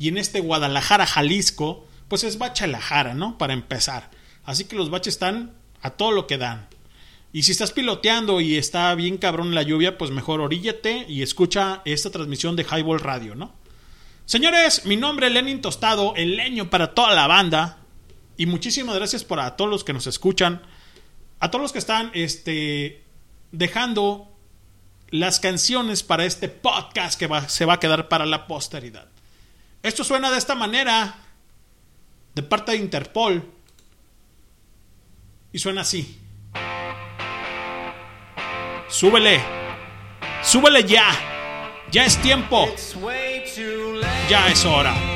y 0.00 0.08
en 0.08 0.18
este 0.18 0.40
Guadalajara, 0.40 1.06
Jalisco, 1.06 1.86
pues 2.08 2.24
es 2.24 2.38
Bachalajara, 2.38 3.14
¿no? 3.14 3.38
Para 3.38 3.52
empezar. 3.52 4.10
Así 4.44 4.64
que 4.64 4.74
los 4.74 4.90
baches 4.90 5.14
están 5.14 5.52
a 5.82 5.90
todo 5.90 6.10
lo 6.10 6.26
que 6.26 6.38
dan. 6.38 6.66
Y 7.32 7.44
si 7.44 7.52
estás 7.52 7.70
piloteando 7.70 8.40
y 8.40 8.56
está 8.56 8.92
bien 8.96 9.16
cabrón 9.18 9.54
la 9.54 9.62
lluvia, 9.62 9.96
pues 9.96 10.10
mejor 10.10 10.40
oríllate 10.40 11.06
y 11.08 11.22
escucha 11.22 11.82
esta 11.84 12.10
transmisión 12.10 12.56
de 12.56 12.64
Highball 12.64 12.98
Radio, 12.98 13.36
¿no? 13.36 13.52
Señores, 14.26 14.84
mi 14.86 14.96
nombre 14.96 15.26
es 15.28 15.32
Lenin 15.32 15.60
Tostado, 15.60 16.14
el 16.16 16.34
leño 16.36 16.70
para 16.70 16.94
toda 16.94 17.14
la 17.14 17.26
banda. 17.28 17.78
Y 18.36 18.46
muchísimas 18.46 18.96
gracias 18.96 19.22
por 19.22 19.38
a 19.38 19.54
todos 19.54 19.70
los 19.70 19.84
que 19.84 19.92
nos 19.92 20.06
escuchan. 20.08 20.62
A 21.40 21.50
todos 21.50 21.62
los 21.62 21.72
que 21.72 21.78
están 21.78 22.10
este, 22.14 23.04
dejando 23.52 24.34
las 25.10 25.40
canciones 25.40 26.02
para 26.02 26.24
este 26.24 26.48
podcast 26.48 27.18
que 27.18 27.26
va- 27.26 27.48
se 27.48 27.64
va 27.66 27.74
a 27.74 27.80
quedar 27.80 28.08
para 28.08 28.24
la 28.26 28.46
posteridad. 28.46 29.09
Esto 29.82 30.04
suena 30.04 30.30
de 30.30 30.38
esta 30.38 30.54
manera, 30.54 31.14
de 32.34 32.42
parte 32.42 32.72
de 32.72 32.78
Interpol. 32.78 33.42
Y 35.52 35.58
suena 35.58 35.80
así. 35.80 36.20
Súbele. 38.88 39.40
Súbele 40.42 40.84
ya. 40.84 41.08
Ya 41.90 42.04
es 42.04 42.20
tiempo. 42.20 42.68
Ya 44.28 44.48
es 44.48 44.64
hora. 44.64 45.09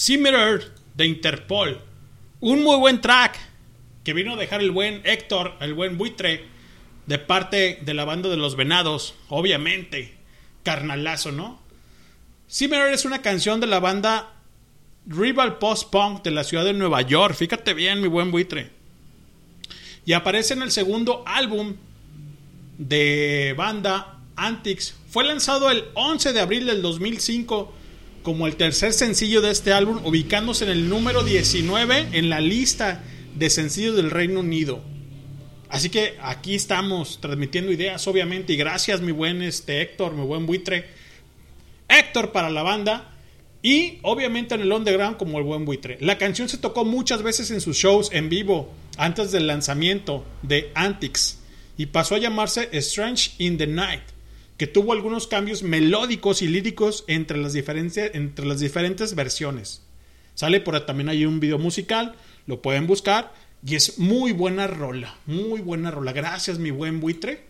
Simmerer 0.00 0.72
de 0.94 1.04
Interpol. 1.04 1.78
Un 2.40 2.62
muy 2.62 2.78
buen 2.78 3.02
track 3.02 3.38
que 4.02 4.14
vino 4.14 4.32
a 4.32 4.36
dejar 4.36 4.62
el 4.62 4.70
buen 4.70 5.02
Héctor, 5.04 5.58
el 5.60 5.74
buen 5.74 5.98
buitre, 5.98 6.46
de 7.04 7.18
parte 7.18 7.80
de 7.82 7.92
la 7.92 8.06
banda 8.06 8.30
de 8.30 8.38
los 8.38 8.56
venados, 8.56 9.14
obviamente. 9.28 10.16
Carnalazo, 10.62 11.32
¿no? 11.32 11.60
Simmerer 12.46 12.94
es 12.94 13.04
una 13.04 13.20
canción 13.20 13.60
de 13.60 13.66
la 13.66 13.78
banda 13.78 14.32
Rival 15.04 15.58
Post 15.58 15.90
Punk 15.90 16.22
de 16.22 16.30
la 16.30 16.44
ciudad 16.44 16.64
de 16.64 16.72
Nueva 16.72 17.02
York. 17.02 17.34
Fíjate 17.34 17.74
bien, 17.74 18.00
mi 18.00 18.08
buen 18.08 18.30
buitre. 18.30 18.70
Y 20.06 20.14
aparece 20.14 20.54
en 20.54 20.62
el 20.62 20.70
segundo 20.70 21.22
álbum 21.26 21.76
de 22.78 23.54
banda 23.54 24.18
Antics. 24.34 24.96
Fue 25.10 25.24
lanzado 25.24 25.70
el 25.70 25.84
11 25.92 26.32
de 26.32 26.40
abril 26.40 26.64
del 26.64 26.80
2005 26.80 27.74
como 28.22 28.46
el 28.46 28.56
tercer 28.56 28.92
sencillo 28.92 29.40
de 29.40 29.50
este 29.50 29.72
álbum, 29.72 30.04
ubicándose 30.04 30.64
en 30.64 30.70
el 30.70 30.88
número 30.88 31.22
19 31.22 32.08
en 32.12 32.30
la 32.30 32.40
lista 32.40 33.02
de 33.34 33.50
sencillos 33.50 33.96
del 33.96 34.10
Reino 34.10 34.40
Unido. 34.40 34.82
Así 35.68 35.88
que 35.88 36.16
aquí 36.20 36.54
estamos 36.54 37.20
transmitiendo 37.20 37.70
ideas, 37.70 38.06
obviamente, 38.08 38.52
y 38.52 38.56
gracias 38.56 39.00
mi 39.00 39.12
buen 39.12 39.40
este, 39.42 39.80
Héctor, 39.80 40.14
mi 40.14 40.24
buen 40.24 40.46
buitre. 40.46 40.86
Héctor 41.88 42.32
para 42.32 42.50
la 42.50 42.62
banda 42.62 43.14
y 43.62 43.98
obviamente 44.02 44.54
en 44.54 44.62
el 44.62 44.72
underground 44.72 45.16
como 45.16 45.38
el 45.38 45.44
buen 45.44 45.64
buitre. 45.64 45.98
La 46.00 46.18
canción 46.18 46.48
se 46.48 46.58
tocó 46.58 46.84
muchas 46.84 47.22
veces 47.22 47.50
en 47.50 47.60
sus 47.60 47.76
shows 47.76 48.10
en 48.12 48.28
vivo 48.28 48.72
antes 48.96 49.32
del 49.32 49.46
lanzamiento 49.46 50.24
de 50.42 50.70
Antics 50.74 51.38
y 51.76 51.86
pasó 51.86 52.14
a 52.14 52.18
llamarse 52.18 52.68
Strange 52.72 53.32
in 53.38 53.58
the 53.58 53.66
Night, 53.66 54.02
que 54.60 54.66
tuvo 54.66 54.92
algunos 54.92 55.26
cambios 55.26 55.62
melódicos 55.62 56.42
y 56.42 56.46
líricos 56.46 57.04
entre 57.06 57.38
las, 57.38 57.54
entre 57.54 58.44
las 58.44 58.60
diferentes 58.60 59.14
versiones. 59.14 59.86
Sale 60.34 60.60
por 60.60 60.78
también 60.84 61.08
hay 61.08 61.24
un 61.24 61.40
video 61.40 61.58
musical, 61.58 62.14
lo 62.44 62.60
pueden 62.60 62.86
buscar 62.86 63.32
y 63.64 63.76
es 63.76 63.98
muy 63.98 64.32
buena 64.32 64.66
rola, 64.66 65.16
muy 65.24 65.62
buena 65.62 65.90
rola. 65.90 66.12
Gracias 66.12 66.58
mi 66.58 66.70
buen 66.70 67.00
buitre, 67.00 67.40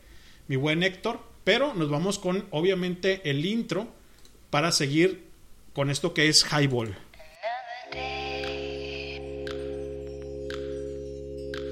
mi 0.47 0.55
buen 0.55 0.85
Héctor, 0.85 1.19
pero 1.43 1.74
nos 1.74 1.91
vamos 1.91 2.20
con 2.20 2.47
obviamente 2.53 3.28
el 3.28 3.45
intro 3.45 3.89
para 4.51 4.70
seguir 4.70 5.24
con 5.73 5.91
esto 5.91 6.15
que 6.15 6.28
es 6.28 6.45
Highball. 6.45 6.97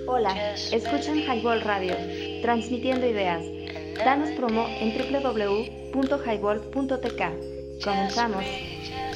Hola, 0.08 0.54
escuchan 0.72 1.20
Highball 1.20 1.60
Radio, 1.60 1.94
transmitiendo 2.42 3.08
ideas. 3.08 3.57
Danos 4.04 4.30
promo 4.30 4.66
en 4.68 4.96
www.highball.tk. 4.96 7.82
Comenzamos. 7.82 8.44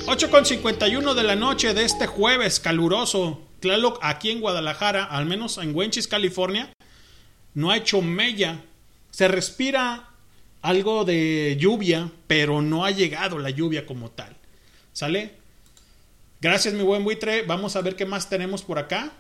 8.51 0.06 1.14
de 1.14 1.22
la 1.22 1.36
noche 1.36 1.72
de 1.72 1.84
este 1.84 2.06
jueves 2.06 2.58
caluroso. 2.58 3.40
Tlaloc 3.60 4.00
aquí 4.02 4.30
en 4.30 4.40
Guadalajara, 4.40 5.04
al 5.04 5.26
menos 5.26 5.58
en 5.58 5.72
Wenchis, 5.74 6.08
California, 6.08 6.72
no 7.54 7.70
ha 7.70 7.76
hecho 7.76 8.02
mella. 8.02 8.60
Se 9.10 9.28
respira 9.28 10.08
algo 10.62 11.04
de 11.04 11.56
lluvia, 11.60 12.10
pero 12.26 12.60
no 12.60 12.84
ha 12.84 12.90
llegado 12.90 13.38
la 13.38 13.50
lluvia 13.50 13.86
como 13.86 14.10
tal. 14.10 14.34
¿Sale? 14.92 15.36
Gracias, 16.40 16.74
mi 16.74 16.82
buen 16.82 17.04
buitre. 17.04 17.42
Vamos 17.42 17.76
a 17.76 17.82
ver 17.82 17.94
qué 17.94 18.04
más 18.04 18.28
tenemos 18.28 18.62
por 18.62 18.80
acá. 18.80 19.12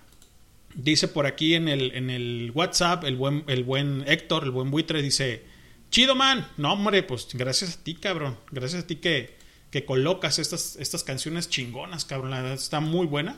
Dice 0.74 1.06
por 1.06 1.26
aquí 1.26 1.54
en 1.54 1.68
el, 1.68 1.94
en 1.94 2.10
el 2.10 2.50
WhatsApp 2.54 3.04
el 3.04 3.14
buen, 3.16 3.44
el 3.46 3.62
buen 3.62 4.02
Héctor, 4.08 4.42
el 4.44 4.50
buen 4.50 4.72
buitre, 4.72 5.02
dice: 5.02 5.51
Chido, 5.92 6.14
man. 6.14 6.48
No, 6.56 6.72
hombre, 6.72 7.02
pues 7.02 7.28
gracias 7.34 7.76
a 7.76 7.84
ti, 7.84 7.94
cabrón. 7.94 8.38
Gracias 8.50 8.84
a 8.84 8.86
ti 8.86 8.96
que, 8.96 9.36
que 9.70 9.84
colocas 9.84 10.38
estas, 10.38 10.76
estas 10.76 11.04
canciones 11.04 11.50
chingonas, 11.50 12.06
cabrón. 12.06 12.30
La 12.30 12.40
verdad 12.40 12.54
está 12.54 12.80
muy 12.80 13.06
buena. 13.06 13.36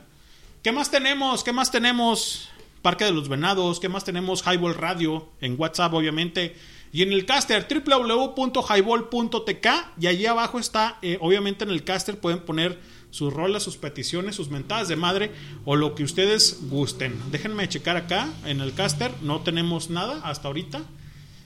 ¿Qué 0.63 0.71
más 0.71 0.89
tenemos? 0.89 1.43
¿Qué 1.43 1.51
más 1.51 1.69
tenemos? 1.69 2.47
Parque 2.81 3.03
de 3.03 3.11
los 3.11 3.27
Venados. 3.27 3.81
¿Qué 3.81 3.89
más 3.89 4.05
tenemos? 4.05 4.41
Highball 4.47 4.73
Radio 4.73 5.27
en 5.41 5.59
WhatsApp, 5.59 5.93
obviamente. 5.93 6.55
Y 6.93 7.01
en 7.01 7.11
el 7.11 7.25
caster 7.25 7.67
www.highball.tk 7.67 9.67
y 9.99 10.07
allí 10.07 10.25
abajo 10.25 10.57
está, 10.57 10.97
eh, 11.01 11.17
obviamente 11.19 11.65
en 11.65 11.71
el 11.71 11.83
caster 11.83 12.21
pueden 12.21 12.39
poner 12.39 12.79
sus 13.11 13.33
rolas, 13.33 13.63
sus 13.63 13.75
peticiones, 13.75 14.37
sus 14.37 14.49
mentadas 14.49 14.87
de 14.87 14.95
madre 14.95 15.31
o 15.65 15.75
lo 15.75 15.93
que 15.93 16.05
ustedes 16.05 16.59
gusten. 16.69 17.19
Déjenme 17.31 17.67
checar 17.67 17.97
acá 17.97 18.29
en 18.45 18.61
el 18.61 18.73
caster, 18.73 19.11
no 19.21 19.41
tenemos 19.41 19.89
nada 19.89 20.21
hasta 20.23 20.47
ahorita. 20.47 20.85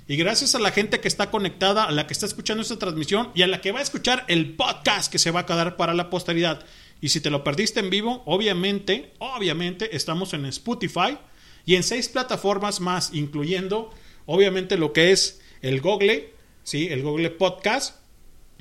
Y 0.10 0.18
gracias 0.18 0.56
a 0.56 0.60
la 0.60 0.72
gente 0.72 1.02
que 1.02 1.08
está 1.08 1.30
conectada, 1.30 1.84
a 1.84 1.92
la 1.92 2.08
que 2.08 2.14
está 2.14 2.26
escuchando 2.26 2.64
esta 2.64 2.80
transmisión 2.80 3.30
y 3.36 3.44
a 3.44 3.48
la 3.48 3.62
que 3.62 3.72
va 3.72 3.78
a 3.78 3.84
escuchar 3.84 4.26
el 4.28 4.56
podcast 4.56 5.12
que 5.12 5.20
se 5.20 5.30
va 5.30 5.42
a 5.42 5.46
quedar 5.46 5.78
para 5.78 5.94
la 5.94 6.10
posteridad. 6.10 6.66
Y 7.00 7.10
si 7.10 7.22
te 7.22 7.30
lo 7.30 7.44
perdiste 7.44 7.80
en 7.80 7.92
vivo, 7.92 8.24
obviamente, 8.26 9.14
obviamente 9.20 9.96
estamos 9.96 10.34
en 10.34 10.48
Spotify 10.48 11.20
y 11.64 11.76
en 11.76 11.84
seis 11.84 12.10
plataformas 12.10 12.80
más, 12.80 13.12
incluyendo 13.14 13.92
obviamente 14.26 14.80
lo 14.80 14.94
que 14.94 15.12
es 15.12 15.42
el 15.62 15.80
Google, 15.80 16.34
¿sí? 16.64 16.88
El 16.88 17.04
Google 17.04 17.30
Podcast. 17.30 17.98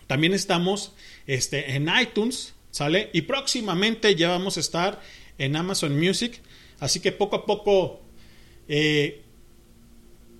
También 0.06 0.34
estamos 0.34 0.92
este, 1.26 1.76
en 1.76 1.88
iTunes, 1.98 2.52
¿sale? 2.72 3.08
Y 3.14 3.22
próximamente 3.22 4.14
ya 4.16 4.28
vamos 4.28 4.58
a 4.58 4.60
estar 4.60 5.00
en 5.38 5.56
Amazon 5.56 5.98
Music. 5.98 6.42
Así 6.78 7.00
que 7.00 7.10
poco 7.10 7.36
a 7.36 7.46
poco 7.46 8.02
eh, 8.68 9.22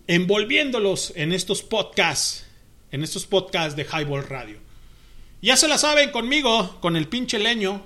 envolviéndolos 0.09 1.13
en 1.15 1.33
estos 1.33 1.63
podcasts, 1.63 2.47
en 2.91 3.05
estos 3.05 3.27
podcasts 3.27 3.77
de 3.77 3.85
Highball 3.85 4.27
Radio. 4.27 4.59
Ya 5.41 5.57
se 5.57 5.69
la 5.69 5.79
saben 5.79 6.11
conmigo, 6.11 6.81
con 6.81 6.97
el 6.97 7.07
pinche 7.07 7.39
leño, 7.39 7.85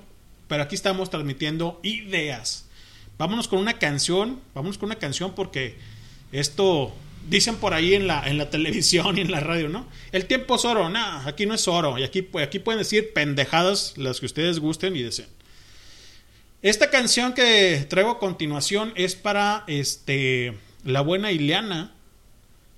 pero 0.49 0.63
aquí 0.63 0.75
estamos 0.75 1.11
transmitiendo 1.11 1.81
ideas. 1.83 2.67
Vámonos 3.19 3.49
con 3.49 3.59
una 3.59 3.79
canción, 3.79 4.41
vámonos 4.55 4.79
con 4.79 4.87
una 4.87 4.99
canción 4.99 5.35
porque 5.35 5.77
esto 6.31 6.95
dicen 7.29 7.57
por 7.57 7.75
ahí 7.75 7.95
en 7.95 8.07
la, 8.07 8.27
en 8.27 8.39
la 8.39 8.51
televisión 8.51 9.19
y 9.19 9.21
en 9.21 9.31
la 9.31 9.41
radio, 9.41 9.69
¿no? 9.69 9.87
El 10.13 10.27
tiempo 10.27 10.55
es 10.55 10.65
oro, 10.65 10.89
no, 10.89 11.17
aquí 11.27 11.45
no 11.45 11.55
es 11.55 11.67
oro. 11.67 11.99
Y 11.99 12.05
aquí, 12.05 12.29
aquí 12.41 12.61
pueden 12.61 12.79
decir 12.79 13.13
pendejadas 13.13 13.99
las 13.99 14.21
que 14.21 14.27
ustedes 14.27 14.61
gusten 14.61 14.95
y 14.97 15.03
deseen. 15.03 15.29
Esta 16.63 16.91
canción 16.91 17.35
que 17.35 17.85
traigo 17.89 18.11
a 18.11 18.19
continuación 18.21 18.93
es 18.95 19.17
para 19.17 19.65
este 19.67 20.57
la 20.85 21.01
buena 21.01 21.33
Ileana. 21.33 21.93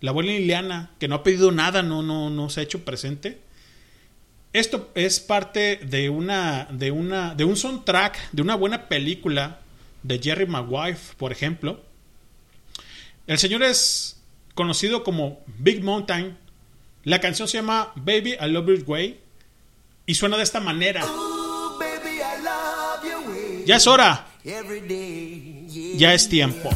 La 0.04 0.12
buena 0.12 0.32
Ileana, 0.32 0.90
que 1.00 1.08
no 1.08 1.14
ha 1.14 1.22
pedido 1.22 1.50
nada, 1.50 1.82
no, 1.82 2.02
no, 2.02 2.28
no 2.28 2.50
se 2.50 2.60
ha 2.60 2.62
hecho 2.62 2.84
presente. 2.84 3.40
Esto 4.52 4.90
es 4.94 5.18
parte 5.18 5.76
de 5.76 6.10
una. 6.10 6.68
de 6.70 6.90
una. 6.90 7.34
de 7.34 7.44
un 7.44 7.56
soundtrack, 7.56 8.32
de 8.32 8.42
una 8.42 8.54
buena 8.54 8.86
película 8.86 9.60
de 10.02 10.20
Jerry 10.22 10.44
Maguire, 10.44 10.98
por 11.16 11.32
ejemplo. 11.32 11.80
El 13.26 13.38
señor 13.38 13.62
es 13.62 14.20
conocido 14.54 15.04
como 15.04 15.42
Big 15.46 15.82
Mountain. 15.82 16.36
La 17.04 17.22
canción 17.22 17.48
se 17.48 17.56
llama 17.56 17.90
Baby 17.96 18.36
I 18.38 18.48
Love 18.48 18.66
Your 18.66 18.84
Way 18.86 19.18
y 20.04 20.14
suena 20.16 20.36
de 20.36 20.42
esta 20.42 20.60
manera. 20.60 21.02
Ya 23.64 23.76
es 23.76 23.86
hora. 23.86 24.28
Ya 25.96 26.12
es 26.12 26.28
tiempo. 26.28 26.68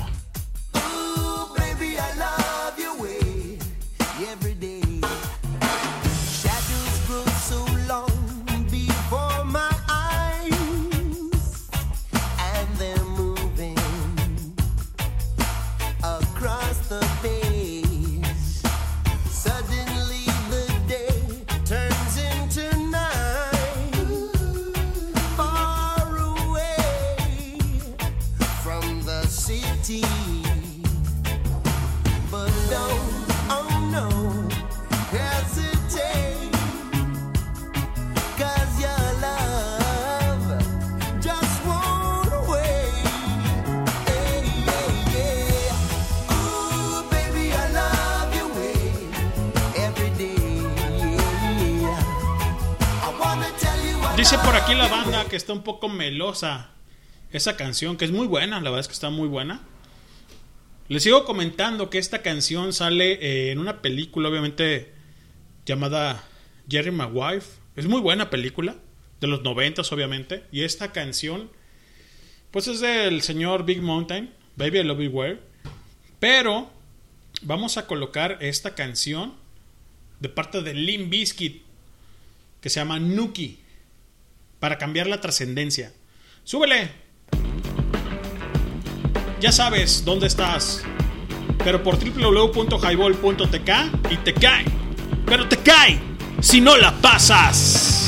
dice 54.30 54.44
por 54.44 54.56
aquí 54.56 54.74
la 54.74 54.88
banda 54.88 55.24
que 55.24 55.36
está 55.36 55.54
un 55.54 55.62
poco 55.62 55.88
melosa 55.88 56.68
esa 57.32 57.56
canción, 57.56 57.96
que 57.96 58.04
es 58.04 58.10
muy 58.10 58.26
buena, 58.26 58.56
la 58.56 58.64
verdad 58.64 58.80
es 58.80 58.86
que 58.86 58.92
está 58.92 59.08
muy 59.08 59.26
buena. 59.26 59.62
Les 60.88 61.02
sigo 61.02 61.24
comentando 61.24 61.88
que 61.88 61.96
esta 61.96 62.20
canción 62.20 62.74
sale 62.74 63.12
eh, 63.22 63.52
en 63.52 63.58
una 63.58 63.80
película, 63.80 64.28
obviamente, 64.28 64.92
llamada 65.64 66.22
Jerry 66.68 66.90
Maguire. 66.90 67.42
Es 67.74 67.86
muy 67.86 68.02
buena 68.02 68.28
película, 68.28 68.76
de 69.18 69.28
los 69.28 69.42
noventas, 69.44 69.90
obviamente. 69.92 70.44
Y 70.52 70.64
esta 70.64 70.92
canción, 70.92 71.50
pues 72.50 72.68
es 72.68 72.80
del 72.80 73.22
señor 73.22 73.64
Big 73.64 73.80
Mountain, 73.80 74.34
Baby 74.56 74.80
I 74.80 74.84
Love 74.84 75.00
You 75.00 75.10
Where. 75.10 75.40
Pero 76.20 76.70
vamos 77.40 77.78
a 77.78 77.86
colocar 77.86 78.36
esta 78.42 78.74
canción 78.74 79.32
de 80.20 80.28
parte 80.28 80.60
de 80.60 80.74
Lim 80.74 81.08
Biscuit, 81.08 81.62
que 82.60 82.68
se 82.68 82.78
llama 82.78 82.98
Nuki 82.98 83.60
para 84.58 84.78
cambiar 84.78 85.06
la 85.06 85.20
trascendencia. 85.20 85.92
¡Súbele! 86.44 86.90
Ya 89.40 89.52
sabes 89.52 90.04
dónde 90.04 90.26
estás, 90.26 90.82
pero 91.62 91.82
por 91.82 91.96
www.highball.tk 91.98 93.70
y 94.10 94.16
te 94.16 94.34
cae, 94.34 94.64
pero 95.26 95.48
te 95.48 95.56
cae 95.58 96.00
si 96.40 96.60
no 96.60 96.76
la 96.76 96.92
pasas. 97.00 98.07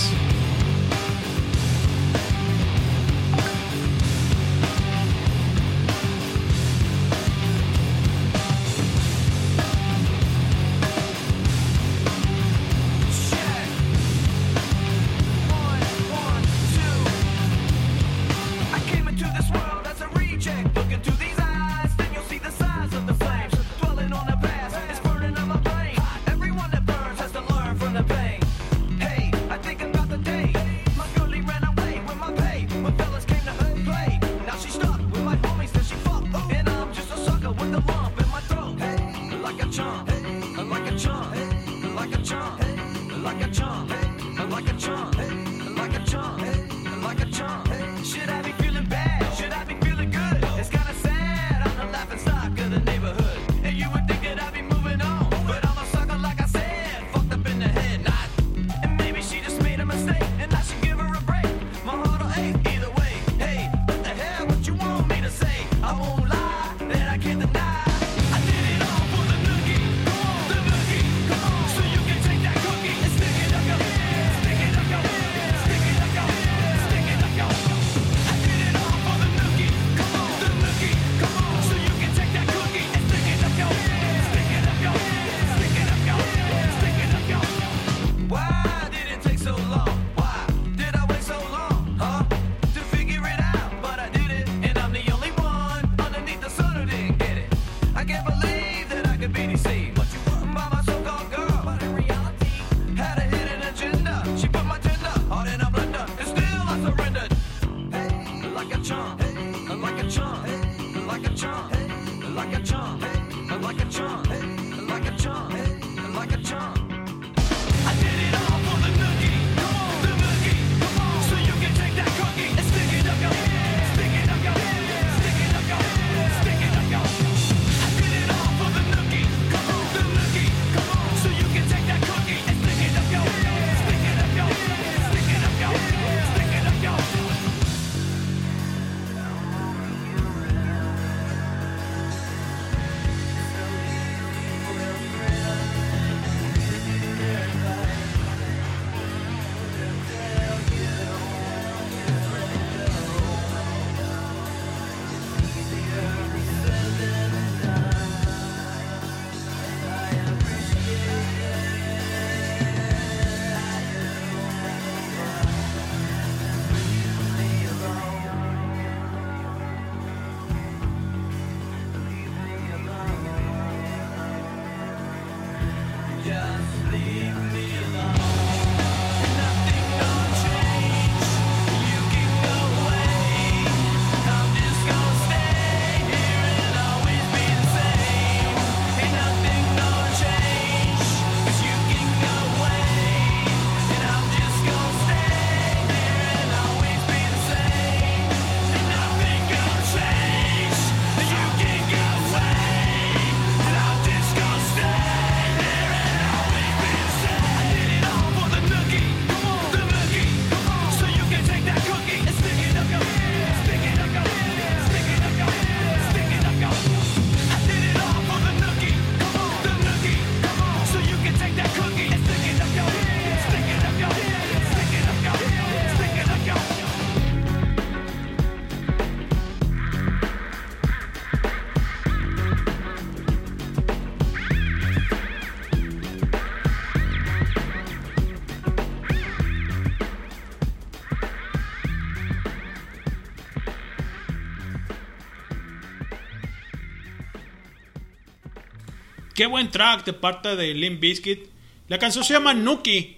Qué 249.40 249.46
buen 249.46 249.70
track 249.70 250.04
de 250.04 250.12
parte 250.12 250.54
de 250.54 250.74
Limp 250.74 251.00
Biscuit. 251.00 251.48
La 251.88 251.98
canción 251.98 252.22
se 252.22 252.34
llama 252.34 252.52
Nuki. 252.52 253.16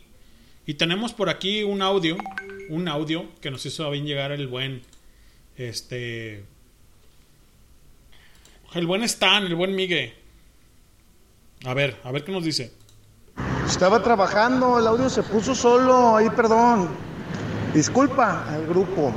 Y 0.64 0.74
tenemos 0.74 1.12
por 1.12 1.28
aquí 1.28 1.64
un 1.64 1.82
audio. 1.82 2.16
Un 2.68 2.86
audio 2.86 3.26
que 3.40 3.50
nos 3.50 3.66
hizo 3.66 3.90
bien 3.90 4.06
llegar 4.06 4.30
el 4.30 4.46
buen. 4.46 4.82
Este. 5.56 6.44
El 8.72 8.86
buen 8.86 9.02
Stan, 9.02 9.44
el 9.46 9.56
buen 9.56 9.74
Migue. 9.74 10.14
A 11.64 11.74
ver, 11.74 11.98
a 12.04 12.12
ver 12.12 12.22
qué 12.22 12.30
nos 12.30 12.44
dice. 12.44 12.72
Estaba 13.66 14.00
trabajando, 14.00 14.78
el 14.78 14.86
audio 14.86 15.10
se 15.10 15.24
puso 15.24 15.56
solo. 15.56 16.16
Ahí, 16.16 16.30
perdón. 16.30 16.88
Disculpa 17.74 18.48
al 18.48 18.64
grupo. 18.68 19.12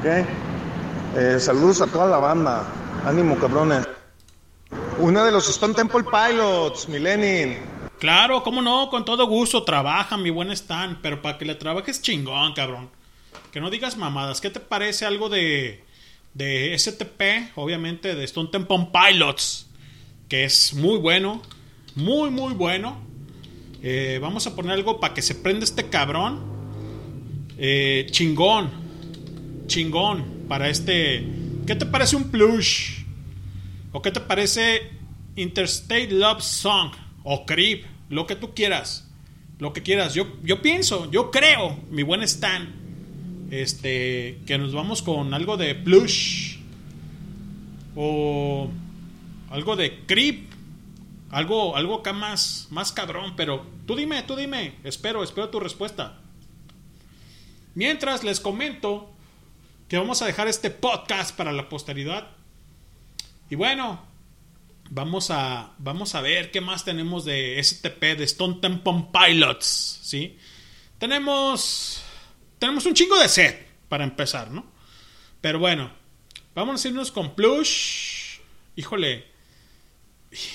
¿okay? 0.00 0.24
Eh, 1.16 1.38
saludos 1.38 1.82
a 1.82 1.86
toda 1.86 2.08
la 2.08 2.18
banda. 2.18 2.66
Ánimo, 3.04 3.38
cabrones. 3.38 3.97
Una 5.00 5.24
de 5.24 5.30
los 5.30 5.48
Stone 5.48 5.74
Temple 5.74 6.02
Pilots, 6.02 6.88
mi 6.88 6.98
Lenin. 6.98 7.56
Claro, 8.00 8.42
cómo 8.42 8.60
no, 8.60 8.90
con 8.90 9.04
todo 9.04 9.28
gusto, 9.28 9.62
trabaja 9.62 10.16
mi 10.16 10.30
buen 10.30 10.50
Stan, 10.50 10.98
pero 11.00 11.22
para 11.22 11.38
que 11.38 11.44
le 11.44 11.54
trabajes 11.54 12.02
chingón, 12.02 12.52
cabrón. 12.52 12.90
Que 13.52 13.60
no 13.60 13.70
digas 13.70 13.96
mamadas. 13.96 14.40
¿Qué 14.40 14.50
te 14.50 14.58
parece 14.58 15.06
algo 15.06 15.28
de, 15.28 15.84
de 16.34 16.76
STP? 16.76 17.56
Obviamente 17.56 18.16
de 18.16 18.24
Stone 18.24 18.48
Temple 18.50 18.88
Pilots, 18.92 19.68
que 20.28 20.44
es 20.44 20.74
muy 20.74 20.98
bueno, 20.98 21.42
muy, 21.94 22.30
muy 22.30 22.54
bueno. 22.54 23.00
Eh, 23.80 24.18
vamos 24.20 24.48
a 24.48 24.56
poner 24.56 24.72
algo 24.72 24.98
para 24.98 25.14
que 25.14 25.22
se 25.22 25.36
prenda 25.36 25.62
este 25.62 25.88
cabrón. 25.88 26.42
Eh, 27.56 28.08
chingón, 28.10 28.70
chingón 29.68 30.44
para 30.48 30.68
este. 30.68 31.24
¿Qué 31.68 31.76
te 31.76 31.86
parece 31.86 32.16
un 32.16 32.32
plush? 32.32 32.97
¿O 33.92 34.02
qué 34.02 34.10
te 34.10 34.20
parece 34.20 34.90
Interstate 35.36 36.10
Love 36.10 36.42
Song? 36.42 36.92
O 37.24 37.46
Creep, 37.46 37.84
lo 38.08 38.26
que 38.26 38.36
tú 38.36 38.54
quieras. 38.54 39.08
Lo 39.58 39.72
que 39.72 39.82
quieras. 39.82 40.14
Yo, 40.14 40.26
yo 40.42 40.62
pienso, 40.62 41.10
yo 41.10 41.30
creo, 41.30 41.78
mi 41.90 42.02
buen 42.02 42.22
Stan, 42.22 42.74
este, 43.50 44.40
que 44.46 44.58
nos 44.58 44.72
vamos 44.72 45.02
con 45.02 45.34
algo 45.34 45.56
de 45.56 45.74
plush. 45.74 46.58
O 47.96 48.70
algo 49.50 49.76
de 49.76 50.04
Creep. 50.06 50.48
Algo, 51.30 51.76
algo 51.76 51.96
acá 51.96 52.14
más, 52.14 52.68
más 52.70 52.90
cabrón, 52.90 53.34
pero 53.36 53.66
tú 53.86 53.94
dime, 53.94 54.22
tú 54.22 54.34
dime. 54.34 54.76
Espero, 54.82 55.22
espero 55.22 55.50
tu 55.50 55.60
respuesta. 55.60 56.20
Mientras 57.74 58.24
les 58.24 58.40
comento 58.40 59.10
que 59.88 59.98
vamos 59.98 60.22
a 60.22 60.26
dejar 60.26 60.48
este 60.48 60.70
podcast 60.70 61.36
para 61.36 61.52
la 61.52 61.68
posteridad. 61.68 62.37
Y 63.50 63.54
bueno, 63.54 64.00
vamos 64.90 65.30
a, 65.30 65.72
vamos 65.78 66.14
a 66.14 66.20
ver 66.20 66.50
qué 66.50 66.60
más 66.60 66.84
tenemos 66.84 67.24
de 67.24 67.62
STP, 67.62 68.16
de 68.16 68.24
Stone 68.24 68.58
Temple 68.60 69.06
Pilots, 69.12 70.00
¿sí? 70.02 70.36
Tenemos, 70.98 72.02
tenemos 72.58 72.84
un 72.86 72.94
chingo 72.94 73.18
de 73.18 73.28
set 73.28 73.68
para 73.88 74.04
empezar, 74.04 74.50
¿no? 74.50 74.66
Pero 75.40 75.58
bueno, 75.58 75.90
vamos 76.54 76.84
a 76.84 76.88
irnos 76.88 77.12
con 77.12 77.34
Plush. 77.34 78.38
Híjole, 78.76 79.26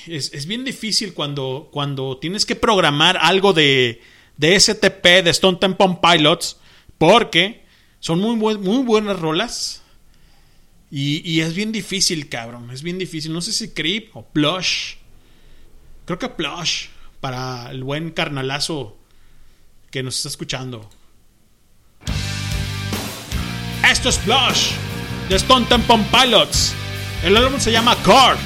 es, 0.08 0.34
es 0.34 0.46
bien 0.46 0.64
difícil 0.64 1.14
cuando, 1.14 1.70
cuando 1.72 2.18
tienes 2.18 2.46
que 2.46 2.56
programar 2.56 3.18
algo 3.18 3.54
de, 3.54 4.02
de 4.38 4.60
STP, 4.60 5.24
de 5.24 5.30
Stone 5.30 5.58
Temple 5.60 5.98
Pilots, 6.02 6.58
porque 6.98 7.64
son 8.00 8.20
muy, 8.20 8.36
muy 8.36 8.84
buenas 8.84 9.20
rolas. 9.20 9.83
Y, 10.96 11.42
es 11.42 11.56
bien 11.56 11.72
difícil, 11.72 12.30
cabrón. 12.30 12.70
Es 12.70 12.84
bien 12.84 13.00
difícil. 13.00 13.34
No 13.34 13.42
sé 13.42 13.52
si 13.52 13.70
Creep 13.70 14.16
o 14.16 14.24
Plush. 14.24 14.94
Creo 16.06 16.20
que 16.20 16.30
Plush. 16.30 16.90
Para 17.20 17.72
el 17.72 17.84
buen 17.84 18.12
carnalazo 18.12 18.96
que 19.90 20.04
nos 20.04 20.18
está 20.18 20.30
escuchando. 20.30 20.88
Esto 23.92 24.10
es 24.10 24.20
Plush. 24.20 24.74
De 25.30 25.38
Stone 25.38 25.66
Temple 25.66 26.06
Pilots. 26.12 26.76
El 27.24 27.38
álbum 27.38 27.60
se 27.60 27.72
llama 27.72 27.96
Core. 28.04 28.38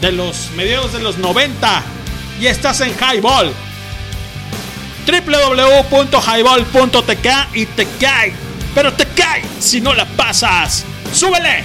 De 0.00 0.12
los 0.12 0.50
mediados 0.52 0.94
de 0.94 1.00
los 1.00 1.18
90. 1.18 1.84
Y 2.40 2.46
estás 2.46 2.80
en 2.80 2.94
Highball. 2.94 3.52
www.highball.tk 5.06 7.54
y 7.54 7.66
te 7.66 7.86
cae. 8.00 8.32
Pero 8.74 8.94
te 8.94 9.04
cae 9.04 9.44
si 9.60 9.82
no 9.82 9.92
la 9.92 10.06
pasas. 10.16 10.86
¡Súbele! 11.12 11.64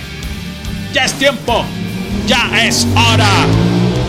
Ya 0.93 1.05
es 1.05 1.13
tiempo. 1.13 1.63
Ya 2.27 2.49
es 2.61 2.85
hora. 2.95 3.29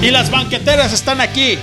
Y 0.02 0.10
las 0.10 0.30
banqueteras 0.30 0.92
están 0.92 1.20
aquí. 1.20 1.58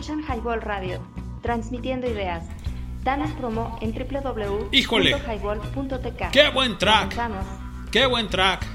Escuchan 0.00 0.24
Highball 0.24 0.62
Radio, 0.62 0.98
transmitiendo 1.42 2.08
ideas. 2.08 2.44
Danos 3.04 3.30
promo 3.32 3.78
en 3.82 3.90
Híjole. 4.72 5.12
www.highball.tk. 5.12 6.30
¡Qué 6.32 6.48
buen 6.48 6.78
track! 6.78 7.14
Comenzamos. 7.14 7.44
¡Qué 7.90 8.06
buen 8.06 8.30
track! 8.30 8.66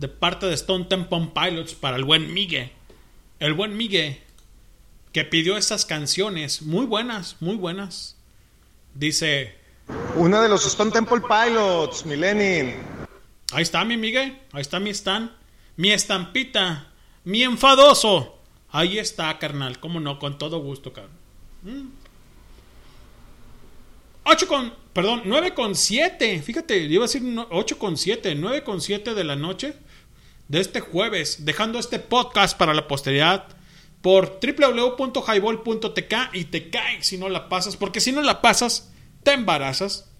De 0.00 0.08
parte 0.08 0.46
de 0.46 0.54
Stone 0.54 0.86
Temple 0.86 1.30
Pilots 1.32 1.74
para 1.74 1.96
el 1.96 2.02
buen 2.02 2.34
Migue. 2.34 2.72
El 3.38 3.54
buen 3.54 3.76
Migue 3.76 4.20
que 5.12 5.24
pidió 5.24 5.56
estas 5.56 5.84
canciones 5.84 6.62
muy 6.62 6.86
buenas, 6.86 7.36
muy 7.38 7.54
buenas. 7.54 8.16
Dice, 8.94 9.54
Una 10.16 10.42
de 10.42 10.48
los 10.48 10.66
Stone 10.66 10.90
Temple 10.90 11.20
Pilots, 11.20 12.04
mi 12.04 12.16
Lenin. 12.16 12.74
ahí 13.52 13.62
está 13.62 13.84
mi 13.84 13.96
Migue, 13.96 14.40
ahí 14.52 14.60
está 14.60 14.80
mi 14.80 14.90
stand, 14.90 15.30
mi 15.76 15.92
estampita, 15.92 16.88
mi 17.22 17.44
enfadoso. 17.44 18.33
Ahí 18.74 18.98
está, 18.98 19.38
carnal, 19.38 19.78
cómo 19.78 20.00
no, 20.00 20.18
con 20.18 20.36
todo 20.36 20.58
gusto, 20.58 20.92
carnal. 20.92 21.16
Mm. 21.62 21.90
8 24.24 24.48
con, 24.48 24.74
perdón, 24.92 25.22
9 25.26 25.54
con 25.54 25.76
7. 25.76 26.42
Fíjate, 26.42 26.78
iba 26.78 27.04
a 27.04 27.06
decir 27.06 27.22
no- 27.22 27.46
8 27.52 27.78
con 27.78 27.96
7, 27.96 28.34
9 28.34 28.64
con 28.64 28.80
7 28.80 29.14
de 29.14 29.22
la 29.22 29.36
noche 29.36 29.76
de 30.48 30.58
este 30.58 30.80
jueves, 30.80 31.44
dejando 31.44 31.78
este 31.78 32.00
podcast 32.00 32.58
para 32.58 32.74
la 32.74 32.88
posteridad 32.88 33.46
por 34.02 34.40
www.highball.tk 34.42 36.14
y 36.32 36.46
te 36.46 36.68
cae 36.68 37.00
si 37.04 37.16
no 37.16 37.28
la 37.28 37.48
pasas, 37.48 37.76
porque 37.76 38.00
si 38.00 38.10
no 38.10 38.22
la 38.22 38.42
pasas, 38.42 38.92
te 39.22 39.34
embarazas. 39.34 40.10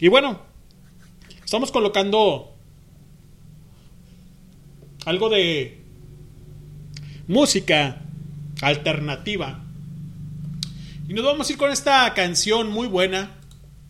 Y 0.00 0.08
bueno, 0.08 0.42
estamos 1.44 1.70
colocando 1.70 2.52
algo 5.04 5.28
de 5.28 5.81
música 7.32 8.02
alternativa. 8.60 9.64
Y 11.08 11.14
nos 11.14 11.24
vamos 11.24 11.48
a 11.48 11.52
ir 11.52 11.58
con 11.58 11.70
esta 11.70 12.12
canción 12.12 12.70
muy 12.70 12.88
buena, 12.88 13.30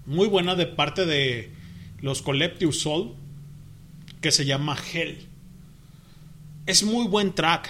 muy 0.06 0.28
buena 0.28 0.54
de 0.54 0.66
parte 0.66 1.06
de 1.06 1.52
los 2.00 2.22
Collective 2.22 2.72
Soul, 2.72 3.16
que 4.20 4.30
se 4.30 4.44
llama 4.44 4.76
Hell. 4.76 5.26
Es 6.66 6.84
muy 6.84 7.08
buen 7.08 7.34
track 7.34 7.68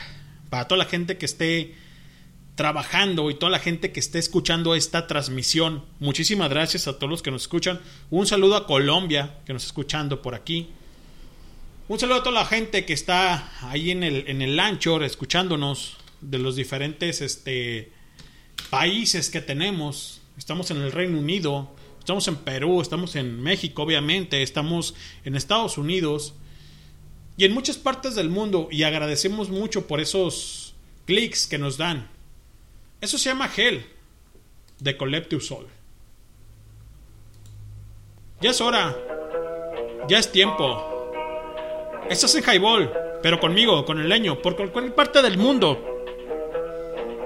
para 0.50 0.68
toda 0.68 0.76
la 0.76 0.84
gente 0.84 1.16
que 1.16 1.24
esté 1.24 1.74
trabajando 2.54 3.30
y 3.30 3.34
toda 3.34 3.48
la 3.48 3.58
gente 3.58 3.92
que 3.92 4.00
esté 4.00 4.18
escuchando 4.18 4.74
esta 4.74 5.06
transmisión. 5.06 5.86
Muchísimas 6.00 6.50
gracias 6.50 6.86
a 6.86 6.98
todos 6.98 7.08
los 7.08 7.22
que 7.22 7.30
nos 7.30 7.42
escuchan. 7.42 7.80
Un 8.10 8.26
saludo 8.26 8.56
a 8.56 8.66
Colombia, 8.66 9.38
que 9.46 9.54
nos 9.54 9.62
está 9.62 9.70
escuchando 9.70 10.20
por 10.20 10.34
aquí. 10.34 10.68
Un 11.92 11.98
saludo 11.98 12.20
a 12.20 12.22
toda 12.22 12.40
la 12.40 12.46
gente 12.46 12.86
que 12.86 12.94
está 12.94 13.52
ahí 13.68 13.90
en 13.90 14.02
el, 14.02 14.24
en 14.26 14.40
el 14.40 14.58
escuchándonos 15.04 15.98
de 16.22 16.38
los 16.38 16.56
diferentes 16.56 17.20
este, 17.20 17.92
países 18.70 19.28
que 19.28 19.42
tenemos. 19.42 20.22
Estamos 20.38 20.70
en 20.70 20.78
el 20.78 20.90
Reino 20.90 21.18
Unido, 21.18 21.68
estamos 21.98 22.26
en 22.28 22.36
Perú, 22.36 22.80
estamos 22.80 23.14
en 23.14 23.42
México, 23.42 23.82
obviamente, 23.82 24.42
estamos 24.42 24.94
en 25.26 25.36
Estados 25.36 25.76
Unidos 25.76 26.32
y 27.36 27.44
en 27.44 27.52
muchas 27.52 27.76
partes 27.76 28.14
del 28.14 28.30
mundo. 28.30 28.68
Y 28.70 28.84
agradecemos 28.84 29.50
mucho 29.50 29.86
por 29.86 30.00
esos 30.00 30.74
clics 31.04 31.46
que 31.46 31.58
nos 31.58 31.76
dan. 31.76 32.08
Eso 33.02 33.18
se 33.18 33.28
llama 33.28 33.50
Hell 33.54 33.84
de 34.78 34.96
Collective 34.96 35.42
Soul. 35.42 35.66
Ya 38.40 38.52
es 38.52 38.62
hora, 38.62 38.96
ya 40.08 40.18
es 40.18 40.32
tiempo. 40.32 40.91
Estás 42.08 42.34
en 42.34 42.44
Highball, 42.44 42.92
pero 43.22 43.40
conmigo, 43.40 43.84
con 43.84 44.00
el 44.00 44.08
leño, 44.08 44.40
por 44.42 44.56
cualquier 44.56 44.94
parte 44.94 45.22
del 45.22 45.38
mundo. 45.38 46.04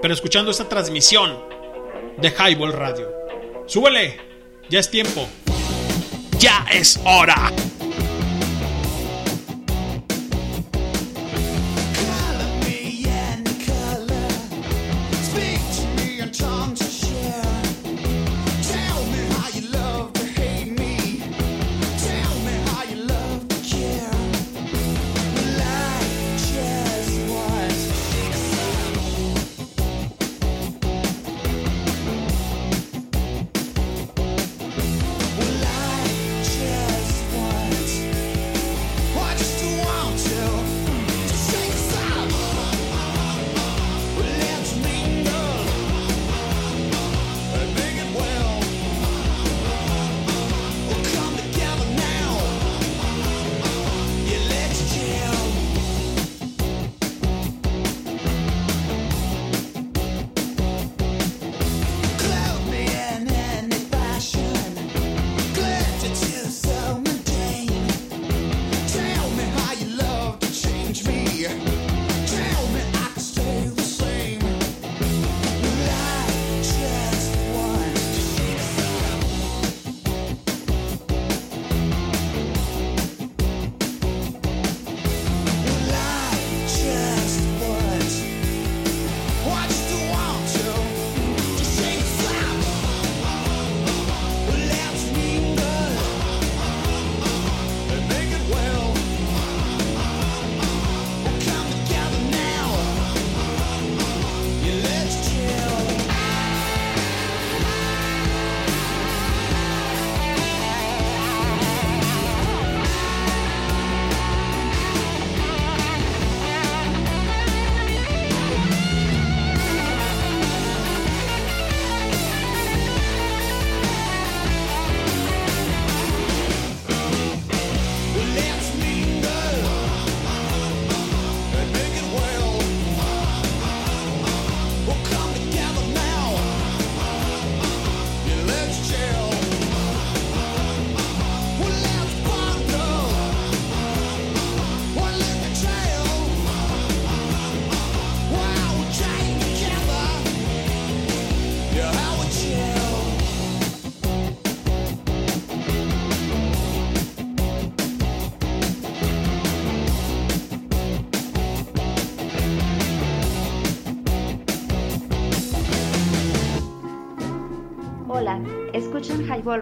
Pero 0.00 0.14
escuchando 0.14 0.50
esta 0.50 0.68
transmisión 0.68 1.36
de 2.18 2.28
Highball 2.30 2.72
Radio. 2.72 3.10
Súbele, 3.66 4.20
ya 4.68 4.78
es 4.78 4.90
tiempo. 4.90 5.26
Ya 6.38 6.66
es 6.70 7.00
hora. 7.04 7.50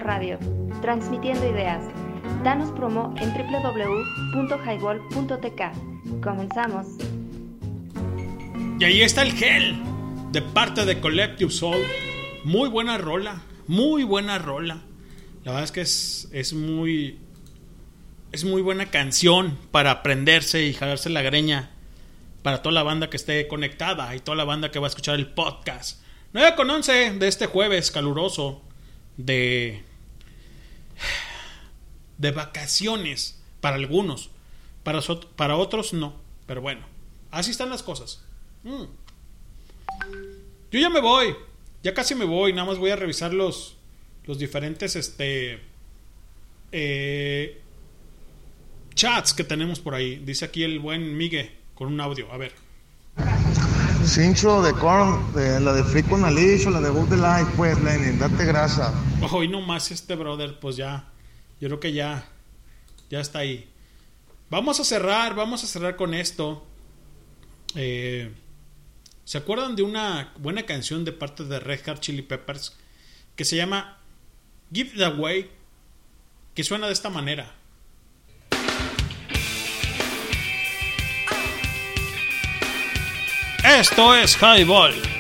Radio, 0.01 0.39
transmitiendo 0.83 1.49
ideas. 1.49 1.83
Danos 2.43 2.73
promo 2.73 3.15
en 3.19 3.33
www.highball.tk. 3.33 6.21
Comenzamos. 6.23 6.87
Y 8.79 8.85
ahí 8.85 9.01
está 9.03 9.23
el 9.23 9.43
Hell 9.43 9.83
de 10.33 10.43
parte 10.43 10.85
de 10.85 11.01
Collective 11.01 11.51
Soul. 11.51 11.83
Muy 12.45 12.69
buena 12.69 12.99
rola, 12.99 13.41
muy 13.67 14.05
buena 14.05 14.39
rola. 14.39 14.83
La 15.45 15.53
verdad 15.53 15.65
es 15.65 15.73
que 15.73 15.81
es, 15.83 16.29
es 16.33 16.53
muy 16.53 17.19
es 18.33 18.45
muy 18.45 18.61
buena 18.63 18.91
canción 18.91 19.59
para 19.71 19.93
aprenderse 19.93 20.67
y 20.67 20.75
jalarse 20.75 21.09
la 21.09 21.23
greña 21.23 21.71
para 22.43 22.63
toda 22.63 22.73
la 22.73 22.83
banda 22.83 23.09
que 23.09 23.17
esté 23.17 23.47
conectada 23.47 24.13
y 24.17 24.19
toda 24.19 24.37
la 24.37 24.43
banda 24.43 24.73
que 24.73 24.81
va 24.81 24.87
a 24.87 24.89
escuchar 24.89 25.15
el 25.15 25.29
podcast. 25.29 26.03
9 26.33 26.57
con 26.57 26.69
11 26.69 27.13
de 27.13 27.29
este 27.29 27.47
jueves 27.47 27.93
caluroso 27.93 28.64
de 29.17 29.83
de 32.19 32.31
vacaciones 32.31 33.41
para 33.61 33.77
algunos, 33.77 34.31
para, 34.83 35.03
so- 35.03 35.21
para 35.37 35.57
otros 35.57 35.93
no, 35.93 36.15
pero 36.47 36.61
bueno, 36.61 36.87
así 37.31 37.51
están 37.51 37.71
las 37.71 37.83
cosas. 37.83 38.23
Mm. 38.63 38.85
Yo 40.71 40.81
ya 40.81 40.91
me 40.91 41.01
voy, 41.01 41.35
ya 41.83 41.93
casi 41.95 42.15
me 42.15 42.25
voy, 42.25 42.53
nada 42.53 42.67
más 42.67 42.79
voy 42.79 42.91
a 42.91 42.97
revisar 42.97 43.35
los, 43.35 43.77
los 44.27 44.39
diferentes 44.39 44.97
este, 44.97 45.61
eh, 46.73 47.61
chats 48.95 49.35
que 49.35 49.45
tenemos 49.45 49.81
por 49.81 49.95
ahí. 49.95 50.17
Dice 50.25 50.45
aquí 50.45 50.63
el 50.63 50.79
buen 50.79 51.17
Migue 51.17 51.53
con 51.75 51.89
un 51.89 52.01
audio, 52.01 52.31
a 52.33 52.37
ver. 52.37 52.53
Cincho 54.07 54.63
de 54.63 54.73
Korn, 54.75 55.33
la 55.35 55.73
de 55.73 55.83
Freak 55.83 56.13
on 56.13 56.25
a 56.25 56.31
Leash 56.31 56.67
o 56.67 56.71
la 56.71 56.81
de 56.81 56.91
Good 56.91 57.13
Life, 57.13 57.53
pues, 57.57 57.81
Lenin, 57.83 58.19
date 58.19 58.45
grasa. 58.45 58.93
Hoy 59.31 59.49
nomás 59.49 59.91
este 59.91 60.15
brother, 60.15 60.59
pues 60.61 60.77
ya, 60.77 61.07
yo 61.61 61.69
creo 61.69 61.81
que 61.81 61.93
ya, 61.93 62.27
ya 63.11 63.21
está 63.21 63.41
ahí. 63.41 63.69
Vamos 64.51 64.79
a 64.81 64.85
cerrar, 64.85 65.35
vamos 65.35 65.65
a 65.65 65.67
cerrar 65.67 65.97
con 65.97 66.15
esto. 66.15 66.67
Eh, 67.75 68.33
¿Se 69.25 69.39
acuerdan 69.39 69.75
de 69.75 69.83
una 69.83 70.33
buena 70.39 70.65
canción 70.65 71.05
de 71.05 71.13
parte 71.13 71.45
de 71.45 71.59
Red 71.59 71.81
Hot 71.87 72.01
Chili 72.01 72.23
Peppers 72.23 72.77
que 73.37 73.45
se 73.45 73.57
llama 73.57 73.99
Give 74.73 74.91
It 74.95 75.03
Away? 75.03 75.51
Que 76.55 76.63
suena 76.63 76.87
de 76.87 76.93
esta 76.93 77.11
manera. 77.11 77.55
Esto 83.65 84.15
es 84.15 84.37
Highball. 84.37 85.14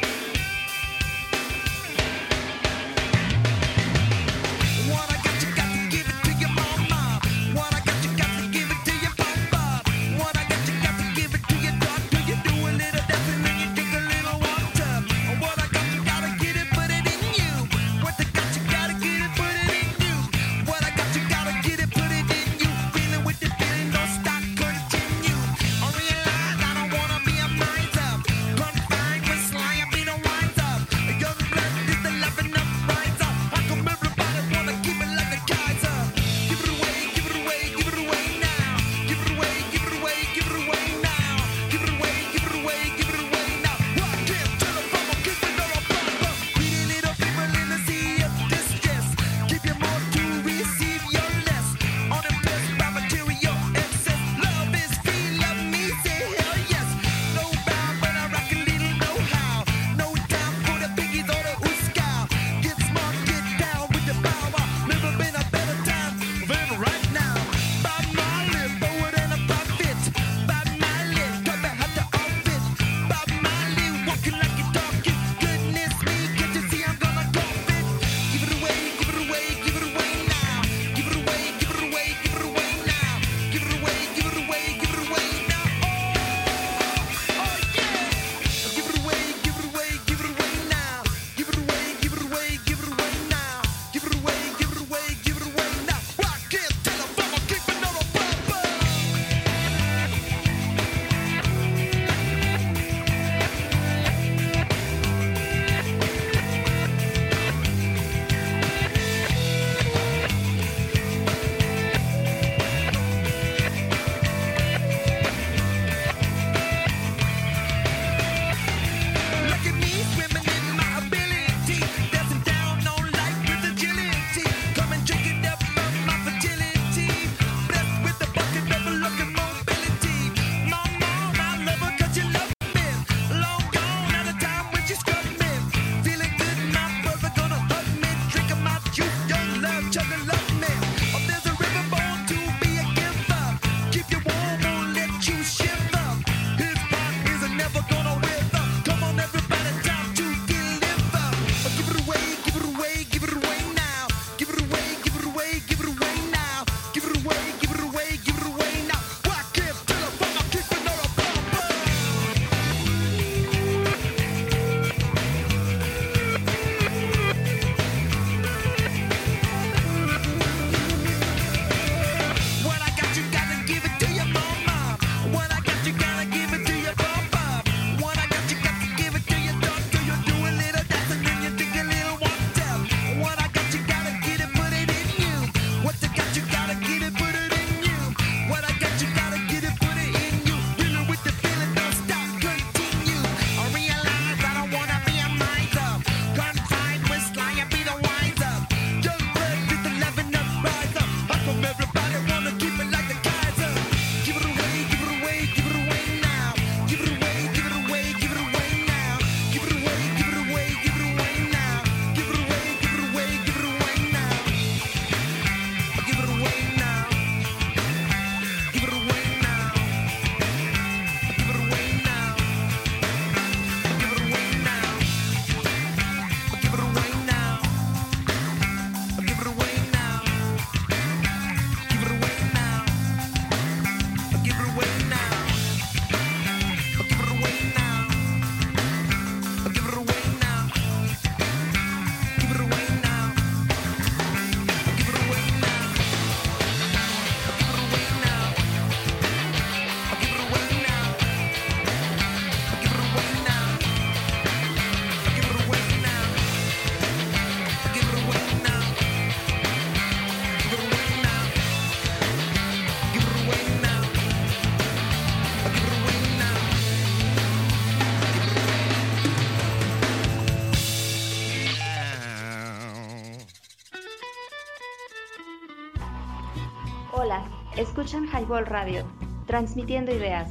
Escuchan 278.04 278.28
Highball 278.28 278.66
Radio, 278.66 279.10
transmitiendo 279.46 280.14
ideas. 280.14 280.50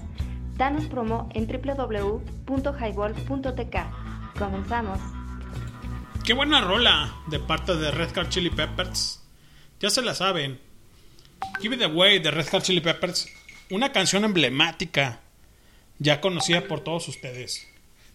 Danos 0.58 0.86
promo 0.86 1.30
en 1.36 1.46
www.highball.tk. 1.46 3.76
Comenzamos. 4.40 5.00
Qué 6.26 6.34
buena 6.34 6.62
rola 6.62 7.14
de 7.28 7.38
parte 7.38 7.76
de 7.76 7.92
Red 7.92 8.16
Hot 8.16 8.30
Chili 8.30 8.50
Peppers. 8.50 9.22
Ya 9.80 9.92
se 9.92 10.02
la 10.02 10.16
saben. 10.16 10.60
Give 11.62 11.76
It 11.76 11.84
Away 11.84 12.18
de 12.18 12.32
Red 12.32 12.48
Hot 12.50 12.64
Chili 12.64 12.82
Peppers. 12.82 13.28
Una 13.70 13.92
canción 13.92 14.24
emblemática. 14.24 15.20
Ya 16.00 16.22
conocida 16.22 16.68
por 16.68 16.80
todos 16.80 17.08
ustedes. 17.08 17.68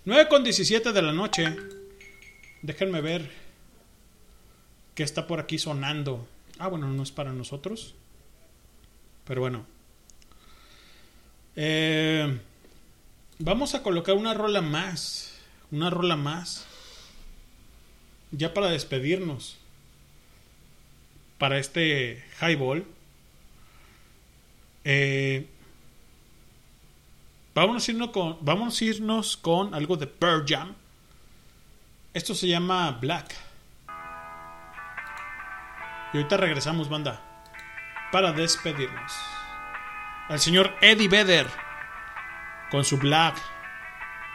9 0.05 0.27
con 0.27 0.43
17 0.43 0.93
de 0.93 1.03
la 1.03 1.13
noche. 1.13 1.55
Déjenme 2.63 3.01
ver 3.01 3.31
qué 4.97 5.05
está 5.05 5.29
por 5.29 5.39
aquí 5.39 5.61
sonando. 5.61 6.27
Ah, 6.59 6.67
bueno, 6.67 6.89
no 6.89 7.05
es 7.05 7.13
para 7.13 7.33
nosotros. 7.33 7.95
Pero 9.29 9.43
bueno. 9.43 9.67
Eh, 11.55 12.41
vamos 13.39 13.75
a 13.75 13.83
colocar 13.83 14.15
una 14.17 14.33
rola 14.33 14.63
más. 14.63 15.39
Una 15.71 15.91
rola 15.91 16.17
más. 16.17 16.67
Ya 18.31 18.55
para 18.55 18.69
despedirnos. 18.69 19.59
Para 21.37 21.59
este 21.59 22.25
highball. 22.41 22.87
Eh, 24.85 25.47
vamos, 27.55 27.87
a 27.87 27.93
irnos 27.93 28.11
con, 28.11 28.39
irnos 28.81 29.37
con 29.37 29.75
algo 29.75 29.99
de 29.99 30.07
Pearl 30.07 30.47
Jam. 30.49 30.75
Esto 32.15 32.35
se 32.35 32.49
llama 32.49 32.93
Black. 32.93 33.35
Y 36.15 36.17
ahorita 36.17 36.39
regresamos, 36.39 36.89
banda. 36.89 37.28
Para 38.13 38.33
despedirnos. 38.33 39.13
Al 40.29 40.41
señor 40.41 40.75
Eddie 40.81 41.09
Vedder. 41.09 41.47
Con 42.71 42.85
su 42.85 42.99
Black. 42.99 43.37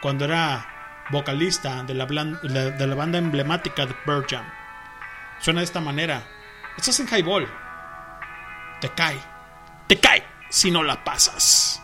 Cuando 0.00 0.24
era 0.24 1.06
vocalista 1.10 1.82
de 1.82 1.94
la, 1.94 2.06
de 2.06 2.86
la 2.86 2.94
banda 2.94 3.18
emblemática 3.18 3.86
de 3.86 3.94
Pearl 3.94 4.26
Jam. 4.28 4.44
Suena 5.38 5.60
de 5.60 5.64
esta 5.64 5.80
manera. 5.80 6.22
Estás 6.76 7.00
en 7.00 7.08
Highball. 7.08 7.48
Te 8.80 8.88
cae. 8.90 9.18
Te 9.86 9.98
cae 9.98 10.24
si 10.48 10.70
no 10.70 10.82
la 10.82 11.02
pasas. 11.04 11.83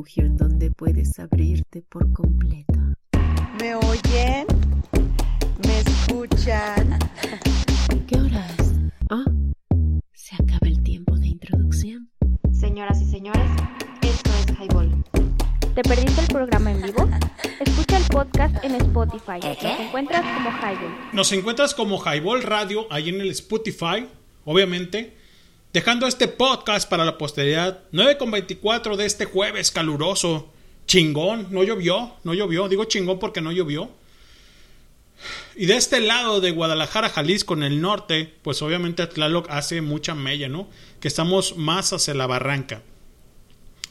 Refugio 0.00 0.24
en 0.24 0.36
donde 0.36 0.70
puedes 0.70 1.18
abrirte 1.18 1.82
por 1.82 2.10
completo. 2.14 2.72
¿Me 3.60 3.74
oyen? 3.74 4.46
¿Me 5.66 5.80
escuchan? 5.80 6.98
¿Qué 8.06 8.18
hora 8.18 8.46
es? 8.58 8.72
Ah, 9.10 9.24
se 10.14 10.36
acaba 10.36 10.68
el 10.68 10.82
tiempo 10.82 11.16
de 11.16 11.26
introducción. 11.26 12.08
Señoras 12.50 13.02
y 13.02 13.10
señores, 13.10 13.50
esto 14.00 14.30
es 14.38 14.58
Highball. 14.58 15.04
¿Te 15.74 15.82
perdiste 15.82 16.22
el 16.22 16.28
programa 16.28 16.70
en 16.70 16.80
vivo? 16.80 17.06
Escucha 17.60 17.98
el 17.98 18.04
podcast 18.04 18.64
en 18.64 18.76
Spotify. 18.76 19.40
Nos 19.42 19.80
encuentras 19.80 20.22
como 20.34 20.50
Highball. 20.50 20.94
Nos 21.12 21.32
encuentras 21.32 21.74
como 21.74 22.02
Highball 22.02 22.42
Radio 22.42 22.86
ahí 22.90 23.10
en 23.10 23.20
el 23.20 23.30
Spotify, 23.30 24.08
obviamente. 24.46 25.19
Dejando 25.72 26.08
este 26.08 26.26
podcast 26.26 26.88
para 26.88 27.04
la 27.04 27.16
posteridad. 27.16 27.84
9.24 27.92 28.96
de 28.96 29.06
este 29.06 29.24
jueves 29.24 29.70
caluroso. 29.70 30.52
Chingón, 30.88 31.46
no 31.50 31.62
llovió, 31.62 32.16
no 32.24 32.34
llovió. 32.34 32.68
Digo 32.68 32.86
chingón 32.86 33.20
porque 33.20 33.40
no 33.40 33.52
llovió. 33.52 33.88
Y 35.54 35.66
de 35.66 35.76
este 35.76 36.00
lado 36.00 36.40
de 36.40 36.50
Guadalajara, 36.50 37.08
Jalisco, 37.08 37.54
en 37.54 37.62
el 37.62 37.80
norte, 37.80 38.34
pues 38.42 38.62
obviamente 38.62 39.06
Tlaloc 39.06 39.48
hace 39.48 39.80
mucha 39.80 40.16
mella, 40.16 40.48
¿no? 40.48 40.68
Que 40.98 41.06
estamos 41.06 41.56
más 41.56 41.92
hacia 41.92 42.14
la 42.14 42.26
barranca. 42.26 42.82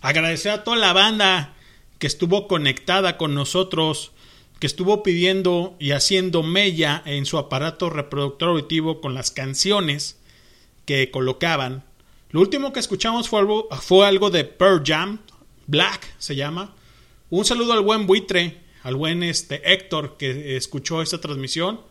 Agradecer 0.01 0.51
a 0.51 0.63
toda 0.65 0.75
la 0.75 0.91
banda 0.91 1.55
que 1.97 2.07
estuvo 2.07 2.49
conectada 2.49 3.15
con 3.15 3.33
nosotros, 3.35 4.11
que 4.59 4.67
estuvo 4.67 5.01
pidiendo 5.01 5.77
y 5.79 5.91
haciendo 5.91 6.43
mella 6.43 7.01
en 7.05 7.25
su 7.25 7.37
aparato 7.37 7.89
reproductor 7.89 8.49
auditivo 8.49 8.99
con 8.99 9.13
las 9.13 9.31
canciones 9.31 10.18
que 10.89 11.11
colocaban. 11.11 11.83
Lo 12.31 12.41
último 12.41 12.73
que 12.73 12.79
escuchamos 12.79 13.29
fue 13.29 14.07
algo, 14.07 14.29
de 14.31 14.43
Pearl 14.43 14.81
Jam, 14.83 15.19
Black 15.67 16.15
se 16.17 16.35
llama. 16.35 16.73
Un 17.29 17.45
saludo 17.45 17.73
al 17.73 17.81
buen 17.81 18.07
buitre, 18.07 18.57
al 18.81 18.95
buen 18.95 19.21
este 19.21 19.71
Héctor 19.71 20.17
que 20.17 20.57
escuchó 20.57 21.03
esta 21.03 21.21
transmisión. 21.21 21.81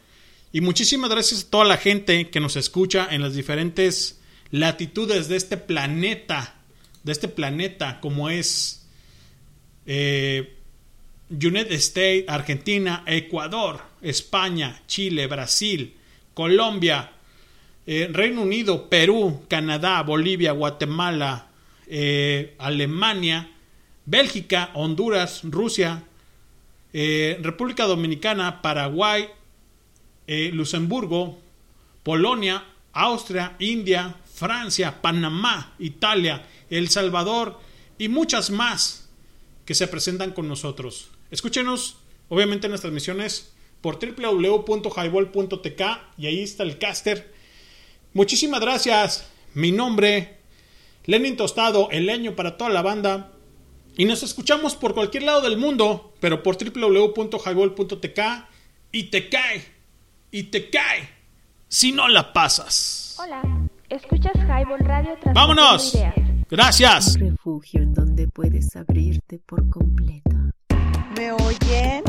Y 0.51 0.63
muchísimas 0.63 1.11
gracias 1.11 1.45
a 1.45 1.51
toda 1.51 1.65
la 1.65 1.77
gente 1.77 2.29
que 2.31 2.41
nos 2.41 2.57
escucha 2.57 3.07
en 3.09 3.23
las 3.23 3.37
diferentes 3.37 4.21
latitudes 4.51 5.29
de 5.29 5.37
este 5.37 5.59
planeta, 5.59 6.57
de 7.05 7.13
este 7.13 7.29
planeta 7.29 8.01
como 8.01 8.31
es 8.31 8.85
eh, 9.87 10.57
United 11.31 11.71
States, 11.71 12.25
Argentina, 12.27 13.05
Ecuador, 13.07 13.81
España, 14.03 14.83
Chile, 14.89 15.29
Brasil, 15.29 15.95
Colombia, 16.35 17.13
eh, 17.91 18.11
Reino 18.13 18.43
Unido, 18.43 18.91
Perú, 18.91 19.45
Canadá, 19.49 20.03
Bolivia, 20.03 20.53
Guatemala, 20.53 21.47
eh, 21.87 22.55
Alemania, 22.59 23.51
Bélgica, 24.05 24.73
Honduras, 24.75 25.41
Rusia, 25.45 26.03
eh, 26.93 27.39
República 27.41 27.87
Dominicana, 27.87 28.61
Paraguay, 28.61 29.31
Luxemburgo, 30.27 31.39
Polonia, 32.03 32.63
Austria, 32.93 33.57
India, 33.59 34.17
Francia, 34.35 35.01
Panamá, 35.01 35.73
Italia, 35.79 36.45
El 36.69 36.91
Salvador 36.91 37.59
y 37.97 38.09
muchas 38.09 38.51
más 38.51 39.09
que 39.65 39.75
se 39.75 39.89
presentan 39.89 40.33
con 40.33 40.47
nosotros. 40.47 41.09
Escúchenos, 41.31 41.97
obviamente, 42.29 42.67
en 42.67 42.73
las 42.73 42.83
transmisiones 42.83 43.55
por 43.81 43.99
www.highball.tk 43.99 45.83
y 46.19 46.27
ahí 46.27 46.43
está 46.43 46.65
el 46.65 46.77
caster. 46.77 47.38
Muchísimas 48.15 48.61
gracias. 48.61 49.29
Mi 49.55 49.73
nombre, 49.73 50.39
Lenin 51.05 51.37
Tostado, 51.37 51.89
el 51.91 52.07
leño 52.07 52.37
para 52.37 52.57
toda 52.57 52.71
la 52.71 52.83
banda. 52.83 53.33
Y 53.97 54.05
nos 54.05 54.23
escuchamos 54.23 54.77
por 54.77 54.95
cualquier 54.95 55.25
lado 55.25 55.41
del 55.41 55.57
mundo, 55.57 56.15
pero 56.21 56.43
por 56.43 56.57
www.highball.tk 56.57 58.21
y 58.93 59.05
te 59.05 59.29
cae, 59.29 59.65
y 60.31 60.45
te 60.45 60.71
cae, 60.71 61.09
si 61.69 61.93
no 61.93 62.09
la 62.09 62.33
pasas. 62.33 63.17
Hola, 63.21 63.43
escuchas 63.89 64.33
Highball 64.37 64.81
Radio 64.81 65.19
¡Vámonos! 65.35 65.95
Ideas. 65.95 66.15
Gracias. 66.51 67.17
Un 67.17 67.31
refugio 67.33 67.83
en 67.83 67.93
donde 67.93 68.29
puedes 68.29 68.75
abrirte 68.77 69.39
por 69.45 69.69
completo. 69.69 70.31
¿Me 71.17 71.33
oyen? 71.33 72.03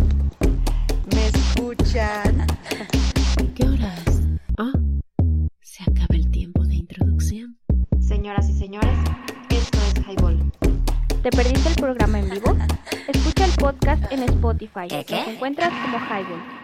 ¿Me 1.14 1.28
escuchan? 1.28 2.48
¿Qué 3.56 3.68
hora 3.68 3.96
Señoras 8.20 8.50
y 8.50 8.54
señores, 8.60 8.98
esto 9.50 9.78
es 9.78 10.06
Highball. 10.06 10.52
¿Te 11.24 11.30
perdiste 11.30 11.70
el 11.70 11.76
programa 11.76 12.20
en 12.20 12.30
vivo? 12.30 12.54
Escucha 13.08 13.46
el 13.46 13.52
podcast 13.54 14.12
en 14.12 14.24
Spotify. 14.24 14.90
Nos 15.10 15.28
encuentras 15.30 15.72
como 15.86 15.98
Highball. 16.00 16.59